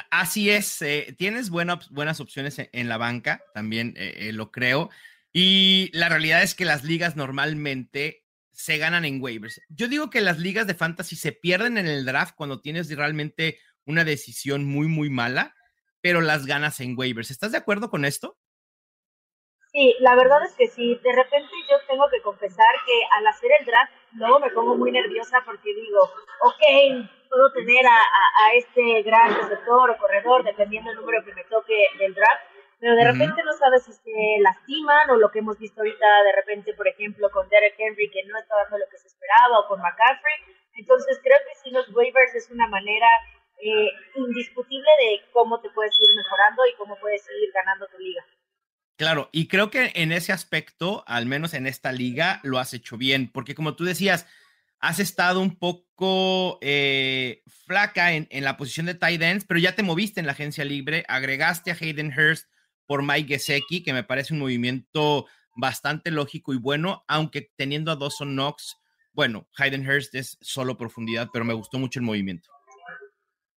Así 0.10 0.50
es, 0.50 0.82
eh, 0.82 1.16
tienes 1.20 1.52
buenas 1.52 1.90
buenas 1.92 2.20
opciones 2.20 2.58
en, 2.58 2.90
la 2.90 2.98
banca, 2.98 3.44
también 3.54 3.94
eh, 3.96 4.30
eh, 4.30 4.34
lo 4.34 4.52
creo. 4.52 4.90
Y 5.32 5.92
la 5.94 6.10
realidad 6.10 6.42
es 6.42 6.56
que 6.56 6.66
las 6.66 6.84
ligas 6.84 7.16
normalmente 7.16 8.26
se 8.52 8.78
ganan 8.80 9.06
en 9.06 9.22
waivers. 9.22 9.62
Yo 9.70 9.88
digo 9.88 10.10
que 10.10 10.22
las 10.22 10.40
ligas 10.40 10.66
de 10.66 10.74
fantasy 10.74 11.16
se 11.16 11.32
pierden 11.32 11.78
en 11.78 11.86
el 11.86 12.06
draft 12.06 12.36
cuando 12.36 12.60
tienes 12.60 12.96
realmente 12.96 13.60
una 13.86 14.04
decisión 14.04 14.66
muy, 14.66 14.88
muy 14.88 15.10
mala, 15.12 15.56
pero 16.02 16.22
las 16.22 16.46
ganas 16.48 16.80
en 16.80 16.98
waivers. 16.98 17.30
¿Estás 17.30 17.52
de 17.52 17.58
acuerdo 17.60 17.92
con 17.92 18.04
esto? 18.04 18.38
Sí, 19.74 19.96
la 20.02 20.16
verdad 20.16 20.44
es 20.44 20.54
que 20.54 20.68
sí. 20.68 21.00
De 21.04 21.12
repente 21.12 21.52
yo 21.68 21.78
tengo 21.88 22.08
que 22.10 22.22
confesar 22.22 22.76
que 22.86 22.94
al 23.18 23.26
hacer 23.26 23.50
el 23.60 23.66
draft, 23.66 23.92
luego 24.14 24.40
me 24.40 24.52
pongo 24.52 24.76
muy 24.76 24.92
nerviosa 24.92 25.42
porque 25.44 25.74
digo, 25.74 26.00
ok, 26.42 27.10
puedo 27.28 27.52
tener 27.54 27.84
a, 27.88 27.98
a, 27.98 28.54
este 28.54 29.02
gran 29.02 29.34
receptor 29.34 29.90
o 29.90 29.98
corredor, 29.98 30.44
dependiendo 30.44 30.92
del 30.92 31.00
número 31.00 31.26
que 31.26 31.34
me 31.34 31.44
toque 31.46 31.88
del 31.98 32.14
draft, 32.14 32.44
pero 32.80 32.96
de 32.96 33.04
repente 33.04 33.42
no 33.44 33.54
sabes 33.54 33.86
si 33.86 33.94
se 33.94 34.42
lastiman 34.42 35.10
o 35.10 35.16
lo 35.16 35.32
que 35.32 35.40
hemos 35.40 35.58
visto 35.58 35.82
ahorita 35.82 36.22
de 36.22 36.34
repente, 36.34 36.76
por 36.76 36.88
ejemplo, 36.88 37.32
con 37.32 37.50
Derek 37.50 37.74
Henry, 37.80 38.12
que 38.12 38.26
no 38.26 38.38
está 38.38 38.56
dando 38.56 38.78
lo 38.78 38.86
que 38.92 39.00
se 39.00 39.08
esperaba, 39.08 39.60
o 39.60 39.68
con 39.68 39.82
McCaffrey. 39.82 40.54
Entonces 40.76 41.20
creo 41.24 41.38
que 41.48 41.56
sí 41.64 41.72
los 41.72 41.90
waivers 41.96 42.36
es 42.36 42.52
una 42.52 42.68
manera 42.68 43.08
eh, 43.58 43.90
indiscutible 44.16 44.90
de 45.00 45.22
cómo 45.32 45.60
te 45.62 45.72
puedes 45.72 46.00
ir 46.00 46.10
mejorando 46.16 46.64
y 46.68 46.76
cómo 46.76 46.96
puedes 47.00 47.26
ir 47.42 47.52
ganando 47.54 47.88
tu 47.88 47.98
liga. 47.98 48.24
Claro, 49.04 49.28
y 49.34 49.50
creo 49.50 49.70
que 49.70 49.92
en 49.96 50.14
ese 50.14 50.32
aspecto, 50.32 51.04
al 51.08 51.26
menos 51.26 51.54
en 51.54 51.68
esta 51.68 51.92
liga, 51.92 52.40
lo 52.42 52.58
has 52.58 52.74
hecho 52.74 52.96
bien, 52.96 53.30
porque 53.30 53.54
como 53.54 53.76
tú 53.76 53.84
decías, 53.84 54.28
has 54.80 55.00
estado 55.00 55.42
un 55.42 55.60
poco 55.60 56.58
eh, 56.62 57.44
flaca 57.66 58.14
en, 58.14 58.30
la 58.32 58.56
posición 58.56 58.86
de 58.86 58.96
tight 58.96 59.22
ends, 59.22 59.44
pero 59.44 59.60
ya 59.60 59.76
te 59.76 59.84
moviste 59.84 60.22
en 60.22 60.26
la 60.26 60.32
agencia 60.32 60.64
libre, 60.64 61.04
agregaste 61.10 61.70
a 61.70 61.76
Hayden 61.78 62.14
Hurst 62.18 62.50
por 62.86 63.04
Mike 63.04 63.28
Gesecki, 63.28 63.84
que 63.84 63.92
me 63.92 64.06
parece 64.06 64.34
un 64.34 64.40
movimiento 64.40 65.26
bastante 65.54 66.10
lógico 66.10 66.54
y 66.54 66.58
bueno, 66.58 67.04
aunque 67.10 67.52
teniendo 67.58 67.92
a 67.92 67.98
Dawson 67.98 68.32
Knox, 68.32 68.78
bueno, 69.12 69.50
Hayden 69.58 69.86
Hurst 69.86 70.16
es 70.16 70.38
solo 70.40 70.78
profundidad, 70.78 71.28
pero 71.34 71.44
me 71.44 71.54
gustó 71.54 71.78
mucho 71.78 72.00
el 72.00 72.06
movimiento. 72.06 72.50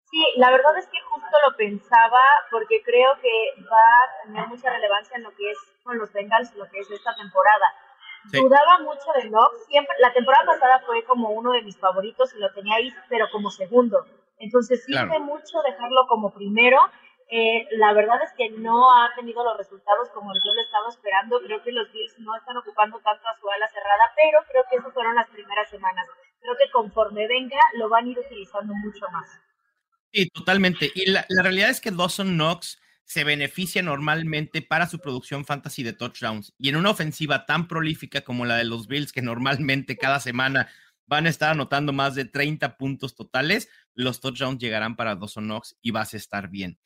Sí, 0.09 0.25
la 0.37 0.49
verdad 0.49 0.75
es 0.79 0.85
que 0.85 0.97
lo 1.47 1.55
pensaba 1.55 2.21
porque 2.51 2.81
creo 2.83 3.11
que 3.21 3.61
va 3.63 3.77
a 3.77 4.25
tener 4.25 4.47
mucha 4.47 4.69
relevancia 4.69 5.17
en 5.17 5.23
lo 5.23 5.31
que 5.35 5.51
es 5.51 5.57
con 5.83 5.97
los 5.97 6.11
Bengals, 6.11 6.55
lo 6.55 6.69
que 6.69 6.79
es 6.79 6.91
esta 6.91 7.15
temporada. 7.15 7.73
Dudaba 8.31 8.79
mucho 8.79 9.05
de 9.15 9.29
Knox, 9.29 9.65
siempre, 9.67 9.95
la 9.99 10.11
temporada 10.11 10.45
pasada 10.45 10.79
fue 10.85 11.03
como 11.03 11.29
uno 11.29 11.51
de 11.51 11.61
mis 11.61 11.77
favoritos 11.77 12.33
y 12.33 12.39
lo 12.39 12.51
tenía 12.53 12.77
ahí, 12.77 12.91
pero 13.07 13.27
como 13.31 13.51
segundo. 13.51 14.05
Entonces 14.39 14.83
sirve 14.83 15.19
mucho 15.19 15.61
dejarlo 15.61 16.07
como 16.07 16.33
primero. 16.33 16.79
Eh, 17.29 17.67
la 17.71 17.93
verdad 17.93 18.21
es 18.23 18.33
que 18.33 18.49
no 18.49 18.91
ha 18.91 19.13
tenido 19.15 19.43
los 19.43 19.57
resultados 19.57 20.09
como 20.09 20.33
yo 20.33 20.53
lo 20.53 20.61
estaba 20.61 20.89
esperando. 20.89 21.39
Creo 21.41 21.61
que 21.63 21.71
los 21.71 21.91
Bills 21.91 22.19
no 22.19 22.35
están 22.35 22.57
ocupando 22.57 22.99
tanto 22.99 23.27
a 23.27 23.37
su 23.39 23.49
ala 23.49 23.67
cerrada, 23.67 24.11
pero 24.15 24.39
creo 24.49 24.63
que 24.69 24.77
esas 24.77 24.93
fueron 24.93 25.15
las 25.15 25.29
primeras 25.29 25.69
semanas. 25.69 26.07
Creo 26.41 26.55
que 26.57 26.71
conforme 26.71 27.27
venga 27.27 27.59
lo 27.75 27.89
van 27.89 28.05
a 28.05 28.09
ir 28.09 28.19
utilizando 28.19 28.73
mucho 28.73 29.07
más. 29.11 29.39
Sí, 30.15 30.29
totalmente. 30.29 30.89
Y 30.95 31.09
la, 31.11 31.25
realidad 31.27 31.69
es 31.69 31.81
que 31.81 31.91
Dawson 31.91 32.35
Knox 32.35 32.79
se 33.03 33.25
beneficia 33.25 33.83
normalmente 33.83 34.61
para 34.61 34.87
su 34.87 34.99
producción 34.99 35.43
fantasy 35.43 35.83
de 35.83 35.91
touchdowns. 35.91 36.53
Y 36.57 36.69
en 36.69 36.77
una 36.77 36.91
ofensiva 36.91 37.45
tan 37.45 37.67
prolífica 37.67 38.21
como 38.21 38.45
la 38.45 38.55
de 38.55 38.63
los 38.63 38.87
Bills, 38.87 39.11
que 39.11 39.21
normalmente 39.21 39.97
cada 39.97 40.21
semana 40.21 40.69
van 41.05 41.25
a 41.25 41.29
estar 41.29 41.51
anotando 41.51 41.91
más 41.91 42.15
de 42.15 42.23
30 42.23 42.77
puntos 42.77 43.13
totales, 43.13 43.67
los 43.93 44.21
touchdowns 44.21 44.57
llegarán 44.57 44.95
para 44.95 45.15
Dawson 45.15 45.47
Knox 45.47 45.75
y 45.81 45.91
vas 45.91 46.13
a 46.13 46.17
estar 46.17 46.49
bien. 46.49 46.79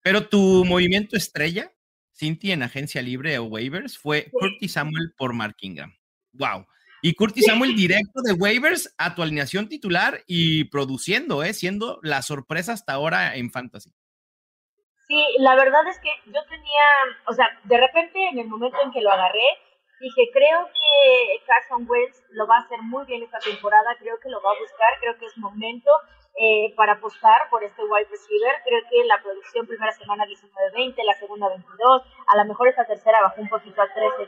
Pero 0.00 0.26
tu 0.26 0.64
movimiento 0.64 1.14
estrella, 1.18 1.74
Cinti, 2.14 2.52
en 2.52 2.62
agencia 2.62 3.02
libre 3.02 3.36
o 3.36 3.44
waivers, 3.44 3.98
fue 3.98 4.30
Curtis 4.30 4.72
Samuel 4.72 5.12
por 5.18 5.34
Mark 5.34 5.56
Ingram. 5.60 5.94
¡Wow! 6.32 6.66
Y 7.06 7.14
Curtis 7.14 7.46
Samuel 7.46 7.76
directo 7.76 8.20
de 8.20 8.32
waivers 8.32 8.92
a 8.98 9.14
tu 9.14 9.22
alineación 9.22 9.68
titular 9.68 10.24
y 10.26 10.64
produciendo, 10.64 11.44
¿eh? 11.44 11.54
siendo 11.54 12.00
la 12.02 12.20
sorpresa 12.20 12.72
hasta 12.72 12.94
ahora 12.94 13.36
en 13.36 13.52
Fantasy. 13.52 13.92
Sí, 15.06 15.24
la 15.38 15.54
verdad 15.54 15.86
es 15.86 16.00
que 16.00 16.10
yo 16.26 16.42
tenía, 16.50 16.82
o 17.28 17.32
sea, 17.32 17.46
de 17.62 17.78
repente 17.78 18.18
en 18.26 18.40
el 18.40 18.48
momento 18.48 18.78
en 18.82 18.90
que 18.90 19.02
lo 19.02 19.12
agarré, 19.12 19.46
dije, 20.00 20.30
creo 20.32 20.66
que 20.66 21.46
Carson 21.46 21.86
Wentz 21.88 22.24
lo 22.30 22.48
va 22.48 22.56
a 22.56 22.62
hacer 22.62 22.82
muy 22.82 23.06
bien 23.06 23.22
esta 23.22 23.38
temporada, 23.38 23.94
creo 24.00 24.18
que 24.18 24.28
lo 24.28 24.42
va 24.42 24.50
a 24.50 24.58
buscar, 24.58 24.88
creo 24.98 25.16
que 25.16 25.26
es 25.26 25.38
momento 25.38 25.92
eh, 26.38 26.74
para 26.76 26.92
apostar 26.92 27.48
por 27.50 27.64
este 27.64 27.82
wide 27.82 28.08
receiver. 28.10 28.52
Creo 28.64 28.80
que 28.90 29.04
la 29.06 29.22
producción 29.22 29.66
primera 29.66 29.92
semana 29.92 30.26
19-20, 30.26 31.02
la 31.04 31.14
segunda 31.14 31.48
22, 31.48 32.02
a 32.26 32.36
lo 32.36 32.44
mejor 32.44 32.68
esta 32.68 32.84
tercera 32.84 33.22
bajó 33.22 33.40
un 33.40 33.48
poquito 33.48 33.80
a 33.80 33.86
13-10, 33.86 34.26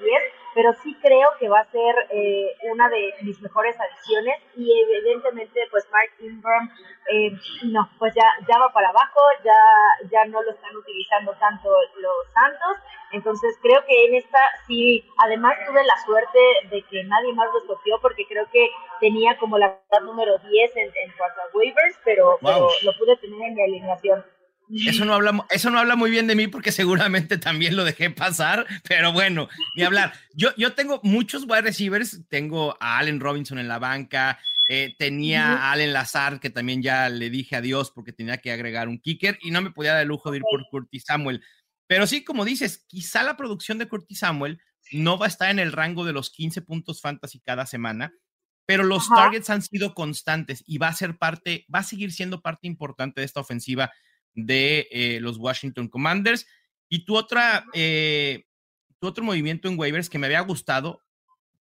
pero 0.55 0.73
sí 0.83 0.97
creo 1.03 1.29
que 1.39 1.49
va 1.49 1.61
a 1.61 1.71
ser 1.71 1.95
eh, 2.11 2.57
una 2.71 2.89
de 2.89 3.15
mis 3.23 3.41
mejores 3.43 3.77
adiciones 3.79 4.41
y 4.57 4.73
evidentemente 4.81 5.69
pues 5.71 5.87
Mark 5.93 6.11
Ingram, 6.21 6.71
eh, 7.11 7.33
no, 7.65 7.89
pues 7.99 8.15
ya, 8.15 8.25
ya 8.49 8.59
va 8.59 8.73
para 8.73 8.89
abajo, 8.89 9.21
ya, 9.45 10.09
ya 10.11 10.25
no 10.27 10.43
lo 10.43 10.51
están 10.51 10.75
utilizando 10.77 11.35
tanto 11.35 11.69
los 11.97 12.33
Santos, 12.33 12.79
entonces 13.13 13.59
creo 13.63 13.85
que 13.87 14.07
en 14.07 14.15
esta 14.17 14.39
sí, 14.67 15.05
además 15.19 15.57
tuve 15.67 15.85
la 15.85 15.97
suerte 16.05 16.39
de 16.71 16.83
que 16.83 17.05
nadie 17.05 17.33
más 17.33 17.49
lo 17.53 17.59
escogió 17.59 17.99
porque 18.01 18.27
creo 18.27 18.49
que 18.51 18.71
tenía 19.01 19.39
como 19.39 19.59
la 19.59 19.79
número 20.03 20.39
10 20.39 20.77
en, 20.77 20.87
en 20.87 21.13
cuanto 21.17 21.41
a 21.41 21.57
waivers 21.57 21.98
pero, 22.05 22.39
lo 22.41 22.99
pude 22.99 23.17
tener 23.19 23.41
en 23.49 23.55
mi 23.55 23.63
alineación. 23.63 24.25
Eso 24.87 25.07
no, 25.07 25.15
habla, 25.15 25.47
eso 25.49 25.71
no 25.71 25.79
habla 25.79 25.97
muy 25.97 26.11
bien 26.11 26.27
de 26.27 26.35
mí 26.35 26.47
porque 26.47 26.73
seguramente 26.73 27.39
también 27.39 27.75
lo 27.75 27.85
dejé 27.85 28.11
pasar, 28.11 28.67
pero 28.87 29.13
bueno, 29.13 29.49
ni 29.75 29.83
hablar. 29.83 30.13
Yo, 30.35 30.51
yo 30.57 30.75
tengo 30.75 31.01
muchos 31.03 31.45
wide 31.45 31.63
receivers, 31.63 32.29
tengo 32.29 32.77
a 32.79 32.99
Allen 32.99 33.19
Robinson 33.19 33.59
en 33.59 33.69
la 33.69 33.79
banca, 33.79 34.39
eh, 34.69 34.95
tenía 34.99 35.55
a 35.55 35.73
Allen 35.73 35.95
Lazar, 35.95 36.39
que 36.39 36.51
también 36.51 36.83
ya 36.83 37.09
le 37.09 37.31
dije 37.31 37.57
adiós 37.57 37.91
porque 37.91 38.13
tenía 38.13 38.37
que 38.37 38.53
agregar 38.53 38.89
un 38.89 38.99
kicker 38.99 39.39
y 39.41 39.51
no 39.51 39.63
me 39.63 39.71
podía 39.71 39.95
dar 39.95 40.03
el 40.03 40.09
lujo 40.09 40.31
de 40.31 40.37
ir 40.37 40.43
por 40.43 40.69
Curtis 40.69 41.05
Samuel. 41.07 41.43
Pero 41.87 42.07
sí, 42.07 42.23
como 42.23 42.45
dices, 42.45 42.85
quizá 42.87 43.23
la 43.23 43.39
producción 43.39 43.79
de 43.79 43.89
Curtis 43.89 44.19
Samuel 44.19 44.61
no 44.93 45.19
va 45.19 45.25
a 45.25 45.29
estar 45.29 45.51
en 45.51 45.59
el 45.59 45.73
rango 45.73 46.05
de 46.05 46.13
los 46.13 46.31
15 46.31 46.61
puntos 46.61 47.01
fantasy 47.01 47.41
cada 47.41 47.65
semana, 47.65 48.13
pero 48.69 48.85
los 48.85 49.09
targets 49.09 49.49
han 49.49 49.63
sido 49.63 49.95
constantes 49.95 50.63
y 50.67 50.77
va 50.77 50.89
a 50.89 50.93
ser 50.93 51.17
parte, 51.17 51.65
va 51.75 51.79
a 51.79 51.83
seguir 51.83 52.13
siendo 52.13 52.43
parte 52.43 52.67
importante 52.67 53.23
de 53.23 53.25
esta 53.25 53.41
ofensiva 53.41 53.91
de 54.35 54.87
eh, 54.91 55.21
los 55.23 55.39
Washington 55.39 55.89
Commanders. 55.89 56.47
Y 56.87 57.07
tu 57.07 57.17
otra, 57.17 57.65
eh, 57.73 58.45
tu 58.99 59.07
otro 59.07 59.25
movimiento 59.25 59.69
en 59.69 59.79
waivers 59.79 60.11
que 60.11 60.19
me 60.19 60.27
había 60.27 60.43
gustado, 60.43 61.03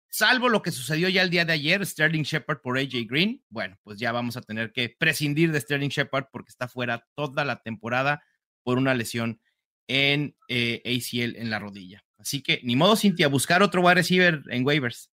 salvo 0.08 0.48
lo 0.48 0.62
que 0.62 0.72
sucedió 0.72 1.10
ya 1.10 1.20
el 1.20 1.28
día 1.28 1.44
de 1.44 1.52
ayer, 1.52 1.84
Sterling 1.84 2.22
Shepard 2.22 2.62
por 2.62 2.78
AJ 2.78 3.06
Green, 3.06 3.44
bueno, 3.50 3.76
pues 3.82 3.98
ya 3.98 4.10
vamos 4.10 4.38
a 4.38 4.40
tener 4.40 4.72
que 4.72 4.88
prescindir 4.88 5.52
de 5.52 5.60
Sterling 5.60 5.90
Shepard 5.90 6.28
porque 6.32 6.48
está 6.48 6.66
fuera 6.66 7.06
toda 7.14 7.44
la 7.44 7.60
temporada 7.60 8.24
por 8.62 8.78
una 8.78 8.94
lesión 8.94 9.42
en 9.86 10.34
eh, 10.48 10.80
ACL 10.86 11.36
en 11.36 11.50
la 11.50 11.58
rodilla. 11.58 12.06
Así 12.16 12.42
que 12.42 12.60
ni 12.62 12.74
modo, 12.74 12.96
Cintia, 12.96 13.28
buscar 13.28 13.62
otro 13.62 13.82
wide 13.82 13.96
receiver 13.96 14.42
en 14.48 14.64
waivers. 14.64 15.10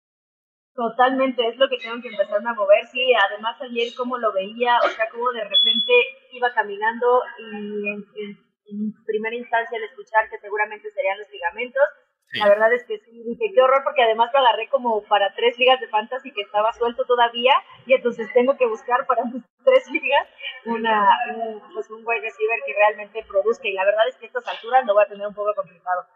Totalmente, 0.79 1.43
es 1.45 1.57
lo 1.57 1.68
que 1.68 1.76
tengo 1.79 2.01
que 2.01 2.07
empezarme 2.07 2.51
a 2.51 2.55
mover. 2.55 2.87
Sí, 2.87 3.12
además 3.12 3.61
ayer 3.61 3.89
como 3.97 4.16
lo 4.16 4.33
veía, 4.33 4.79
o 4.79 4.89
sea, 4.91 5.09
como 5.11 5.33
de 5.33 5.43
repente 5.43 5.93
iba 6.31 6.55
caminando 6.55 7.20
y 7.37 7.89
en, 7.89 8.95
primera 9.05 9.35
instancia 9.35 9.76
al 9.76 9.83
escuchar 9.83 10.31
que 10.31 10.39
seguramente 10.39 10.89
serían 10.93 11.18
los 11.18 11.29
ligamentos, 11.31 11.83
la 12.35 12.49
verdad 12.49 12.72
es 12.72 12.85
que 12.85 12.99
sí, 12.99 13.24
dije, 13.24 13.51
qué 13.53 13.61
horror, 13.61 13.83
porque 13.83 14.03
además 14.03 14.31
lo 14.33 14.39
agarré 14.39 14.68
como 14.68 15.03
para 15.05 15.35
tres 15.35 15.59
ligas 15.59 15.81
de 15.81 15.89
fantasy 15.89 16.31
que 16.31 16.43
estaba 16.43 16.72
suelto 16.74 17.05
todavía, 17.07 17.55
y 17.87 17.95
entonces 17.95 18.33
tengo 18.33 18.57
que 18.57 18.66
buscar 18.66 19.05
para 19.07 19.24
mis 19.24 19.43
tres 19.64 19.91
ligas 19.91 20.29
una, 20.66 21.09
un, 21.35 21.61
pues 21.74 21.91
un 21.91 22.07
wide 22.07 22.20
receiver 22.20 22.61
que 22.64 22.74
realmente 22.74 23.24
produzca, 23.26 23.66
y 23.66 23.72
la 23.72 23.85
verdad 23.85 24.07
es 24.07 24.16
que 24.16 24.26
a 24.26 24.29
estas 24.29 24.47
alturas 24.47 24.87
lo 24.87 24.95
voy 24.95 25.03
a 25.03 25.09
tener 25.09 25.26
un 25.26 25.35
poco 25.35 25.53
complicado. 25.57 26.07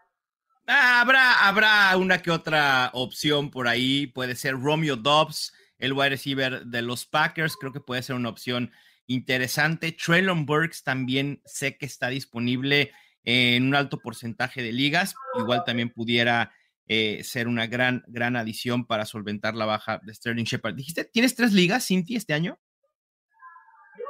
Ah, 0.65 1.01
habrá, 1.01 1.47
habrá 1.47 1.97
una 1.97 2.21
que 2.21 2.31
otra 2.31 2.89
opción 2.93 3.51
por 3.51 3.67
ahí. 3.67 4.07
Puede 4.07 4.35
ser 4.35 4.53
Romeo 4.59 4.95
Dobbs, 4.95 5.53
el 5.77 5.91
wide 5.91 6.11
receiver 6.11 6.65
de 6.65 6.81
los 6.81 7.05
Packers. 7.05 7.57
Creo 7.57 7.73
que 7.73 7.81
puede 7.81 8.01
ser 8.01 8.15
una 8.15 8.29
opción 8.29 8.71
interesante. 9.07 9.91
Traylon 9.91 10.45
Burks 10.45 10.83
también 10.83 11.41
sé 11.45 11.77
que 11.77 11.85
está 11.85 12.07
disponible 12.07 12.91
en 13.25 13.67
un 13.67 13.75
alto 13.75 13.99
porcentaje 13.99 14.61
de 14.63 14.71
ligas. 14.71 15.15
Igual 15.37 15.65
también 15.65 15.89
pudiera 15.89 16.53
eh, 16.87 17.21
ser 17.25 17.49
una 17.49 17.67
gran, 17.67 18.03
gran 18.07 18.37
adición 18.37 18.85
para 18.85 19.05
solventar 19.05 19.55
la 19.55 19.65
baja 19.65 19.99
de 20.03 20.13
Sterling 20.13 20.45
Shepard. 20.45 20.75
Dijiste, 20.75 21.03
¿tienes 21.03 21.35
tres 21.35 21.51
ligas, 21.51 21.85
Cinti, 21.85 22.15
este 22.15 22.33
año? 22.33 22.57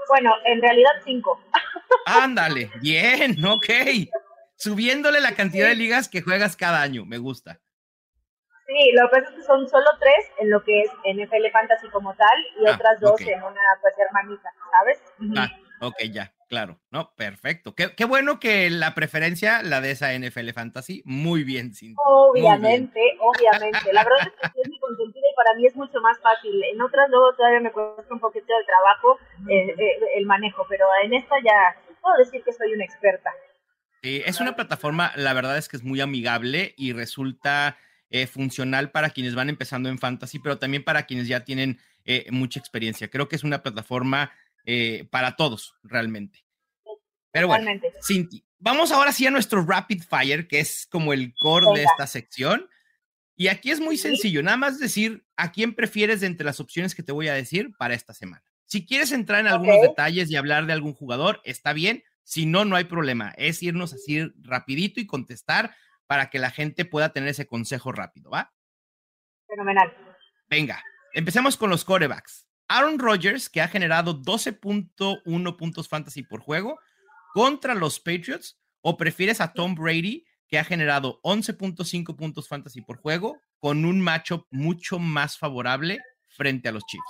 Bueno, 0.08 0.32
en 0.46 0.62
realidad 0.62 0.92
cinco. 1.04 1.42
Ándale, 2.06 2.70
bien, 2.80 3.44
ok 3.44 3.70
subiéndole 4.64 5.20
la 5.20 5.36
cantidad 5.36 5.68
de 5.68 5.76
ligas 5.76 6.08
que 6.08 6.22
juegas 6.22 6.56
cada 6.56 6.82
año. 6.82 7.06
Me 7.06 7.18
gusta. 7.18 7.60
Sí, 8.66 8.92
lo 8.94 9.10
que 9.10 9.18
pasa 9.18 9.30
es 9.30 9.36
que 9.36 9.44
son 9.44 9.68
solo 9.68 9.90
tres 10.00 10.32
en 10.40 10.50
lo 10.50 10.64
que 10.64 10.82
es 10.82 10.90
NFL 11.04 11.52
Fantasy 11.52 11.90
como 11.90 12.16
tal 12.16 12.38
y 12.62 12.68
ah, 12.68 12.76
otras 12.76 13.00
dos 13.02 13.20
en 13.20 13.44
una 13.44 13.62
pues 13.82 13.94
hermanita, 14.00 14.50
¿sabes? 14.72 15.04
Ah, 15.38 15.50
ok, 15.86 15.96
ya, 16.10 16.34
claro, 16.48 16.80
¿no? 16.90 17.14
Perfecto. 17.18 17.76
Qué, 17.76 17.94
qué, 17.94 18.06
bueno 18.06 18.40
que 18.40 18.70
la 18.70 18.96
preferencia 18.96 19.62
la 19.64 19.82
de 19.82 19.92
esa 19.92 20.18
NFL 20.18 20.52
Fantasy. 20.52 21.04
Muy 21.04 21.44
bien, 21.44 21.74
Cintia. 21.74 22.02
Obviamente, 22.06 23.02
obviamente. 23.20 23.92
La 23.92 24.06
verdad 24.06 24.28
es 24.28 24.34
que 24.40 24.48
estoy 24.48 24.64
muy 24.70 24.80
contenta 24.80 25.20
para 25.36 25.56
mí 25.56 25.66
es 25.66 25.76
mucho 25.76 26.00
más 26.00 26.18
fácil. 26.22 26.64
En 26.64 26.82
otras 26.82 27.10
luego 27.10 27.34
todavía 27.36 27.60
me 27.60 27.72
cuesta 27.72 28.14
un 28.14 28.20
poquito 28.22 28.48
de 28.48 28.66
trabajo 28.66 29.20
eh, 29.50 29.76
eh, 29.78 30.00
el 30.16 30.26
manejo, 30.26 30.66
pero 30.70 30.86
en 31.04 31.14
esta 31.14 31.36
ya 31.44 31.76
puedo 32.02 32.16
decir 32.18 32.42
que 32.44 32.54
soy 32.54 32.74
una 32.74 32.86
experta. 32.86 33.32
Es 34.04 34.40
una 34.40 34.56
plataforma, 34.56 35.12
la 35.16 35.34
verdad 35.34 35.58
es 35.58 35.70
que 35.70 35.78
es 35.78 35.84
muy 35.84 36.02
amigable 36.02 36.74
y 36.78 36.94
resulta 36.94 37.78
eh, 38.10 38.28
funcional 38.28 38.92
para 38.92 39.10
quienes 39.10 39.36
van 39.36 39.50
empezando 39.50 39.90
en 39.90 39.98
fantasy, 39.98 40.40
pero 40.40 40.60
también 40.60 40.84
para 40.84 41.06
quienes 41.06 41.28
ya 41.28 41.44
tienen 41.44 41.80
mucha 42.32 42.60
experiencia. 42.60 43.10
Creo 43.10 43.30
que 43.30 43.38
es 43.38 43.46
una 43.46 43.64
plataforma 43.64 44.34
para 45.10 45.38
todos, 45.38 45.76
realmente. 45.84 46.44
Pero 47.32 47.48
bueno, 47.48 47.72
Cinti, 48.06 48.46
vamos 48.60 48.92
ahora 48.92 49.12
sí 49.12 49.26
a 49.26 49.32
nuestro 49.32 49.66
rapid 49.66 50.04
fire, 50.04 50.48
que 50.48 50.60
es 50.60 50.88
como 50.90 51.14
el 51.14 51.34
core 51.34 51.68
de 51.74 51.84
esta 51.84 52.06
sección. 52.08 52.70
Y 53.36 53.48
aquí 53.48 53.72
es 53.72 53.80
muy 53.80 53.98
sencillo, 53.98 54.44
nada 54.44 54.58
más 54.58 54.80
decir 54.80 55.26
a 55.36 55.52
quién 55.52 55.74
prefieres 55.74 56.22
de 56.22 56.28
entre 56.28 56.46
las 56.46 56.60
opciones 56.60 56.94
que 56.94 57.02
te 57.02 57.12
voy 57.12 57.28
a 57.28 57.34
decir 57.34 57.72
para 57.78 57.96
esta 57.96 58.14
semana. 58.14 58.44
Si 58.66 58.86
quieres 58.86 59.12
entrar 59.12 59.40
en 59.40 59.48
algunos 59.48 59.82
detalles 59.82 60.30
y 60.30 60.36
hablar 60.36 60.68
de 60.68 60.74
algún 60.74 60.94
jugador, 60.94 61.42
está 61.44 61.74
bien. 61.74 62.04
Si 62.24 62.46
no, 62.46 62.66
no 62.66 62.76
hay 62.76 62.86
problema. 62.86 63.34
Es 63.38 63.62
irnos 63.62 63.94
así 63.94 64.22
rapidito 64.42 65.00
y 65.00 65.08
contestar 65.08 65.76
para 66.08 66.30
que 66.30 66.40
la 66.40 66.52
gente 66.52 66.86
pueda 66.86 67.14
tener 67.14 67.30
ese 67.30 67.48
consejo 67.48 67.92
rápido, 67.92 68.32
¿va? 68.32 68.54
Fenomenal. 69.48 69.94
Venga, 70.50 70.84
empecemos 71.14 71.58
con 71.58 71.70
los 71.70 71.84
corebacks. 71.86 72.48
Aaron 72.68 73.00
Rodgers, 73.00 73.50
que 73.50 73.62
ha 73.62 73.68
generado 73.68 74.22
12.1 74.22 75.58
puntos 75.58 75.88
fantasy 75.90 76.24
por 76.24 76.42
juego 76.42 76.80
contra 77.34 77.74
los 77.74 78.00
Patriots, 78.00 78.60
o 78.82 78.98
prefieres 78.98 79.42
a 79.42 79.54
Tom 79.54 79.76
Brady, 79.76 80.26
que 80.48 80.60
ha 80.60 80.64
generado 80.64 81.20
11.5 81.24 82.16
puntos 82.16 82.48
fantasy 82.48 82.82
por 82.82 82.98
juego, 82.98 83.42
con 83.60 83.86
un 83.86 84.02
matchup 84.02 84.46
mucho 84.52 85.00
más 85.00 85.38
favorable 85.38 86.00
frente 86.28 86.70
a 86.70 86.72
los 86.72 86.84
Chiefs. 86.86 87.04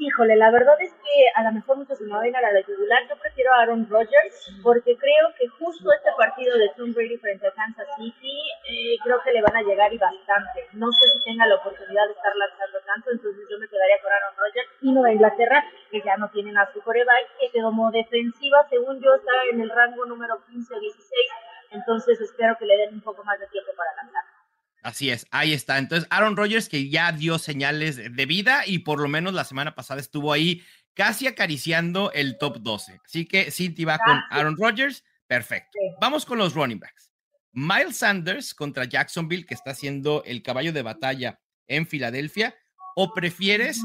Híjole, 0.00 0.36
la 0.36 0.52
verdad 0.52 0.80
es 0.80 0.92
que 0.94 1.26
a 1.34 1.42
lo 1.42 1.50
mejor 1.50 1.76
muchos 1.76 1.98
se 1.98 2.04
me 2.04 2.14
ven 2.20 2.36
a 2.36 2.40
la 2.40 2.62
titular. 2.62 3.02
Yo 3.08 3.18
prefiero 3.18 3.52
a 3.52 3.62
Aaron 3.62 3.84
Rodgers 3.90 4.46
porque 4.62 4.96
creo 4.96 5.34
que 5.36 5.48
justo 5.48 5.90
este 5.90 6.10
partido 6.16 6.56
de 6.56 6.70
Tom 6.76 6.94
Brady 6.94 7.18
frente 7.18 7.48
a 7.48 7.50
Kansas 7.50 7.88
City, 7.96 8.38
eh, 8.70 8.94
creo 9.02 9.20
que 9.24 9.32
le 9.32 9.42
van 9.42 9.56
a 9.56 9.62
llegar 9.62 9.92
y 9.92 9.98
bastante. 9.98 10.68
No 10.74 10.86
sé 10.92 11.02
si 11.08 11.24
tenga 11.24 11.46
la 11.46 11.56
oportunidad 11.56 12.06
de 12.06 12.12
estar 12.12 12.30
lanzando 12.36 12.78
tanto, 12.86 13.10
entonces 13.10 13.42
yo 13.50 13.58
me 13.58 13.66
quedaría 13.66 14.00
con 14.00 14.12
Aaron 14.12 14.38
Rodgers 14.38 14.70
y 14.82 14.94
de 14.94 15.12
Inglaterra, 15.14 15.64
que 15.90 16.00
ya 16.00 16.16
no 16.16 16.30
tienen 16.30 16.56
a 16.56 16.72
su 16.72 16.80
coreback, 16.80 17.50
que 17.50 17.60
como 17.60 17.90
defensiva, 17.90 18.68
según 18.70 19.02
yo, 19.02 19.16
está 19.16 19.32
en 19.50 19.62
el 19.62 19.70
rango 19.70 20.06
número 20.06 20.38
15 20.46 20.74
o 20.74 20.78
16 20.78 21.48
entonces 21.70 22.20
espero 22.20 22.56
que 22.58 22.66
le 22.66 22.76
den 22.76 22.94
un 22.94 23.00
poco 23.00 23.22
más 23.24 23.38
de 23.38 23.46
tiempo 23.48 23.72
para 23.76 23.94
lanzar. 23.96 24.24
Así 24.82 25.10
es, 25.10 25.26
ahí 25.30 25.52
está. 25.52 25.78
Entonces, 25.78 26.06
Aaron 26.10 26.36
Rodgers 26.36 26.68
que 26.68 26.88
ya 26.88 27.12
dio 27.12 27.38
señales 27.38 27.96
de 27.96 28.26
vida 28.26 28.66
y 28.66 28.80
por 28.80 29.00
lo 29.00 29.08
menos 29.08 29.34
la 29.34 29.44
semana 29.44 29.74
pasada 29.74 30.00
estuvo 30.00 30.32
ahí 30.32 30.62
casi 30.94 31.26
acariciando 31.26 32.12
el 32.12 32.38
top 32.38 32.58
12. 32.60 33.00
Así 33.04 33.26
que 33.26 33.50
Cinti 33.50 33.84
va 33.84 33.98
con 33.98 34.20
Aaron 34.30 34.56
Rodgers, 34.56 35.04
perfecto. 35.26 35.78
Vamos 36.00 36.24
con 36.24 36.38
los 36.38 36.54
running 36.54 36.80
backs. 36.80 37.12
Miles 37.52 37.96
Sanders 37.96 38.54
contra 38.54 38.84
Jacksonville, 38.84 39.46
que 39.46 39.54
está 39.54 39.72
haciendo 39.72 40.22
el 40.24 40.42
caballo 40.42 40.72
de 40.72 40.82
batalla 40.82 41.40
en 41.66 41.86
Filadelfia, 41.86 42.54
o 42.94 43.12
prefieres 43.14 43.80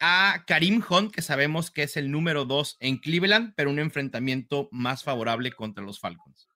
a 0.00 0.44
Karim 0.46 0.82
Hunt, 0.88 1.12
que 1.12 1.22
sabemos 1.22 1.70
que 1.70 1.82
es 1.82 1.96
el 1.96 2.10
número 2.10 2.44
2 2.44 2.76
en 2.80 2.98
Cleveland, 2.98 3.54
pero 3.56 3.70
un 3.70 3.78
enfrentamiento 3.78 4.68
más 4.72 5.04
favorable 5.04 5.52
contra 5.52 5.84
los 5.84 6.00
Falcons. 6.00 6.48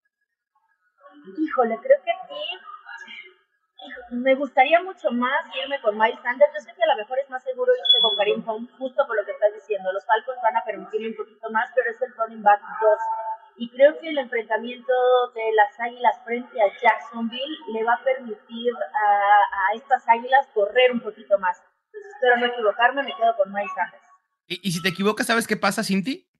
Híjole, 1.39 1.77
creo 1.83 1.99
que 2.05 2.11
aquí 2.11 2.43
me 4.13 4.35
gustaría 4.35 4.81
mucho 4.83 5.11
más 5.11 5.41
irme 5.65 5.81
con 5.81 5.97
Miles 5.97 6.21
Sanders. 6.23 6.53
Yo 6.55 6.61
sé 6.61 6.75
que 6.77 6.83
a 6.83 6.95
lo 6.95 6.97
mejor 6.97 7.19
es 7.19 7.31
más 7.31 7.43
seguro 7.43 7.73
irse 7.73 8.01
con 8.03 8.17
Karim 8.17 8.47
Hunt, 8.47 8.71
justo 8.77 9.07
por 9.07 9.17
lo 9.17 9.25
que 9.25 9.33
estás 9.33 9.55
diciendo. 9.55 9.91
Los 9.93 10.05
Falcons 10.05 10.39
van 10.43 10.57
a 10.57 10.65
permitirle 10.65 11.09
un 11.09 11.17
poquito 11.17 11.51
más, 11.51 11.71
pero 11.75 11.91
es 11.91 12.03
el 12.03 12.13
running 12.15 12.43
back 12.43 12.61
2. 12.61 12.99
Y 13.57 13.71
creo 13.71 13.99
que 13.99 14.11
el 14.11 14.19
enfrentamiento 14.19 14.93
de 15.35 15.53
las 15.55 15.81
Águilas 15.81 16.21
frente 16.25 16.61
a 16.61 16.69
Jacksonville 16.81 17.57
le 17.73 17.85
va 17.85 17.95
a 17.95 18.05
permitir 18.05 18.73
a, 18.75 19.75
estas 19.75 20.07
Águilas 20.09 20.47
correr 20.53 20.93
un 20.93 21.01
poquito 21.01 21.39
más. 21.39 21.63
Espero 22.15 22.37
no 22.37 22.47
equivocarme, 22.47 23.03
me 23.03 23.15
quedo 23.15 23.35
con 23.37 23.53
Miles 23.53 23.73
Sanders. 23.75 24.05
¿Y, 24.47 24.69
y 24.69 24.73
si 24.73 24.83
te 24.83 24.91
equivocas, 24.91 25.27
sabes 25.27 25.47
qué 25.47 25.57
pasa, 25.57 25.83
Cinti? 25.83 26.32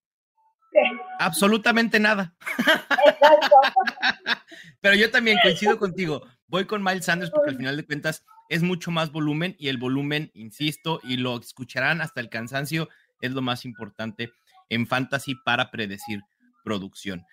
Absolutamente 1.19 1.99
nada. 1.99 2.35
Pero 4.81 4.95
yo 4.95 5.11
también 5.11 5.37
coincido 5.41 5.77
contigo. 5.77 6.25
Voy 6.47 6.65
con 6.65 6.83
Miles 6.83 7.05
Sanders 7.05 7.31
porque 7.31 7.51
al 7.51 7.57
final 7.57 7.77
de 7.77 7.85
cuentas 7.85 8.25
es 8.49 8.61
mucho 8.61 8.91
más 8.91 9.11
volumen 9.11 9.55
y 9.57 9.69
el 9.69 9.77
volumen, 9.77 10.31
insisto, 10.33 10.99
y 11.03 11.17
lo 11.17 11.39
escucharán 11.39 12.01
hasta 12.01 12.21
el 12.21 12.29
cansancio, 12.29 12.89
es 13.21 13.31
lo 13.31 13.41
más 13.41 13.65
importante 13.65 14.31
en 14.69 14.85
fantasy 14.85 15.35
para 15.45 15.71
predecir 15.71 16.21
producción. 16.63 17.25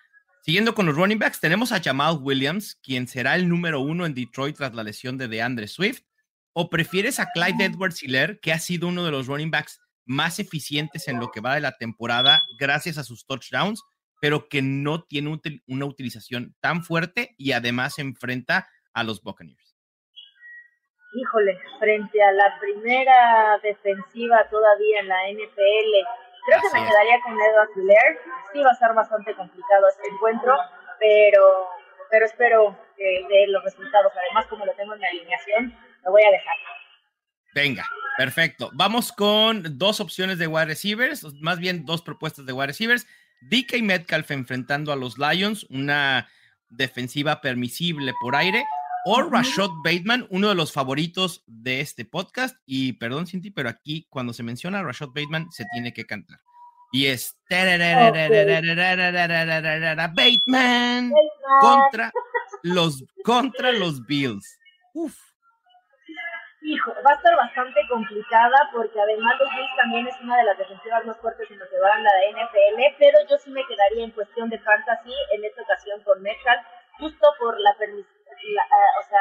Siguiendo 0.43 0.75
con 0.75 0.87
los 0.87 0.97
running 0.97 1.19
backs, 1.19 1.41
tenemos 1.41 1.73
a 1.73 1.83
Jamal 1.83 2.19
Williams, 2.21 2.79
quien 2.83 3.07
será 3.07 3.35
el 3.35 3.49
número 3.49 3.81
uno 3.81 4.07
en 4.07 4.15
Detroit 4.15 4.57
tras 4.57 4.75
la 4.75 4.83
lesión 4.83 5.19
de 5.19 5.29
DeAndre 5.29 5.69
Swift. 5.69 6.03
¿O 6.53 6.71
prefieres 6.71 7.21
a 7.21 7.27
Clyde 7.27 7.65
Edwards 7.65 8.03
Hiller, 8.03 8.41
que 8.41 8.53
ha 8.53 8.59
sido 8.59 8.89
uno 8.89 9.05
de 9.05 9.11
los 9.11 9.27
running 9.27 9.51
backs 9.51 9.81
más 10.11 10.41
eficientes 10.41 11.07
en 11.07 11.21
lo 11.21 11.31
que 11.31 11.41
va 11.41 11.55
de 11.55 11.61
la 11.61 11.77
temporada 11.77 12.41
gracias 12.59 12.99
a 12.99 13.05
sus 13.05 13.25
touchdowns, 13.27 13.81
pero 14.21 14.49
que 14.49 14.61
no 14.61 15.05
tiene 15.05 15.39
una 15.69 15.87
utilización 15.87 16.57
tan 16.61 16.83
fuerte 16.83 17.37
y 17.39 17.53
además 17.53 17.95
se 17.95 18.03
enfrenta 18.03 18.69
a 18.93 19.05
los 19.05 19.23
Buccaneers. 19.23 19.77
Híjole, 21.15 21.59
frente 21.79 22.23
a 22.23 22.33
la 22.33 22.59
primera 22.59 23.59
defensiva 23.63 24.49
todavía 24.51 24.99
en 24.99 25.09
la 25.09 25.31
NFL, 25.31 25.93
creo 26.45 26.61
que 26.61 26.81
me 26.81 26.89
quedaría 26.89 27.21
con 27.23 27.35
Edward 27.35 27.71
Hiller. 27.77 28.19
Sí 28.53 28.63
va 28.63 28.71
a 28.71 28.75
ser 28.75 28.93
bastante 28.95 29.33
complicado 29.35 29.89
este 29.89 30.09
encuentro, 30.09 30.57
pero, 30.99 31.69
pero 32.11 32.27
espero 32.27 32.79
que 32.97 33.27
dé 33.29 33.47
los 33.47 33.63
resultados. 33.63 34.13
Además, 34.17 34.47
como 34.49 34.67
lo 34.67 34.75
tengo 34.75 34.95
en 34.95 35.01
mi 35.01 35.07
alineación, 35.07 35.79
lo 36.05 36.11
voy 36.11 36.25
a 36.25 36.31
dejar. 36.33 36.57
Venga, 37.55 37.87
perfecto. 38.17 38.71
Vamos 38.75 39.13
con 39.13 39.79
dos 39.79 40.01
opciones 40.01 40.39
de 40.39 40.47
wide 40.47 40.67
receivers, 40.67 41.25
más 41.41 41.59
bien 41.59 41.85
dos 41.85 42.03
propuestas 42.03 42.47
de 42.47 42.53
wide 42.53 42.69
receivers. 42.69 43.07
DK 43.43 43.83
Metcalf 43.83 44.31
enfrentando 44.31 44.93
a 44.93 44.97
los 44.97 45.19
Lions, 45.19 45.65
una 45.71 46.29
defensiva 46.69 47.41
permisible 47.41 48.13
por 48.21 48.37
aire, 48.37 48.65
o 49.05 49.23
Rashad 49.23 49.71
Bateman, 49.83 50.27
uno 50.31 50.51
de 50.51 50.55
los 50.55 50.73
favoritos 50.73 51.43
de 51.47 51.81
este 51.81 52.05
podcast. 52.05 52.57
Y 52.67 52.93
perdón, 52.95 53.27
Cinti, 53.27 53.51
pero 53.51 53.69
aquí 53.69 54.07
cuando 54.11 54.33
se 54.33 54.43
menciona 54.43 54.81
a 54.81 54.83
Rashad 54.83 55.09
Bateman 55.09 55.51
se 55.51 55.65
tiene 55.73 55.93
que 55.93 56.05
cantar. 56.05 56.39
Y 56.93 57.07
es 57.07 57.37
Bateman 60.15 61.13
contra 61.61 62.13
los, 62.63 63.05
contra 63.25 63.73
los 63.73 64.05
Bills. 64.07 64.59
Uf 64.93 65.30
Hijo, 66.63 66.93
va 66.93 67.13
a 67.13 67.15
estar 67.15 67.35
bastante 67.37 67.81
complicada 67.89 68.69
porque 68.73 69.01
además 69.01 69.35
los 69.41 69.49
Bills 69.49 69.77
también 69.77 70.07
es 70.07 70.21
una 70.21 70.37
de 70.37 70.45
las 70.45 70.59
defensivas 70.59 71.05
más 71.07 71.17
fuertes 71.19 71.51
en 71.51 71.59
lo 71.59 71.67
que 71.69 71.81
va 71.81 71.97
en 71.97 72.05
la 72.05 72.13
de 72.13 72.33
NFL, 72.33 72.97
pero 72.99 73.19
yo 73.31 73.39
sí 73.39 73.51
me 73.51 73.65
quedaría 73.65 74.05
en 74.05 74.11
cuestión 74.11 74.51
de 74.51 74.59
fantasy 74.59 75.15
en 75.33 75.45
esta 75.45 75.63
ocasión 75.63 76.03
con 76.03 76.21
Metcalf, 76.21 76.61
justo 76.99 77.27
por 77.39 77.59
la, 77.59 77.75
la 77.81 77.87
uh, 77.87 79.01
o 79.01 79.03
sea, 79.09 79.21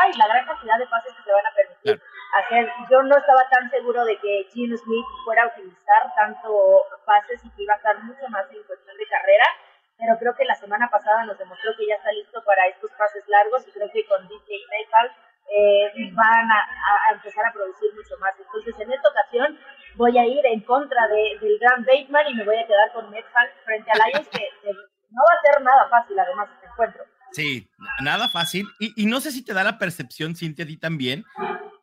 ay, 0.00 0.12
la 0.18 0.28
gran 0.28 0.44
cantidad 0.44 0.78
de 0.78 0.86
pases 0.86 1.14
que 1.14 1.22
se 1.22 1.32
van 1.32 1.46
a 1.46 1.54
permitir 1.54 2.02
hacer. 2.36 2.72
Yo 2.90 3.02
no 3.04 3.16
estaba 3.16 3.48
tan 3.48 3.70
seguro 3.70 4.04
de 4.04 4.18
que 4.18 4.46
Gene 4.52 4.76
Smith 4.76 5.06
fuera 5.24 5.44
a 5.44 5.48
utilizar 5.48 6.14
tanto 6.14 6.84
pases 7.06 7.42
y 7.42 7.50
que 7.52 7.62
iba 7.62 7.72
a 7.72 7.78
estar 7.78 7.98
mucho 8.02 8.28
más 8.28 8.44
en 8.52 8.62
cuestión 8.64 8.96
de 8.98 9.06
carrera, 9.06 9.46
pero 9.96 10.18
creo 10.18 10.36
que 10.36 10.44
la 10.44 10.54
semana 10.54 10.90
pasada 10.90 11.24
nos 11.24 11.38
demostró 11.38 11.74
que 11.74 11.86
ya 11.86 11.94
está 11.94 12.12
listo 12.12 12.44
para 12.44 12.66
estos 12.68 12.90
pases 12.92 13.26
largos 13.28 13.66
y 13.66 13.72
creo 13.72 13.90
que 13.90 14.04
con 14.04 14.28
DJ 14.28 14.66
Metcalf 14.68 15.12
eh, 15.48 16.10
van 16.12 16.50
a, 16.50 17.12
empezar 17.12 17.44
a 17.46 17.52
producir 17.52 17.90
mucho 17.94 18.16
más. 18.20 18.32
Entonces, 18.38 18.74
en 18.78 18.92
esta 18.92 19.08
ocasión 19.08 19.58
voy 19.96 20.16
a 20.18 20.26
ir 20.26 20.44
en 20.46 20.60
contra 20.60 21.08
de, 21.08 21.38
del 21.40 21.58
gran 21.58 21.84
Bateman 21.84 22.28
y 22.28 22.34
me 22.34 22.44
voy 22.44 22.56
a 22.56 22.66
quedar 22.66 22.92
con 22.92 23.10
Metcalf 23.10 23.50
frente 23.64 23.90
a 23.90 24.06
Lions, 24.06 24.28
que, 24.28 24.48
no 25.10 25.22
va 25.22 25.38
a 25.38 25.52
ser 25.52 25.62
nada 25.62 25.88
fácil, 25.88 26.18
además, 26.18 26.48
este 26.54 26.66
encuentro. 26.66 27.04
Sí, 27.32 27.68
nada 28.02 28.28
fácil. 28.28 28.68
Y, 28.78 29.06
no 29.06 29.20
sé 29.20 29.32
si 29.32 29.44
te 29.44 29.54
da 29.54 29.64
la 29.64 29.78
percepción, 29.78 30.36
Cintia, 30.36 30.64
a 30.64 30.68
ti 30.68 30.76
también, 30.76 31.24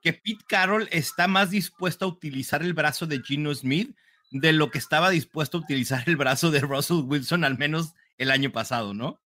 que 0.01 0.13
Pete 0.13 0.45
Carroll 0.47 0.87
está 0.91 1.27
más 1.27 1.49
dispuesto 1.49 2.05
a 2.05 2.09
utilizar 2.09 2.61
el 2.61 2.73
brazo 2.73 3.05
de 3.05 3.21
Gino 3.21 3.53
Smith 3.53 3.95
de 4.31 4.53
lo 4.53 4.71
que 4.71 4.77
estaba 4.77 5.09
dispuesto 5.09 5.57
a 5.57 5.61
utilizar 5.61 6.03
el 6.05 6.17
brazo 6.17 6.51
de 6.51 6.61
Russell 6.61 7.03
Wilson, 7.05 7.43
al 7.43 7.57
menos 7.57 7.93
el 8.17 8.31
año 8.31 8.51
pasado, 8.51 8.93
¿no? 8.93 9.19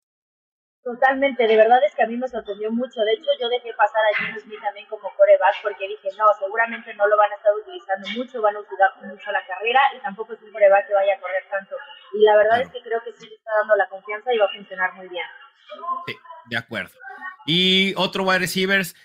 Totalmente, 0.82 1.46
de 1.46 1.56
verdad 1.56 1.84
es 1.84 1.94
que 1.94 2.02
a 2.02 2.06
mí 2.06 2.16
me 2.16 2.26
sorprendió 2.26 2.72
mucho. 2.72 3.02
De 3.02 3.12
hecho, 3.12 3.28
yo 3.38 3.48
dejé 3.50 3.72
pasar 3.74 4.00
a 4.00 4.16
Jimmy 4.16 4.40
Smith 4.40 4.60
también 4.62 4.86
como 4.86 5.12
coreback 5.14 5.62
porque 5.62 5.86
dije, 5.86 6.08
no, 6.16 6.24
seguramente 6.38 6.94
no 6.94 7.06
lo 7.06 7.18
van 7.18 7.30
a 7.32 7.34
estar 7.36 7.52
utilizando 7.52 8.08
mucho, 8.16 8.40
van 8.40 8.56
a 8.56 8.60
usar 8.60 8.78
mucho 9.04 9.30
la 9.30 9.44
carrera 9.46 9.80
y 9.94 10.00
tampoco 10.00 10.32
es 10.32 10.42
un 10.42 10.50
coreback 10.50 10.86
que 10.86 10.94
vaya 10.94 11.14
a 11.16 11.20
correr 11.20 11.44
tanto. 11.50 11.76
Y 12.14 12.22
la 12.24 12.36
verdad 12.36 12.62
es 12.62 12.70
que 12.70 12.80
creo 12.80 13.02
que 13.04 13.12
sí 13.12 13.28
le 13.28 13.34
está 13.34 13.50
dando 13.60 13.76
la 13.76 13.88
confianza 13.88 14.32
y 14.32 14.38
va 14.38 14.46
a 14.46 14.52
funcionar 14.56 14.94
muy 14.94 15.08
bien. 15.08 15.26
Sí, 16.06 16.16
de 16.46 16.56
acuerdo. 16.56 16.94
Y 17.44 17.92
otro 17.96 18.24
wide 18.24 18.38
receivers, 18.38 18.96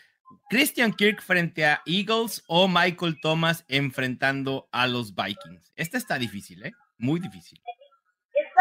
Christian 0.49 0.93
Kirk 0.93 1.21
frente 1.21 1.65
a 1.65 1.81
Eagles 1.85 2.41
o 2.47 2.69
Michael 2.69 3.19
Thomas 3.21 3.65
enfrentando 3.67 4.69
a 4.71 4.87
los 4.87 5.13
Vikings. 5.13 5.73
Este 5.75 5.97
está 5.97 6.17
difícil, 6.17 6.65
¿eh? 6.65 6.71
Muy 6.97 7.19
difícil. 7.19 7.59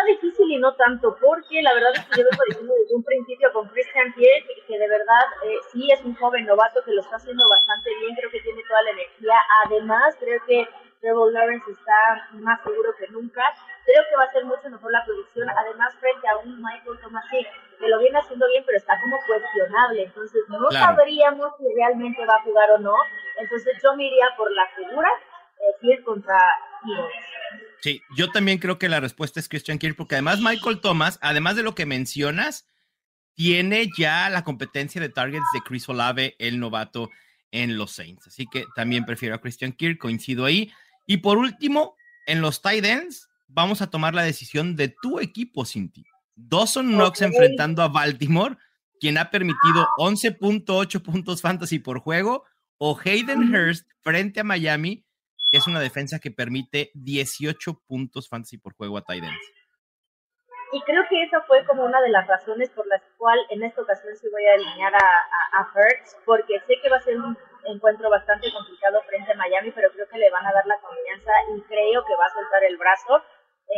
Difícil 0.06 0.50
y 0.50 0.58
no 0.58 0.74
tanto, 0.74 1.16
porque 1.20 1.62
la 1.62 1.74
verdad 1.74 1.92
es 1.94 2.04
que 2.06 2.20
yo 2.20 2.28
vengo 2.30 2.44
diciendo 2.46 2.74
desde 2.78 2.94
un 2.94 3.04
principio 3.04 3.52
con 3.52 3.68
Christian 3.68 4.12
Kirk 4.12 4.46
que 4.66 4.78
de 4.78 4.88
verdad 4.88 5.24
eh, 5.44 5.56
sí 5.72 5.90
es 5.90 6.04
un 6.04 6.14
joven 6.14 6.46
novato 6.46 6.82
que 6.84 6.92
lo 6.92 7.00
está 7.00 7.16
haciendo 7.16 7.44
bastante 7.48 7.90
bien, 8.00 8.14
creo 8.14 8.30
que 8.30 8.40
tiene 8.40 8.62
toda 8.68 8.82
la 8.82 8.90
energía. 8.90 9.34
Además, 9.64 10.16
creo 10.20 10.40
que 10.46 10.68
Trevor 11.04 11.32
Lawrence 11.32 11.70
está 11.70 12.28
más 12.32 12.62
seguro 12.62 12.94
que 12.96 13.06
nunca. 13.08 13.42
Creo 13.84 14.02
que 14.08 14.16
va 14.16 14.24
a 14.24 14.32
ser 14.32 14.44
mucho 14.44 14.70
mejor 14.70 14.90
la 14.90 15.04
producción. 15.04 15.48
Además, 15.50 15.94
frente 16.00 16.26
a 16.28 16.38
un 16.38 16.62
Michael 16.62 16.98
Thomas 17.02 17.24
que 17.30 17.46
lo 17.86 17.98
viene 17.98 18.18
haciendo 18.18 18.46
bien, 18.48 18.64
pero 18.64 18.78
está 18.78 18.98
como 19.00 19.16
cuestionable. 19.26 20.04
Entonces, 20.04 20.42
no 20.48 20.70
sabríamos 20.70 21.52
si 21.58 21.64
realmente 21.74 22.24
va 22.24 22.36
a 22.36 22.42
jugar 22.42 22.70
o 22.70 22.78
no. 22.78 22.94
Entonces, 23.38 23.76
yo 23.82 23.94
me 23.96 24.04
iría 24.04 24.28
por 24.36 24.50
la 24.50 24.66
figura, 24.68 25.10
eh, 25.82 26.02
contra 26.04 26.38
Eagles. 26.38 26.73
Sí, 27.80 28.00
yo 28.16 28.30
también 28.30 28.58
creo 28.58 28.78
que 28.78 28.88
la 28.88 29.00
respuesta 29.00 29.40
es 29.40 29.48
Christian 29.48 29.78
Kirk, 29.78 29.96
porque 29.96 30.14
además 30.14 30.40
Michael 30.40 30.80
Thomas, 30.80 31.18
además 31.20 31.56
de 31.56 31.62
lo 31.62 31.74
que 31.74 31.86
mencionas, 31.86 32.66
tiene 33.34 33.88
ya 33.98 34.30
la 34.30 34.44
competencia 34.44 35.00
de 35.00 35.08
targets 35.08 35.44
de 35.52 35.60
Chris 35.60 35.88
Olave, 35.88 36.34
el 36.38 36.58
novato 36.58 37.10
en 37.50 37.76
los 37.76 37.92
Saints. 37.92 38.26
Así 38.26 38.46
que 38.50 38.64
también 38.74 39.04
prefiero 39.04 39.34
a 39.34 39.40
Christian 39.40 39.72
Kirk, 39.72 39.98
coincido 39.98 40.44
ahí. 40.44 40.72
Y 41.06 41.18
por 41.18 41.38
último, 41.38 41.94
en 42.26 42.40
los 42.40 42.62
tight 42.62 42.84
ends, 42.84 43.28
vamos 43.48 43.82
a 43.82 43.90
tomar 43.90 44.14
la 44.14 44.22
decisión 44.22 44.76
de 44.76 44.88
tu 45.02 45.20
equipo, 45.20 45.64
Cinti. 45.64 46.04
Dawson 46.36 46.88
Knox 46.92 47.22
enfrentando 47.22 47.82
a 47.82 47.88
Baltimore, 47.88 48.56
quien 48.98 49.18
ha 49.18 49.30
permitido 49.30 49.86
11.8 49.98 51.02
puntos 51.02 51.42
fantasy 51.42 51.78
por 51.78 52.00
juego, 52.00 52.44
o 52.78 52.98
Hayden 52.98 53.54
Hurst 53.54 53.88
frente 54.00 54.40
a 54.40 54.44
Miami, 54.44 55.04
que 55.54 55.58
es 55.58 55.68
una 55.68 55.78
defensa 55.78 56.18
que 56.18 56.34
permite 56.34 56.90
18 56.94 57.86
puntos 57.86 58.28
fantasy 58.28 58.58
por 58.58 58.74
juego 58.74 58.98
a 58.98 59.02
tight 59.06 59.22
ends. 59.22 59.46
Y 60.72 60.82
creo 60.82 61.06
que 61.08 61.22
esa 61.22 61.42
fue 61.46 61.64
como 61.64 61.84
una 61.84 62.02
de 62.02 62.10
las 62.10 62.26
razones 62.26 62.70
por 62.70 62.84
las 62.88 63.00
cuales 63.16 63.46
en 63.50 63.62
esta 63.62 63.82
ocasión 63.82 64.16
sí 64.16 64.26
voy 64.32 64.44
a 64.46 64.54
alinear 64.54 64.92
a, 64.92 64.98
a, 64.98 65.62
a 65.62 65.70
Hurts, 65.70 66.18
porque 66.26 66.58
sé 66.66 66.74
que 66.82 66.90
va 66.90 66.96
a 66.96 67.06
ser 67.06 67.20
un 67.20 67.38
encuentro 67.70 68.10
bastante 68.10 68.50
complicado 68.52 69.00
frente 69.06 69.30
a 69.30 69.36
Miami, 69.36 69.70
pero 69.70 69.92
creo 69.92 70.08
que 70.08 70.18
le 70.18 70.28
van 70.28 70.44
a 70.44 70.52
dar 70.52 70.66
la 70.66 70.80
confianza 70.80 71.30
y 71.54 71.62
creo 71.70 72.04
que 72.04 72.16
va 72.16 72.26
a 72.26 72.34
soltar 72.34 72.64
el 72.64 72.76
brazo. 72.76 73.22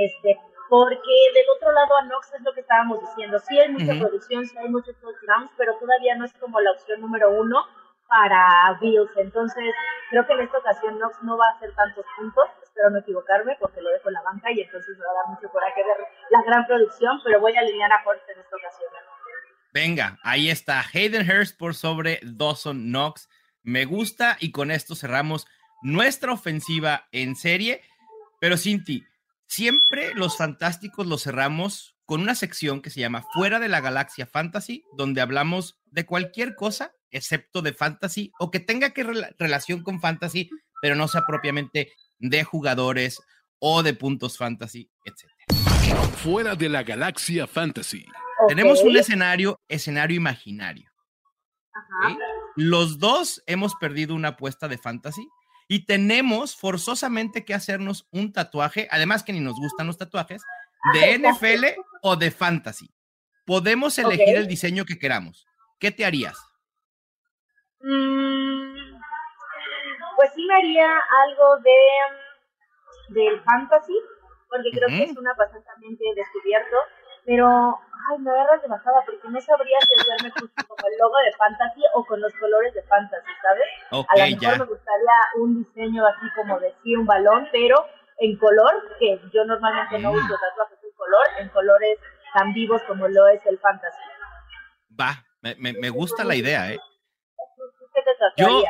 Este, 0.00 0.40
porque 0.70 1.14
del 1.34 1.44
otro 1.56 1.72
lado 1.72 1.94
a 1.98 2.04
Knox 2.08 2.32
es 2.32 2.40
lo 2.40 2.54
que 2.54 2.60
estábamos 2.60 3.02
diciendo, 3.02 3.38
sí 3.38 3.60
hay 3.60 3.68
mucha 3.68 3.92
producción, 4.00 4.46
sí 4.46 4.56
hay 4.56 4.70
muchos 4.70 4.96
touchdowns, 4.96 5.52
pero 5.58 5.76
todavía 5.76 6.14
no 6.14 6.24
es 6.24 6.32
como 6.40 6.58
la 6.58 6.72
opción 6.72 7.02
número 7.02 7.38
uno 7.38 7.66
para 8.08 8.78
Bills, 8.80 9.10
entonces 9.16 9.74
creo 10.10 10.26
que 10.26 10.32
en 10.32 10.40
esta 10.40 10.58
ocasión 10.58 10.96
Knox 10.98 11.22
no 11.22 11.36
va 11.36 11.46
a 11.48 11.56
hacer 11.56 11.74
tantos 11.74 12.04
puntos, 12.16 12.44
espero 12.62 12.90
no 12.90 12.98
equivocarme 12.98 13.56
porque 13.60 13.80
lo 13.80 13.90
dejo 13.90 14.08
en 14.08 14.14
la 14.14 14.22
banca 14.22 14.50
y 14.52 14.60
entonces 14.60 14.96
me 14.96 15.04
va 15.04 15.10
a 15.10 15.14
dar 15.14 15.34
mucho 15.34 15.48
coraje 15.50 15.82
ver 15.82 16.06
la 16.30 16.42
gran 16.42 16.66
producción, 16.66 17.20
pero 17.24 17.40
voy 17.40 17.56
a 17.56 17.60
alinear 17.60 17.92
a 17.92 18.02
Horst 18.04 18.28
en 18.28 18.40
esta 18.40 18.56
ocasión. 18.56 18.90
Venga, 19.72 20.18
ahí 20.22 20.48
está 20.48 20.82
Hayden 20.92 21.30
Hurst 21.30 21.58
por 21.58 21.74
sobre 21.74 22.20
Dawson 22.22 22.90
Knox. 22.90 23.28
Me 23.62 23.84
gusta 23.84 24.36
y 24.40 24.50
con 24.50 24.70
esto 24.70 24.94
cerramos 24.94 25.46
nuestra 25.82 26.32
ofensiva 26.32 27.08
en 27.12 27.36
serie. 27.36 27.82
Pero 28.40 28.56
Cinti, 28.56 29.04
siempre 29.46 30.14
los 30.14 30.38
fantásticos 30.38 31.06
los 31.06 31.22
cerramos 31.22 31.94
con 32.06 32.22
una 32.22 32.34
sección 32.34 32.80
que 32.80 32.90
se 32.90 33.00
llama 33.00 33.26
Fuera 33.34 33.58
de 33.58 33.68
la 33.68 33.80
Galaxia 33.80 34.26
Fantasy, 34.26 34.84
donde 34.96 35.20
hablamos 35.20 35.78
de 35.86 36.06
cualquier 36.06 36.54
cosa 36.54 36.95
excepto 37.10 37.62
de 37.62 37.72
fantasy 37.72 38.32
o 38.38 38.50
que 38.50 38.60
tenga 38.60 38.90
que 38.90 39.04
relación 39.38 39.82
con 39.82 40.00
fantasy, 40.00 40.50
pero 40.80 40.94
no 40.94 41.08
sea 41.08 41.22
propiamente 41.26 41.92
de 42.18 42.44
jugadores 42.44 43.20
o 43.58 43.82
de 43.82 43.94
puntos 43.94 44.36
fantasy, 44.36 44.90
etc. 45.04 45.30
Fuera 46.16 46.54
de 46.54 46.68
la 46.68 46.82
Galaxia 46.82 47.46
Fantasy. 47.46 48.06
Tenemos 48.48 48.82
un 48.82 48.96
escenario, 48.96 49.60
escenario 49.68 50.16
imaginario. 50.16 50.90
Los 52.54 52.98
dos 52.98 53.42
hemos 53.46 53.74
perdido 53.76 54.14
una 54.14 54.28
apuesta 54.28 54.68
de 54.68 54.78
fantasy 54.78 55.26
y 55.68 55.86
tenemos 55.86 56.56
forzosamente 56.56 57.44
que 57.44 57.54
hacernos 57.54 58.06
un 58.10 58.32
tatuaje, 58.32 58.88
además 58.90 59.22
que 59.22 59.32
ni 59.32 59.40
nos 59.40 59.56
gustan 59.56 59.86
los 59.86 59.98
tatuajes, 59.98 60.42
de 60.92 61.18
NFL 61.18 61.80
o 62.02 62.16
de 62.16 62.30
fantasy. 62.30 62.90
Podemos 63.44 63.98
elegir 63.98 64.36
el 64.36 64.46
diseño 64.46 64.84
que 64.84 64.98
queramos. 64.98 65.46
¿Qué 65.78 65.90
te 65.90 66.04
harías? 66.04 66.36
Mm, 67.86 68.98
pues 70.16 70.32
sí 70.34 70.44
me 70.46 70.54
haría 70.54 70.88
algo 71.24 71.56
de 71.58 71.78
del 73.08 73.40
fantasy, 73.42 73.94
porque 74.48 74.70
creo 74.72 74.88
que 74.88 75.04
es 75.04 75.16
una 75.16 75.34
pasión 75.34 75.62
también 75.64 75.96
que 75.96 76.10
he 76.10 76.14
descubierto 76.14 76.76
pero, 77.26 77.48
ay, 78.08 78.18
me 78.20 78.30
agarras 78.30 78.62
de 78.62 78.68
bajada 78.68 79.02
porque 79.04 79.28
no 79.28 79.40
sabría 79.40 79.76
si 79.80 80.00
hacerme 80.00 80.30
justo 80.30 80.62
como 80.68 80.88
el 80.88 80.96
logo 80.96 81.16
de 81.26 81.32
Fantasy 81.36 81.82
o 81.94 82.06
con 82.06 82.20
los 82.20 82.32
colores 82.34 82.72
de 82.72 82.82
Fantasy, 82.84 83.32
¿sabes? 83.42 83.66
a 83.90 83.96
lo 83.96 84.36
mejor 84.36 84.58
me 84.60 84.64
gustaría 84.64 85.18
un 85.40 85.56
diseño 85.56 86.06
así 86.06 86.26
como 86.36 86.60
de 86.60 86.72
sí, 86.84 86.94
un 86.94 87.04
balón, 87.04 87.48
pero 87.50 87.84
en 88.18 88.38
color, 88.38 88.96
que 89.00 89.20
yo 89.34 89.44
normalmente 89.44 89.98
no 89.98 90.12
uso 90.12 90.24
mm. 90.24 90.40
tatuajes 90.40 90.78
en 90.84 90.92
color, 90.96 91.26
en 91.40 91.48
colores 91.48 91.98
tan 92.32 92.54
vivos 92.54 92.80
como 92.86 93.08
lo 93.08 93.26
es 93.26 93.44
el 93.44 93.58
Fantasy. 93.58 93.98
Va, 94.98 95.24
me, 95.42 95.72
me, 95.72 95.90
gusta 95.90 96.22
la 96.24 96.36
idea, 96.36 96.72
¿eh? 96.72 96.78
¿Qué 98.06 98.12
te 98.36 98.42
yo, 98.42 98.64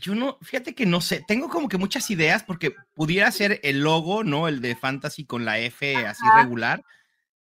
yo 0.00 0.14
no, 0.14 0.38
fíjate 0.42 0.74
que 0.74 0.86
no 0.86 1.00
sé, 1.00 1.22
tengo 1.26 1.48
como 1.48 1.68
que 1.68 1.76
muchas 1.76 2.10
ideas 2.10 2.42
porque 2.42 2.72
pudiera 2.94 3.30
ser 3.30 3.60
el 3.62 3.80
logo, 3.80 4.24
¿no? 4.24 4.48
El 4.48 4.60
de 4.60 4.76
Fantasy 4.76 5.26
con 5.26 5.44
la 5.44 5.58
F 5.58 5.96
así 6.06 6.24
regular 6.36 6.82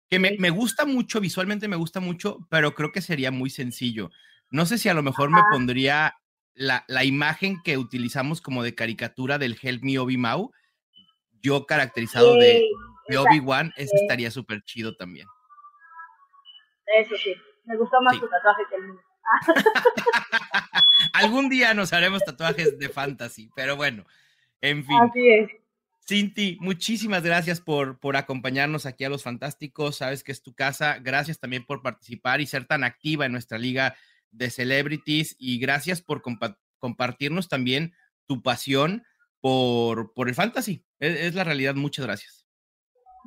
que 0.09 0.19
me, 0.19 0.49
gusta 0.49 0.85
mucho, 0.85 1.21
visualmente 1.21 1.67
me 1.67 1.75
gusta 1.75 1.99
mucho, 1.99 2.39
pero 2.49 2.73
creo 2.73 2.91
que 2.91 3.01
sería 3.01 3.29
muy 3.29 3.51
sencillo. 3.51 4.09
No 4.49 4.65
sé 4.65 4.79
si 4.79 4.89
a 4.89 4.95
lo 4.95 5.03
mejor 5.03 5.29
me 5.29 5.43
pondría 5.51 6.15
la, 6.55 6.83
imagen 7.05 7.61
que 7.63 7.77
utilizamos 7.77 8.41
como 8.41 8.63
de 8.63 8.73
caricatura 8.73 9.37
del 9.37 9.57
Help 9.61 9.83
Me 9.83 9.99
Obi-Mau, 9.99 10.51
yo 11.41 11.65
caracterizado 11.67 12.35
de, 12.35 12.67
Obi-Wan, 13.15 13.71
ese 13.77 13.95
estaría 13.95 14.31
súper 14.31 14.63
chido 14.63 14.95
también. 14.95 15.27
Eso 16.97 17.15
sí, 17.15 17.35
me 17.65 17.77
gustó 17.77 18.01
más 18.01 18.19
tu 18.19 18.27
tatuaje 18.27 18.63
que 18.67 18.75
el 18.77 18.83
mío. 18.83 19.01
Algún 21.19 21.49
día 21.49 21.73
nos 21.73 21.93
haremos 21.93 22.23
tatuajes 22.23 22.77
de 22.77 22.89
fantasy, 22.89 23.49
pero 23.55 23.75
bueno, 23.75 24.05
en 24.61 24.85
fin. 24.85 24.97
Así 25.01 25.27
es. 25.27 25.49
Cinti, 26.07 26.57
muchísimas 26.59 27.21
gracias 27.21 27.61
por, 27.61 27.99
por 27.99 28.17
acompañarnos 28.17 28.85
aquí 28.85 29.03
a 29.03 29.09
Los 29.09 29.23
Fantásticos. 29.23 29.97
Sabes 29.97 30.23
que 30.23 30.31
es 30.31 30.41
tu 30.41 30.55
casa. 30.55 30.97
Gracias 30.99 31.39
también 31.39 31.65
por 31.65 31.83
participar 31.83 32.41
y 32.41 32.47
ser 32.47 32.65
tan 32.65 32.83
activa 32.83 33.27
en 33.27 33.31
nuestra 33.31 33.59
liga 33.59 33.95
de 34.31 34.49
celebrities. 34.49 35.35
Y 35.37 35.59
gracias 35.59 36.01
por 36.01 36.23
compartirnos 36.79 37.47
también 37.47 37.93
tu 38.25 38.41
pasión 38.41 39.03
por, 39.39 40.13
por 40.13 40.29
el 40.29 40.35
fantasy. 40.35 40.83
es 40.99 41.35
la 41.35 41.43
realidad. 41.43 41.75
Muchas 41.75 42.05
gracias. 42.05 42.38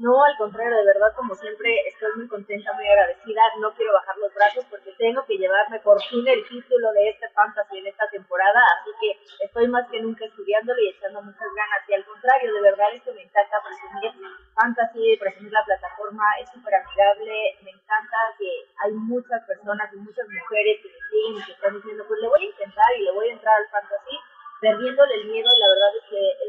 No, 0.03 0.19
al 0.19 0.37
contrario, 0.37 0.79
de 0.79 0.85
verdad, 0.85 1.15
como 1.15 1.33
siempre, 1.33 1.71
estoy 1.87 2.11
muy 2.17 2.27
contenta, 2.27 2.73
muy 2.73 2.89
agradecida. 2.89 3.41
No 3.61 3.73
quiero 3.73 3.93
bajar 3.93 4.19
los 4.19 4.35
brazos 4.35 4.67
porque 4.69 4.91
tengo 4.99 5.25
que 5.25 5.39
llevarme 5.39 5.79
por 5.79 6.03
fin 6.03 6.27
el 6.27 6.43
título 6.49 6.91
de 6.91 7.11
este 7.11 7.29
fantasy 7.29 7.79
en 7.79 7.87
esta 7.87 8.11
temporada. 8.11 8.59
Así 8.75 8.91
que 8.99 9.15
estoy 9.47 9.69
más 9.69 9.89
que 9.93 10.03
nunca 10.03 10.25
estudiándolo 10.25 10.83
y 10.83 10.89
echando 10.89 11.23
muchas 11.23 11.47
ganas. 11.55 11.87
Y 11.87 11.95
al 11.95 12.05
contrario, 12.05 12.53
de 12.53 12.61
verdad, 12.63 12.87
esto 12.93 13.15
me 13.15 13.23
encanta 13.23 13.63
presumir 13.63 14.11
fantasy, 14.59 15.17
presumir 15.19 15.53
la 15.53 15.65
plataforma. 15.65 16.25
Es 16.41 16.51
súper 16.51 16.75
amigable. 16.75 17.63
Me 17.63 17.71
encanta 17.71 18.19
que 18.37 18.51
hay 18.83 18.91
muchas 19.07 19.47
personas 19.47 19.87
y 19.95 19.99
muchas 19.99 20.27
mujeres 20.27 20.83
que 20.83 20.89
me 20.91 20.99
siguen 20.99 21.39
y 21.39 21.47
que 21.47 21.53
están 21.53 21.75
diciendo, 21.79 22.03
pues 22.09 22.19
le 22.19 22.27
voy 22.27 22.43
a 22.43 22.51
intentar 22.51 22.91
y 22.99 23.05
le 23.05 23.13
voy 23.13 23.29
a 23.29 23.33
entrar 23.39 23.55
al 23.55 23.71
fantasy 23.71 24.19
perdiéndole 24.63 25.15
el 25.15 25.27
miedo, 25.27 25.51
la 25.59 25.69
verdad 25.75 25.91
es 25.99 26.05
que 26.07 26.23
es 26.23 26.42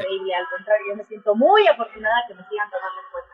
increíble. 0.00 0.34
Al 0.34 0.46
contrario, 0.56 0.86
yo 0.90 0.96
me 0.96 1.04
siento 1.04 1.34
muy 1.34 1.66
afortunada 1.66 2.14
que 2.28 2.34
me 2.34 2.42
sigan 2.48 2.70
tomando 2.70 3.00
en 3.00 3.12
cuenta. 3.12 3.30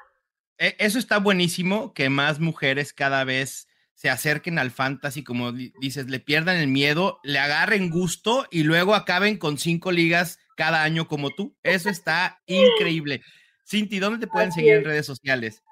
E, 0.59 0.77
eso 0.79 0.99
está 0.99 1.19
buenísimo, 1.19 1.93
que 1.95 2.09
más 2.09 2.41
mujeres 2.41 2.93
cada 2.93 3.25
vez 3.25 3.69
se 3.95 4.11
acerquen 4.11 4.59
al 4.59 4.71
fantasy, 4.71 5.25
como 5.25 5.53
dices, 5.53 6.09
le 6.09 6.21
pierdan 6.21 6.57
el 6.57 6.69
miedo, 6.69 7.19
le 7.23 7.39
agarren 7.39 7.91
gusto 7.91 8.47
y 8.51 8.63
luego 8.63 8.95
acaben 8.95 9.39
con 9.39 9.57
cinco 9.57 9.91
ligas 9.91 10.39
cada 10.57 10.83
año 10.83 11.09
como 11.09 11.31
tú. 11.31 11.57
Eso 11.63 11.89
está 11.89 12.41
increíble. 12.47 13.23
Cinti, 13.65 13.99
¿dónde 13.99 14.19
te 14.19 14.31
pueden 14.31 14.53
seguir 14.53 14.75
en 14.75 14.85
redes 14.85 15.07
sociales? 15.07 15.63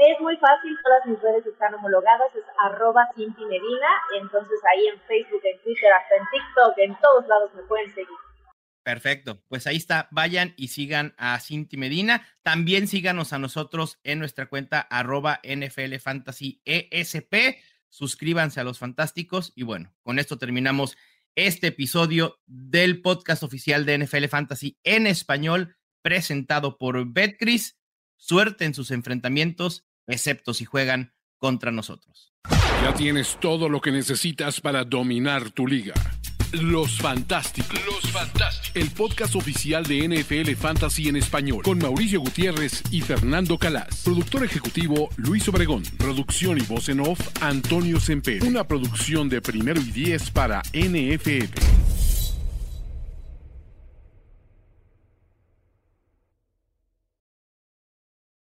Es 0.00 0.20
muy 0.20 0.36
fácil, 0.38 0.78
todas 0.82 1.04
mis 1.06 1.20
redes 1.20 1.44
están 1.44 1.74
homologadas, 1.74 2.34
es 2.34 2.44
arroba 2.64 3.06
Cinti 3.14 3.44
Medina, 3.44 3.88
entonces 4.18 4.58
ahí 4.72 4.86
en 4.88 5.00
Facebook, 5.00 5.42
en 5.44 5.60
Twitter, 5.60 5.92
hasta 5.92 6.16
en 6.16 6.24
TikTok, 6.30 6.78
en 6.78 6.98
todos 7.00 7.26
lados 7.26 7.54
me 7.54 7.62
pueden 7.64 7.92
seguir. 7.94 8.16
Perfecto, 8.82 9.44
pues 9.48 9.66
ahí 9.66 9.76
está, 9.76 10.08
vayan 10.10 10.54
y 10.56 10.68
sigan 10.68 11.14
a 11.18 11.38
Cinti 11.38 11.76
Medina, 11.76 12.26
también 12.42 12.88
síganos 12.88 13.32
a 13.32 13.38
nosotros 13.38 13.98
en 14.04 14.18
nuestra 14.18 14.46
cuenta 14.46 14.80
arroba 14.80 15.40
NFL 15.44 15.96
Fantasy 15.96 16.62
ESP, 16.64 17.58
suscríbanse 17.88 18.58
a 18.58 18.64
los 18.64 18.78
fantásticos 18.78 19.52
y 19.54 19.64
bueno, 19.64 19.94
con 20.02 20.18
esto 20.18 20.38
terminamos 20.38 20.96
este 21.34 21.68
episodio 21.68 22.40
del 22.46 23.02
podcast 23.02 23.42
oficial 23.42 23.84
de 23.84 23.98
NFL 23.98 24.26
Fantasy 24.26 24.78
en 24.82 25.06
español 25.06 25.76
presentado 26.02 26.78
por 26.78 27.12
Betcris. 27.12 27.78
Suerte 28.16 28.64
en 28.64 28.74
sus 28.74 28.90
enfrentamientos, 28.90 29.86
excepto 30.06 30.54
si 30.54 30.64
juegan 30.64 31.14
contra 31.38 31.70
nosotros. 31.70 32.34
Ya 32.82 32.94
tienes 32.94 33.38
todo 33.40 33.68
lo 33.68 33.80
que 33.80 33.92
necesitas 33.92 34.60
para 34.60 34.84
dominar 34.84 35.50
tu 35.50 35.66
liga. 35.66 35.94
Los 36.52 36.98
Fantásticos. 36.98 37.78
Los 37.86 38.10
Fantásticos. 38.10 38.72
El 38.74 38.90
podcast 38.90 39.36
oficial 39.36 39.84
de 39.84 40.08
NFL 40.08 40.52
Fantasy 40.56 41.08
en 41.08 41.16
español. 41.16 41.62
Con 41.62 41.78
Mauricio 41.78 42.20
Gutiérrez 42.20 42.82
y 42.90 43.02
Fernando 43.02 43.56
Calas. 43.56 44.02
Productor 44.04 44.44
ejecutivo 44.44 45.10
Luis 45.16 45.48
Obregón. 45.48 45.84
Producción 45.96 46.58
y 46.58 46.62
voz 46.62 46.88
en 46.88 47.00
off 47.00 47.20
Antonio 47.40 48.00
Semper. 48.00 48.42
Una 48.42 48.64
producción 48.64 49.28
de 49.28 49.40
primero 49.40 49.80
y 49.80 49.92
diez 49.92 50.30
para 50.30 50.60
NFL. 50.72 52.19